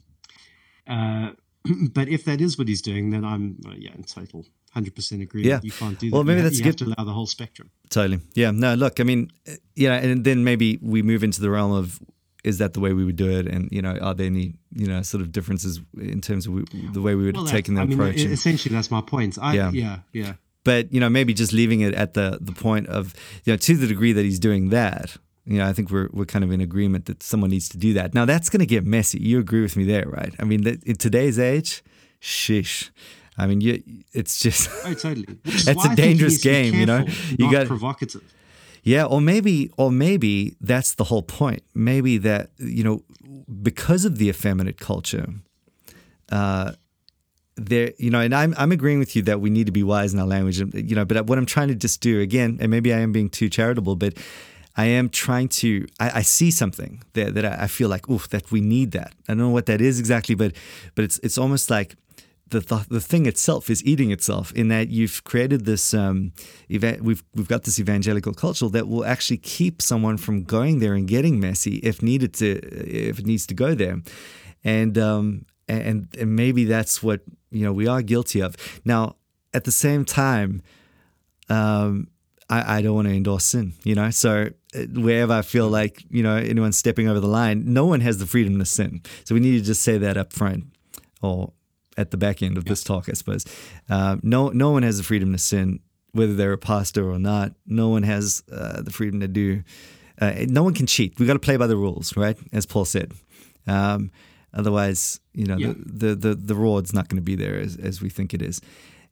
uh, 0.87 1.31
but 1.93 2.09
if 2.09 2.25
that 2.25 2.41
is 2.41 2.59
what 2.59 2.69
he's 2.69 2.83
doing, 2.83 3.11
then 3.11 3.25
I'm, 3.25 3.59
uh, 3.67 3.75
yeah, 3.77 3.93
in 3.95 4.05
total 4.05 4.47
hundred 4.73 4.95
percent 4.95 5.23
agree. 5.23 5.45
Yeah, 5.45 5.61
you 5.63 5.71
can't 5.71 5.99
do 5.99 6.11
that. 6.11 6.15
Well, 6.15 6.25
maybe 6.25 6.39
you 6.39 6.45
that's 6.45 6.59
you 6.59 6.65
good. 6.65 6.81
have 6.81 6.89
to 6.89 6.95
allow 6.95 7.05
the 7.05 7.13
whole 7.13 7.27
spectrum. 7.27 7.71
Totally. 7.91 8.21
Yeah. 8.35 8.51
No. 8.51 8.75
Look. 8.75 9.01
I 9.01 9.05
mean, 9.05 9.31
you 9.77 9.89
know, 9.89 9.95
and 9.95 10.25
then 10.25 10.45
maybe 10.45 10.79
we 10.83 11.03
move 11.03 11.23
into 11.23 11.41
the 11.41 11.51
realm 11.51 11.73
of 11.73 12.01
is 12.45 12.59
that 12.59 12.73
the 12.73 12.81
way 12.81 12.93
we 12.93 13.05
would 13.05 13.17
do 13.17 13.31
it, 13.31 13.47
and 13.47 13.69
you 13.71 13.83
know, 13.83 13.97
are 13.99 14.15
there 14.15 14.27
any 14.27 14.55
you 14.75 14.87
know 14.87 15.03
sort 15.03 15.21
of 15.21 15.33
differences 15.33 15.81
in 15.99 16.21
terms 16.21 16.47
of 16.47 16.65
the 16.93 17.01
way 17.01 17.15
we 17.15 17.25
would 17.25 17.37
well, 17.37 17.47
take 17.47 17.67
the 17.67 17.79
I 17.79 17.85
approach? 17.85 18.17
Mean, 18.17 18.33
essentially, 18.33 18.75
that's 18.75 18.91
my 18.91 19.01
point. 19.01 19.39
I, 19.41 19.55
yeah. 19.55 19.71
Yeah. 19.73 19.99
Yeah. 20.13 20.35
But 20.65 20.93
you 20.93 21.01
know, 21.01 21.09
maybe 21.09 21.35
just 21.35 21.53
leaving 21.53 21.81
it 21.81 21.95
at 21.95 22.15
the 22.15 22.39
the 22.41 22.53
point 22.53 22.89
of 22.89 23.15
you 23.45 23.53
know 23.53 23.57
to 23.57 23.77
the 23.77 23.87
degree 23.87 24.13
that 24.13 24.25
he's 24.25 24.41
doing 24.41 24.71
that. 24.71 25.17
You 25.45 25.59
know, 25.59 25.67
I 25.67 25.73
think 25.73 25.91
we're 25.91 26.09
we're 26.13 26.25
kind 26.25 26.45
of 26.45 26.53
in 26.53 26.61
agreement 26.61 27.07
that 27.07 27.23
someone 27.23 27.51
needs 27.51 27.69
to 27.71 27.79
do 27.79 27.93
that. 27.95 28.15
Now 28.15 28.25
that's 28.25 28.49
going 28.49 28.61
to 28.61 28.67
get 28.67 28.85
messy. 28.85 29.19
You 29.21 29.39
agree 29.41 29.63
with 29.63 29.77
me 29.77 29.85
there, 29.85 30.07
right? 30.09 30.35
I 30.39 30.45
mean, 30.45 30.67
in 30.67 30.97
today's 30.97 31.39
age, 31.39 31.83
shish. 32.21 32.93
I 33.39 33.47
mean, 33.47 33.61
you, 33.61 33.83
it's 34.13 34.39
just 34.41 34.69
oh, 34.85 34.95
totally. 34.95 35.27
it's 35.45 35.85
a 35.85 35.97
dangerous 35.97 36.39
game, 36.43 36.75
you 36.75 36.87
know. 36.87 37.07
You 37.39 37.51
got 37.51 37.67
provocative. 37.67 38.23
Yeah, 38.83 39.05
or 39.05 39.21
maybe, 39.21 39.71
or 39.77 39.93
maybe 39.93 40.57
that's 40.61 40.95
the 40.95 41.05
whole 41.05 41.23
point. 41.23 41.63
Maybe 41.75 42.19
that 42.19 42.51
you 42.59 42.83
know, 42.83 43.03
because 43.63 44.05
of 44.05 44.19
the 44.19 44.29
effeminate 44.29 44.79
culture, 44.79 45.27
uh, 46.31 46.73
there, 47.57 47.93
you 47.99 48.11
know, 48.11 48.21
and 48.21 48.35
I'm 48.35 48.55
I'm 48.59 48.73
agreeing 48.73 48.99
with 48.99 49.15
you 49.15 49.23
that 49.23 49.41
we 49.41 49.51
need 49.51 49.67
to 49.67 49.73
be 49.73 49.83
wise 49.83 50.13
in 50.13 50.21
our 50.21 50.27
language, 50.27 50.59
you 50.59 50.95
know. 50.97 51.05
But 51.05 51.27
what 51.27 51.39
I'm 51.39 51.47
trying 51.47 51.69
to 51.69 51.75
just 51.75 52.01
do 52.01 52.21
again, 52.21 52.59
and 52.61 52.71
maybe 52.71 52.93
I 52.93 52.99
am 52.99 53.13
being 53.13 53.31
too 53.31 53.49
charitable, 53.49 53.97
but 53.97 54.15
I 54.77 54.87
am 54.87 55.11
trying 55.11 55.49
to. 55.49 55.87
I, 56.01 56.11
I 56.19 56.23
see 56.23 56.51
something 56.51 57.03
that 57.13 57.35
that 57.35 57.45
I 57.45 57.67
feel 57.67 57.89
like, 57.89 58.09
oof, 58.09 58.29
that 58.31 58.51
we 58.51 58.61
need 58.61 58.93
that. 58.93 59.13
I 59.29 59.33
don't 59.33 59.39
know 59.39 59.51
what 59.51 59.67
that 59.67 59.81
is 59.81 60.01
exactly, 60.01 60.35
but 60.35 60.55
but 60.95 61.05
it's 61.05 61.19
it's 61.19 61.39
almost 61.39 61.71
like 61.71 61.95
the, 62.53 62.61
the, 62.61 62.87
the 62.89 63.01
thing 63.01 63.27
itself 63.27 63.69
is 63.69 63.85
eating 63.85 64.11
itself 64.13 64.53
in 64.53 64.69
that 64.69 64.89
you've 64.91 65.25
created 65.25 65.65
this 65.65 65.93
um, 65.95 66.33
event 66.69 67.03
we've 67.03 67.25
we've 67.35 67.49
got 67.49 67.65
this 67.65 67.81
evangelical 67.81 68.33
culture 68.33 68.69
that 68.69 68.87
will 68.87 69.05
actually 69.05 69.39
keep 69.39 69.83
someone 69.83 70.17
from 70.17 70.45
going 70.45 70.79
there 70.79 70.95
and 70.95 71.09
getting 71.09 71.41
messy 71.41 71.77
if 71.77 72.03
needed 72.03 72.33
to 72.35 72.59
if 73.09 73.19
it 73.19 73.27
needs 73.27 73.47
to 73.47 73.55
go 73.55 73.75
there. 73.75 74.01
And 74.63 74.97
um, 74.99 75.47
and, 75.67 76.09
and 76.19 76.37
maybe 76.37 76.65
that's 76.65 77.03
what 77.03 77.23
you 77.51 77.65
know 77.65 77.73
we 77.73 77.89
are 77.89 78.03
guilty 78.03 78.41
of. 78.41 78.57
Now 78.85 79.17
at 79.55 79.65
the 79.65 79.73
same 79.73 80.05
time 80.05 80.63
um, 81.49 82.09
I, 82.49 82.79
I 82.79 82.83
don't 82.83 82.95
want 82.95 83.09
to 83.09 83.15
endorse 83.15 83.47
sin 83.47 83.73
you 83.83 83.95
know? 83.95 84.11
So 84.11 84.51
uh, 84.77 84.81
wherever 84.95 85.33
I 85.33 85.43
feel 85.43 85.69
like 85.69 86.05
you 86.11 86.23
know 86.23 86.37
anyone's 86.37 86.77
stepping 86.77 87.09
over 87.09 87.21
the 87.21 87.27
line 87.27 87.73
no 87.73 87.87
one 87.87 88.01
has 88.01 88.19
the 88.19 88.27
freedom 88.27 88.59
to 88.59 88.67
sin. 88.67 89.03
So 89.25 89.35
we 89.35 89.41
need 89.41 89.59
to 89.59 89.65
just 89.65 89.83
say 89.83 89.97
that 89.99 90.17
up 90.19 90.33
front 90.33 90.67
or 91.23 91.53
at 91.97 92.11
the 92.11 92.17
back 92.17 92.43
end 92.43 92.57
of 92.57 92.65
this 92.65 92.83
talk, 92.83 93.09
I 93.09 93.13
suppose. 93.13 93.45
Uh, 93.89 94.17
no, 94.23 94.49
no 94.49 94.71
one 94.71 94.83
has 94.83 94.99
the 94.99 95.05
freedom 95.05 95.33
to 95.33 95.39
sin, 95.39 95.81
whether 96.13 96.35
they're 96.35 96.53
a 96.53 96.59
pastor 96.59 97.11
or 97.11 97.19
not. 97.19 97.53
No 97.67 97.89
one 97.89 98.03
has 98.03 98.43
uh, 98.53 98.83
the 98.83 98.91
freedom 98.91 99.21
to 99.21 99.29
do. 99.29 99.63
Uh, 100.21 100.33
no 100.49 100.63
one 100.63 100.75
can 100.75 100.87
cheat. 100.87 101.19
We've 101.19 101.27
got 101.27 101.35
to 101.35 101.41
play 101.41 101.57
by 101.57 101.67
the 101.67 101.77
rules, 101.77 102.17
right? 102.17 102.37
As 102.53 102.67
Paul 102.67 102.85
said. 102.85 103.13
Um, 103.67 104.11
otherwise, 104.55 105.21
you 105.35 105.47
know, 105.47 105.57
yeah. 105.57 105.73
the, 105.77 106.09
the 106.09 106.15
the 106.15 106.35
the 106.35 106.55
reward's 106.55 106.93
not 106.93 107.09
going 107.09 107.17
to 107.17 107.23
be 107.23 107.35
there 107.35 107.59
as, 107.59 107.77
as 107.77 108.01
we 108.01 108.09
think 108.09 108.35
it 108.35 108.43
is. 108.43 108.61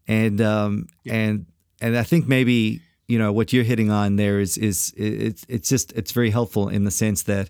And 0.06 0.40
um, 0.40 0.88
yeah. 1.04 1.14
and 1.14 1.46
and 1.80 1.96
I 1.96 2.02
think 2.02 2.28
maybe 2.28 2.80
you 3.08 3.18
know 3.18 3.32
what 3.32 3.52
you're 3.52 3.64
hitting 3.64 3.90
on 3.90 4.16
there 4.16 4.40
is 4.40 4.56
is 4.58 4.92
it's 4.96 5.44
it's 5.48 5.68
just 5.68 5.92
it's 5.92 6.12
very 6.12 6.30
helpful 6.30 6.68
in 6.68 6.84
the 6.84 6.90
sense 6.90 7.24
that 7.24 7.48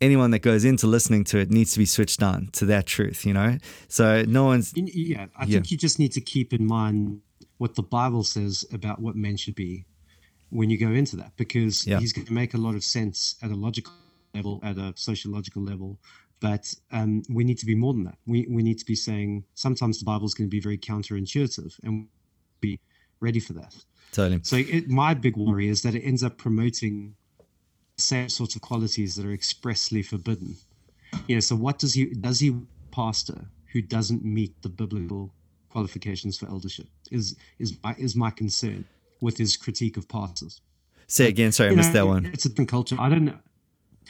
anyone 0.00 0.30
that 0.32 0.40
goes 0.40 0.64
into 0.64 0.86
listening 0.86 1.24
to 1.24 1.38
it 1.38 1.50
needs 1.50 1.72
to 1.72 1.78
be 1.78 1.86
switched 1.86 2.22
on 2.22 2.48
to 2.52 2.66
that 2.66 2.86
truth, 2.86 3.24
you 3.24 3.32
know? 3.32 3.58
So 3.88 4.22
no 4.22 4.44
one's. 4.44 4.72
Yeah, 4.76 5.26
I 5.36 5.46
think 5.46 5.70
you 5.70 5.78
just 5.78 5.98
need 5.98 6.12
to 6.12 6.20
keep 6.20 6.52
in 6.52 6.66
mind 6.66 7.20
what 7.58 7.74
the 7.74 7.82
Bible 7.82 8.24
says 8.24 8.64
about 8.72 9.00
what 9.00 9.16
men 9.16 9.36
should 9.36 9.54
be 9.54 9.86
when 10.50 10.70
you 10.70 10.78
go 10.78 10.90
into 10.90 11.16
that, 11.16 11.32
because 11.36 11.86
yeah. 11.86 11.98
he's 11.98 12.12
going 12.12 12.26
to 12.26 12.32
make 12.32 12.54
a 12.54 12.58
lot 12.58 12.74
of 12.74 12.84
sense 12.84 13.36
at 13.42 13.50
a 13.50 13.54
logical 13.54 13.92
level, 14.34 14.60
at 14.62 14.76
a 14.76 14.92
sociological 14.96 15.62
level. 15.62 15.98
But 16.40 16.74
um, 16.92 17.22
we 17.30 17.44
need 17.44 17.58
to 17.58 17.66
be 17.66 17.74
more 17.74 17.92
than 17.94 18.04
that. 18.04 18.18
We, 18.26 18.46
we 18.50 18.62
need 18.62 18.78
to 18.78 18.84
be 18.84 18.94
saying 18.94 19.44
sometimes 19.54 19.98
the 19.98 20.04
Bible 20.04 20.26
is 20.26 20.34
going 20.34 20.48
to 20.48 20.50
be 20.50 20.60
very 20.60 20.76
counterintuitive 20.76 21.78
and 21.82 22.08
be 22.60 22.78
ready 23.20 23.40
for 23.40 23.54
that. 23.54 23.74
Totally. 24.12 24.40
So 24.42 24.56
it, 24.56 24.88
my 24.88 25.14
big 25.14 25.36
worry 25.36 25.68
is 25.68 25.82
that 25.82 25.94
it 25.94 26.02
ends 26.02 26.22
up 26.22 26.36
promoting 26.36 27.14
same 27.96 28.28
sorts 28.28 28.56
of 28.56 28.62
qualities 28.62 29.14
that 29.16 29.26
are 29.26 29.32
expressly 29.32 30.02
forbidden. 30.02 30.56
You 31.26 31.36
know, 31.36 31.40
so 31.40 31.56
what 31.56 31.78
does 31.78 31.94
he 31.94 32.06
does 32.06 32.40
he 32.40 32.56
pastor 32.90 33.46
who 33.72 33.82
doesn't 33.82 34.24
meet 34.24 34.62
the 34.62 34.68
biblical 34.68 35.32
qualifications 35.70 36.38
for 36.38 36.48
eldership? 36.48 36.86
Is 37.10 37.36
is 37.58 37.76
my 37.82 37.94
is 37.98 38.16
my 38.16 38.30
concern 38.30 38.84
with 39.20 39.38
his 39.38 39.56
critique 39.56 39.96
of 39.96 40.08
pastors. 40.08 40.60
Say 41.06 41.28
again, 41.28 41.52
sorry, 41.52 41.70
you 41.70 41.74
I 41.74 41.76
missed 41.76 41.94
know, 41.94 42.00
that 42.00 42.06
one. 42.06 42.26
It's 42.26 42.44
a 42.44 42.48
different 42.48 42.70
culture. 42.70 42.96
I 42.98 43.08
don't 43.08 43.24
know. 43.24 43.38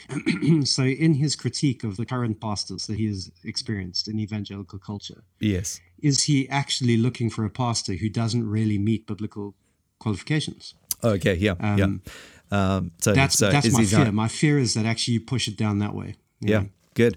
so 0.64 0.82
in 0.82 1.14
his 1.14 1.36
critique 1.36 1.84
of 1.84 1.96
the 1.96 2.04
current 2.04 2.40
pastors 2.40 2.86
that 2.86 2.96
he 2.96 3.06
has 3.06 3.30
experienced 3.44 4.08
in 4.08 4.18
evangelical 4.18 4.76
culture 4.78 5.22
yes 5.38 5.80
is 6.02 6.24
he 6.24 6.48
actually 6.48 6.96
looking 6.96 7.30
for 7.30 7.44
a 7.44 7.50
pastor 7.50 7.94
who 7.94 8.08
doesn't 8.08 8.48
really 8.48 8.76
meet 8.76 9.06
biblical 9.06 9.54
qualifications 10.00 10.74
okay 11.04 11.34
yeah 11.34 11.54
um, 11.60 11.78
yeah 11.78 12.12
um, 12.50 12.92
so 12.98 13.12
that's 13.12 13.38
so 13.38 13.50
that's 13.50 13.72
my 13.72 13.84
fear. 13.84 14.04
Not, 14.04 14.14
my 14.14 14.28
fear 14.28 14.58
is 14.58 14.74
that 14.74 14.86
actually 14.86 15.14
you 15.14 15.20
push 15.20 15.48
it 15.48 15.56
down 15.56 15.78
that 15.80 15.94
way. 15.94 16.16
Yeah, 16.40 16.60
know? 16.60 16.68
good. 16.94 17.16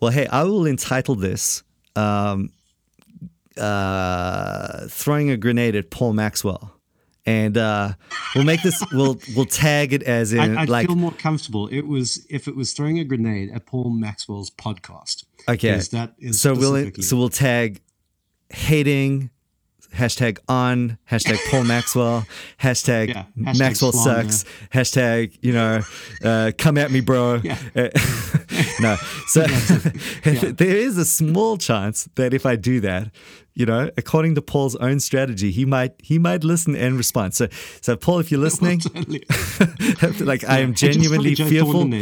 Well, 0.00 0.10
hey, 0.10 0.26
I 0.26 0.44
will 0.44 0.66
entitle 0.66 1.14
this 1.14 1.62
um, 1.96 2.50
uh, 3.56 4.86
"Throwing 4.88 5.30
a 5.30 5.36
Grenade 5.36 5.76
at 5.76 5.90
Paul 5.90 6.12
Maxwell." 6.12 6.78
and 7.28 7.58
uh, 7.58 7.92
we'll 8.34 8.44
make 8.44 8.62
this. 8.62 8.82
We'll 8.92 9.20
we'll 9.36 9.44
tag 9.44 9.92
it 9.92 10.02
as 10.02 10.32
in 10.32 10.56
I, 10.56 10.64
like 10.64 10.86
feel 10.86 10.96
more 10.96 11.12
comfortable. 11.12 11.68
It 11.68 11.86
was 11.86 12.26
if 12.30 12.48
it 12.48 12.56
was 12.56 12.72
throwing 12.72 12.98
a 12.98 13.04
grenade 13.04 13.50
at 13.52 13.66
Paul 13.66 13.90
Maxwell's 13.90 14.50
podcast. 14.50 15.24
Okay, 15.46 15.78
that 15.92 16.14
is 16.18 16.40
so 16.40 16.54
we'll 16.54 16.90
so 17.02 17.16
we'll 17.16 17.28
tag 17.28 17.82
hating 18.48 19.30
hashtag 19.94 20.38
on, 20.48 20.98
hashtag 21.10 21.38
Paul 21.50 21.64
Maxwell, 21.64 22.26
hashtag, 22.60 23.08
yeah, 23.08 23.24
hashtag 23.38 23.58
Maxwell 23.58 23.92
sucks, 23.92 24.44
hashtag, 24.72 25.36
you 25.42 25.52
know, 25.52 25.80
uh, 26.24 26.52
come 26.56 26.78
at 26.78 26.90
me, 26.90 27.00
bro. 27.00 27.40
Yeah. 27.42 27.58
no. 28.80 28.96
So 29.28 29.42
there 29.42 30.76
is 30.76 30.96
a 30.96 31.04
small 31.04 31.58
chance 31.58 32.08
that 32.14 32.32
if 32.32 32.46
I 32.46 32.56
do 32.56 32.80
that, 32.80 33.10
you 33.58 33.66
know, 33.66 33.90
according 33.96 34.36
to 34.36 34.40
Paul's 34.40 34.76
own 34.76 35.00
strategy, 35.00 35.50
he 35.50 35.64
might 35.64 35.92
he 36.00 36.16
might 36.16 36.44
listen 36.44 36.76
and 36.76 36.96
respond. 36.96 37.34
So, 37.34 37.48
so 37.80 37.96
Paul, 37.96 38.20
if 38.20 38.30
you're 38.30 38.40
listening, 38.48 38.80
like 40.20 40.44
I 40.48 40.60
am 40.60 40.74
genuinely 40.74 41.34
fearful 41.34 41.92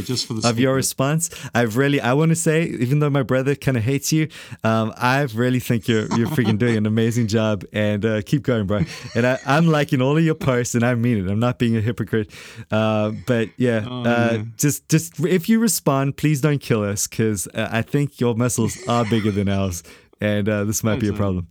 of 0.44 0.60
your 0.60 0.74
response. 0.74 1.30
I've 1.54 1.78
really, 1.78 1.98
I 1.98 2.12
want 2.12 2.28
to 2.28 2.36
say, 2.36 2.64
even 2.64 2.98
though 2.98 3.08
my 3.08 3.22
brother 3.22 3.54
kind 3.54 3.78
of 3.78 3.84
hates 3.84 4.12
you, 4.12 4.28
um, 4.64 4.92
I 4.98 5.22
really 5.34 5.58
think 5.58 5.88
you're 5.88 6.14
you're 6.14 6.28
freaking 6.28 6.58
doing 6.58 6.76
an 6.76 6.84
amazing 6.84 7.26
job, 7.26 7.64
and 7.72 8.04
uh, 8.04 8.20
keep 8.20 8.42
going, 8.42 8.66
bro. 8.66 8.82
And 9.14 9.26
I, 9.26 9.38
am 9.46 9.66
liking 9.66 10.02
all 10.02 10.18
of 10.18 10.22
your 10.22 10.34
posts, 10.34 10.74
and 10.74 10.84
I 10.84 10.94
mean 10.94 11.24
it. 11.24 11.30
I'm 11.30 11.40
not 11.40 11.58
being 11.58 11.74
a 11.74 11.80
hypocrite, 11.80 12.30
uh, 12.70 13.12
but 13.26 13.48
yeah, 13.56 13.82
oh, 13.88 14.02
uh, 14.04 14.42
just 14.58 14.90
just 14.90 15.18
if 15.20 15.48
you 15.48 15.58
respond, 15.58 16.18
please 16.18 16.42
don't 16.42 16.60
kill 16.60 16.82
us, 16.82 17.06
because 17.06 17.48
uh, 17.54 17.70
I 17.72 17.80
think 17.80 18.20
your 18.20 18.34
muscles 18.34 18.76
are 18.86 19.06
bigger 19.06 19.30
than 19.30 19.48
ours 19.48 19.82
and 20.20 20.48
uh, 20.48 20.64
this 20.64 20.82
might 20.82 21.00
be 21.00 21.08
a 21.08 21.12
problem. 21.12 21.48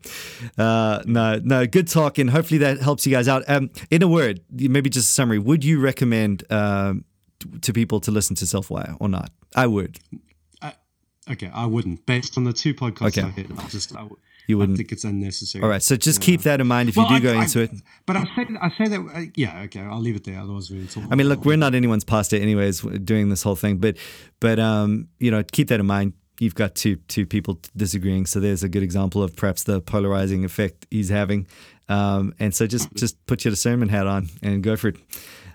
Uh, 0.58 1.02
no, 1.06 1.40
no, 1.44 1.66
good 1.68 1.88
talk, 1.88 2.18
and 2.18 2.30
hopefully 2.30 2.58
that 2.60 2.80
helps 2.80 3.06
you 3.06 3.12
guys 3.12 3.28
out. 3.28 3.44
Um, 3.48 3.70
in 3.92 4.02
a 4.02 4.08
word, 4.08 4.42
maybe 4.52 4.90
just 4.90 5.10
a 5.10 5.14
summary. 5.14 5.40
Would 5.40 5.64
you 5.64 5.80
recommend 5.80 6.44
um, 6.52 7.06
to 7.62 7.74
people 7.74 8.00
to 8.02 8.12
listen 8.12 8.36
to 8.38 8.46
Selfwire 8.46 8.98
or 9.00 9.10
not? 9.10 9.32
I 9.56 9.68
would. 9.68 10.00
Uh, 10.62 10.72
okay, 11.32 11.52
I 11.54 11.66
wouldn't. 11.66 12.06
Based 12.06 12.38
on 12.38 12.44
the 12.44 12.54
two 12.54 12.74
podcasts 12.74 13.18
okay. 13.18 13.22
I 13.22 13.30
heard, 13.30 13.52
I 13.58 13.68
just 13.68 13.94
I 13.94 14.02
w- 14.02 14.18
you 14.48 14.58
wouldn't 14.58 14.76
I 14.76 14.80
think 14.80 14.92
it's 14.92 15.04
unnecessary. 15.04 15.64
All 15.64 15.70
right, 15.70 15.82
so 15.82 15.96
just 15.96 16.22
keep 16.22 16.42
that 16.42 16.62
in 16.62 16.68
mind 16.68 16.90
if 16.90 16.98
well, 16.98 17.12
you 17.12 17.20
do 17.20 17.30
I, 17.30 17.34
go 17.34 17.42
into 17.42 17.62
it. 17.62 17.72
But 18.06 18.18
I 18.18 18.24
say, 18.36 18.48
I 18.62 18.70
say 18.78 18.88
that, 18.90 19.00
uh, 19.00 19.22
yeah, 19.36 19.62
okay, 19.64 19.82
I'll 19.82 20.00
leave 20.00 20.16
it 20.16 20.24
there. 20.24 20.40
Otherwise, 20.40 20.70
we're 20.70 20.86
talking. 20.86 21.12
I 21.12 21.16
mean, 21.16 21.28
look, 21.28 21.46
we're 21.46 21.58
not 21.58 21.74
anyone's 21.74 22.04
pastor, 22.04 22.36
anyways, 22.36 22.82
doing 22.82 23.30
this 23.30 23.42
whole 23.42 23.56
thing, 23.56 23.78
but, 23.78 23.98
but 24.40 24.60
um, 24.60 25.08
you 25.20 25.32
know, 25.32 25.44
keep 25.44 25.70
that 25.70 25.80
in 25.80 25.86
mind 25.86 26.14
you've 26.40 26.56
got 26.56 26.76
two 26.76 26.98
two 27.08 27.26
people 27.26 27.60
disagreeing. 27.76 28.26
So 28.26 28.40
there's 28.40 28.64
a 28.64 28.70
good 28.70 28.84
example 28.84 29.24
of 29.24 29.36
perhaps 29.36 29.64
the 29.64 29.82
polarizing 29.82 30.46
effect 30.46 30.86
he's 30.90 31.10
having. 31.10 31.48
Um, 31.88 32.34
and 32.40 32.54
so 32.54 32.68
just 32.68 32.94
just 32.96 33.24
put 33.26 33.46
your 33.46 33.52
discernment 33.52 33.92
hat 33.92 34.08
on 34.08 34.30
and 34.42 34.64
go 34.64 34.76
for 34.76 34.90
it. 34.90 34.98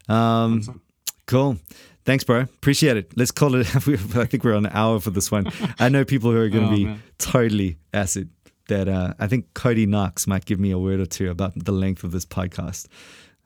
Um, 0.09 0.83
cool. 1.27 1.59
Thanks, 2.05 2.25
bro. 2.25 2.41
Appreciate 2.41 2.97
it. 2.97 3.17
Let's 3.17 3.31
call 3.31 3.55
it. 3.55 3.67
I 3.77 4.25
think 4.25 4.43
we're 4.43 4.57
on 4.57 4.67
an 4.67 4.73
hour 4.75 5.01
for 5.01 5.11
this 5.11 5.31
one. 5.31 5.51
I 5.79 5.89
know 5.89 6.05
people 6.05 6.31
who 6.31 6.39
are 6.39 6.49
going 6.49 6.67
to 6.69 6.73
oh, 6.73 6.77
be 6.77 6.85
man. 6.87 7.03
totally 7.19 7.79
acid. 7.93 8.31
That 8.69 8.89
uh, 8.89 9.15
I 9.19 9.27
think 9.27 9.53
Cody 9.55 9.85
Knox 9.85 10.29
might 10.29 10.45
give 10.45 10.61
me 10.61 10.71
a 10.71 10.79
word 10.79 11.01
or 11.01 11.07
two 11.07 11.29
about 11.31 11.53
the 11.57 11.73
length 11.73 12.05
of 12.05 12.13
this 12.13 12.25
podcast. 12.25 12.87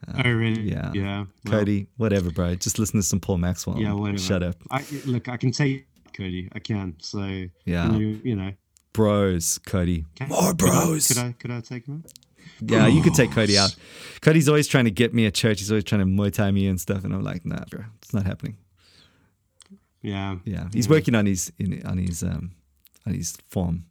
Uh, 0.06 0.22
oh, 0.24 0.30
really? 0.30 0.62
Yeah. 0.62 0.92
Yeah. 0.92 1.24
Well, 1.44 1.60
Cody, 1.60 1.86
whatever, 1.96 2.30
bro. 2.30 2.54
Just 2.56 2.78
listen 2.78 3.00
to 3.00 3.02
some 3.02 3.20
Paul 3.20 3.38
Maxwell. 3.38 3.78
Yeah, 3.78 3.94
whatever. 3.94 4.18
Shut 4.18 4.42
up. 4.42 4.56
I, 4.70 4.84
look, 5.06 5.30
I 5.30 5.38
can 5.38 5.50
tell 5.50 5.66
you 5.66 5.82
Cody. 6.14 6.48
I 6.52 6.58
can. 6.58 6.94
So 6.98 7.46
yeah, 7.64 7.92
you, 7.92 8.20
you 8.24 8.36
know, 8.36 8.52
bros, 8.92 9.58
Cody. 9.66 10.06
Okay. 10.20 10.30
More 10.30 10.54
bros. 10.54 11.08
Could 11.08 11.18
I, 11.18 11.20
could 11.20 11.28
I, 11.28 11.32
could 11.32 11.50
I 11.50 11.60
take 11.60 11.86
him 11.86 12.02
out? 12.04 12.12
Yeah, 12.60 12.86
you 12.86 13.02
could 13.02 13.14
take 13.14 13.32
Cody 13.32 13.58
out. 13.58 13.74
Cody's 14.20 14.48
always 14.48 14.68
trying 14.68 14.84
to 14.84 14.90
get 14.90 15.12
me 15.12 15.26
at 15.26 15.34
church. 15.34 15.58
He's 15.58 15.70
always 15.70 15.84
trying 15.84 16.00
to 16.00 16.06
Muay 16.06 16.32
Thai 16.32 16.50
me 16.50 16.66
and 16.66 16.80
stuff, 16.80 17.04
and 17.04 17.12
I'm 17.14 17.22
like, 17.22 17.44
nah, 17.44 17.64
bro, 17.70 17.84
it's 18.00 18.14
not 18.14 18.24
happening. 18.26 18.56
Yeah, 20.02 20.36
yeah. 20.44 20.68
He's 20.72 20.86
yeah. 20.86 20.92
working 20.92 21.14
on 21.14 21.26
his 21.26 21.52
in, 21.58 21.84
on 21.86 21.98
his 21.98 22.22
um 22.22 22.52
on 23.06 23.14
his 23.14 23.36
form. 23.48 23.86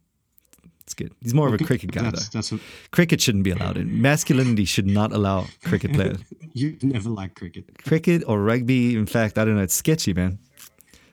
It's 0.82 0.92
good. 0.92 1.14
He's 1.22 1.32
more 1.32 1.48
of 1.48 1.54
a 1.54 1.64
cricket 1.64 1.92
guy, 1.92 2.02
that's, 2.02 2.28
though. 2.28 2.38
That's 2.38 2.52
what, 2.52 2.60
cricket 2.90 3.18
shouldn't 3.18 3.44
be 3.44 3.52
allowed. 3.52 3.78
In. 3.78 4.02
Masculinity 4.02 4.66
should 4.66 4.86
not 4.86 5.14
allow 5.14 5.46
cricket 5.64 5.94
players. 5.94 6.18
you 6.52 6.76
never 6.82 7.08
like 7.08 7.34
cricket. 7.34 7.64
Cricket 7.84 8.22
or 8.26 8.42
rugby. 8.42 8.94
In 8.94 9.06
fact, 9.06 9.38
I 9.38 9.46
don't 9.46 9.56
know. 9.56 9.62
It's 9.62 9.74
sketchy, 9.74 10.12
man 10.12 10.38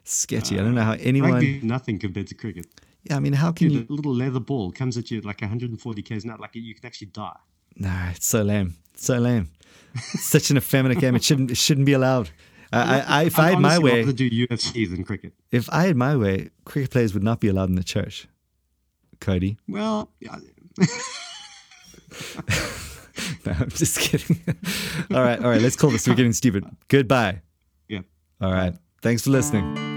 sketchy. 0.03 0.57
Uh, 0.57 0.61
I 0.61 0.63
don't 0.65 0.75
know 0.75 0.83
how 0.83 0.93
anyone. 0.93 1.33
Rugby, 1.33 1.61
nothing 1.63 1.99
compared 1.99 2.27
to 2.27 2.35
cricket. 2.35 2.67
Yeah, 3.03 3.15
I 3.15 3.19
mean, 3.19 3.33
how 3.33 3.51
can 3.51 3.69
Dude, 3.69 3.89
you? 3.89 3.93
A 3.93 3.93
little 3.93 4.13
leather 4.13 4.39
ball 4.39 4.71
comes 4.71 4.97
at 4.97 5.09
you 5.09 5.21
like 5.21 5.41
140 5.41 6.01
k's 6.01 6.23
not 6.23 6.39
like 6.39 6.51
you 6.53 6.75
can 6.75 6.85
actually 6.85 7.07
die. 7.07 7.37
No, 7.75 8.09
it's 8.11 8.27
so 8.27 8.43
lame. 8.43 8.75
It's 8.93 9.05
so 9.05 9.17
lame. 9.17 9.49
Such 9.95 10.51
an 10.51 10.57
effeminate 10.57 10.99
game. 10.99 11.15
It 11.15 11.23
shouldn't. 11.23 11.51
It 11.51 11.57
shouldn't 11.57 11.85
be 11.85 11.93
allowed. 11.93 12.29
I, 12.73 13.01
I, 13.01 13.23
if 13.23 13.37
I, 13.37 13.47
I 13.47 13.49
had 13.51 13.59
my 13.59 13.79
way, 13.79 14.05
to 14.05 14.13
do 14.13 14.29
UFC 14.29 14.89
than 14.89 15.03
cricket. 15.03 15.33
If 15.51 15.69
I 15.71 15.87
had 15.87 15.97
my 15.97 16.15
way, 16.15 16.51
cricket 16.63 16.91
players 16.91 17.13
would 17.13 17.23
not 17.23 17.41
be 17.41 17.49
allowed 17.49 17.67
in 17.67 17.75
the 17.75 17.83
church. 17.83 18.29
Cody. 19.19 19.57
Well, 19.67 20.09
yeah. 20.21 20.37
no, 23.45 23.53
I'm 23.59 23.69
just 23.69 23.99
kidding. 23.99 24.41
all 25.13 25.21
right, 25.21 25.39
all 25.39 25.49
right. 25.49 25.61
Let's 25.61 25.75
call 25.75 25.89
this. 25.89 26.07
We're 26.07 26.15
getting 26.15 26.33
stupid. 26.33 26.65
Goodbye. 26.87 27.41
Yeah. 27.89 28.01
All 28.39 28.53
right. 28.53 28.73
Thanks 29.01 29.23
for 29.23 29.31
listening. 29.31 29.90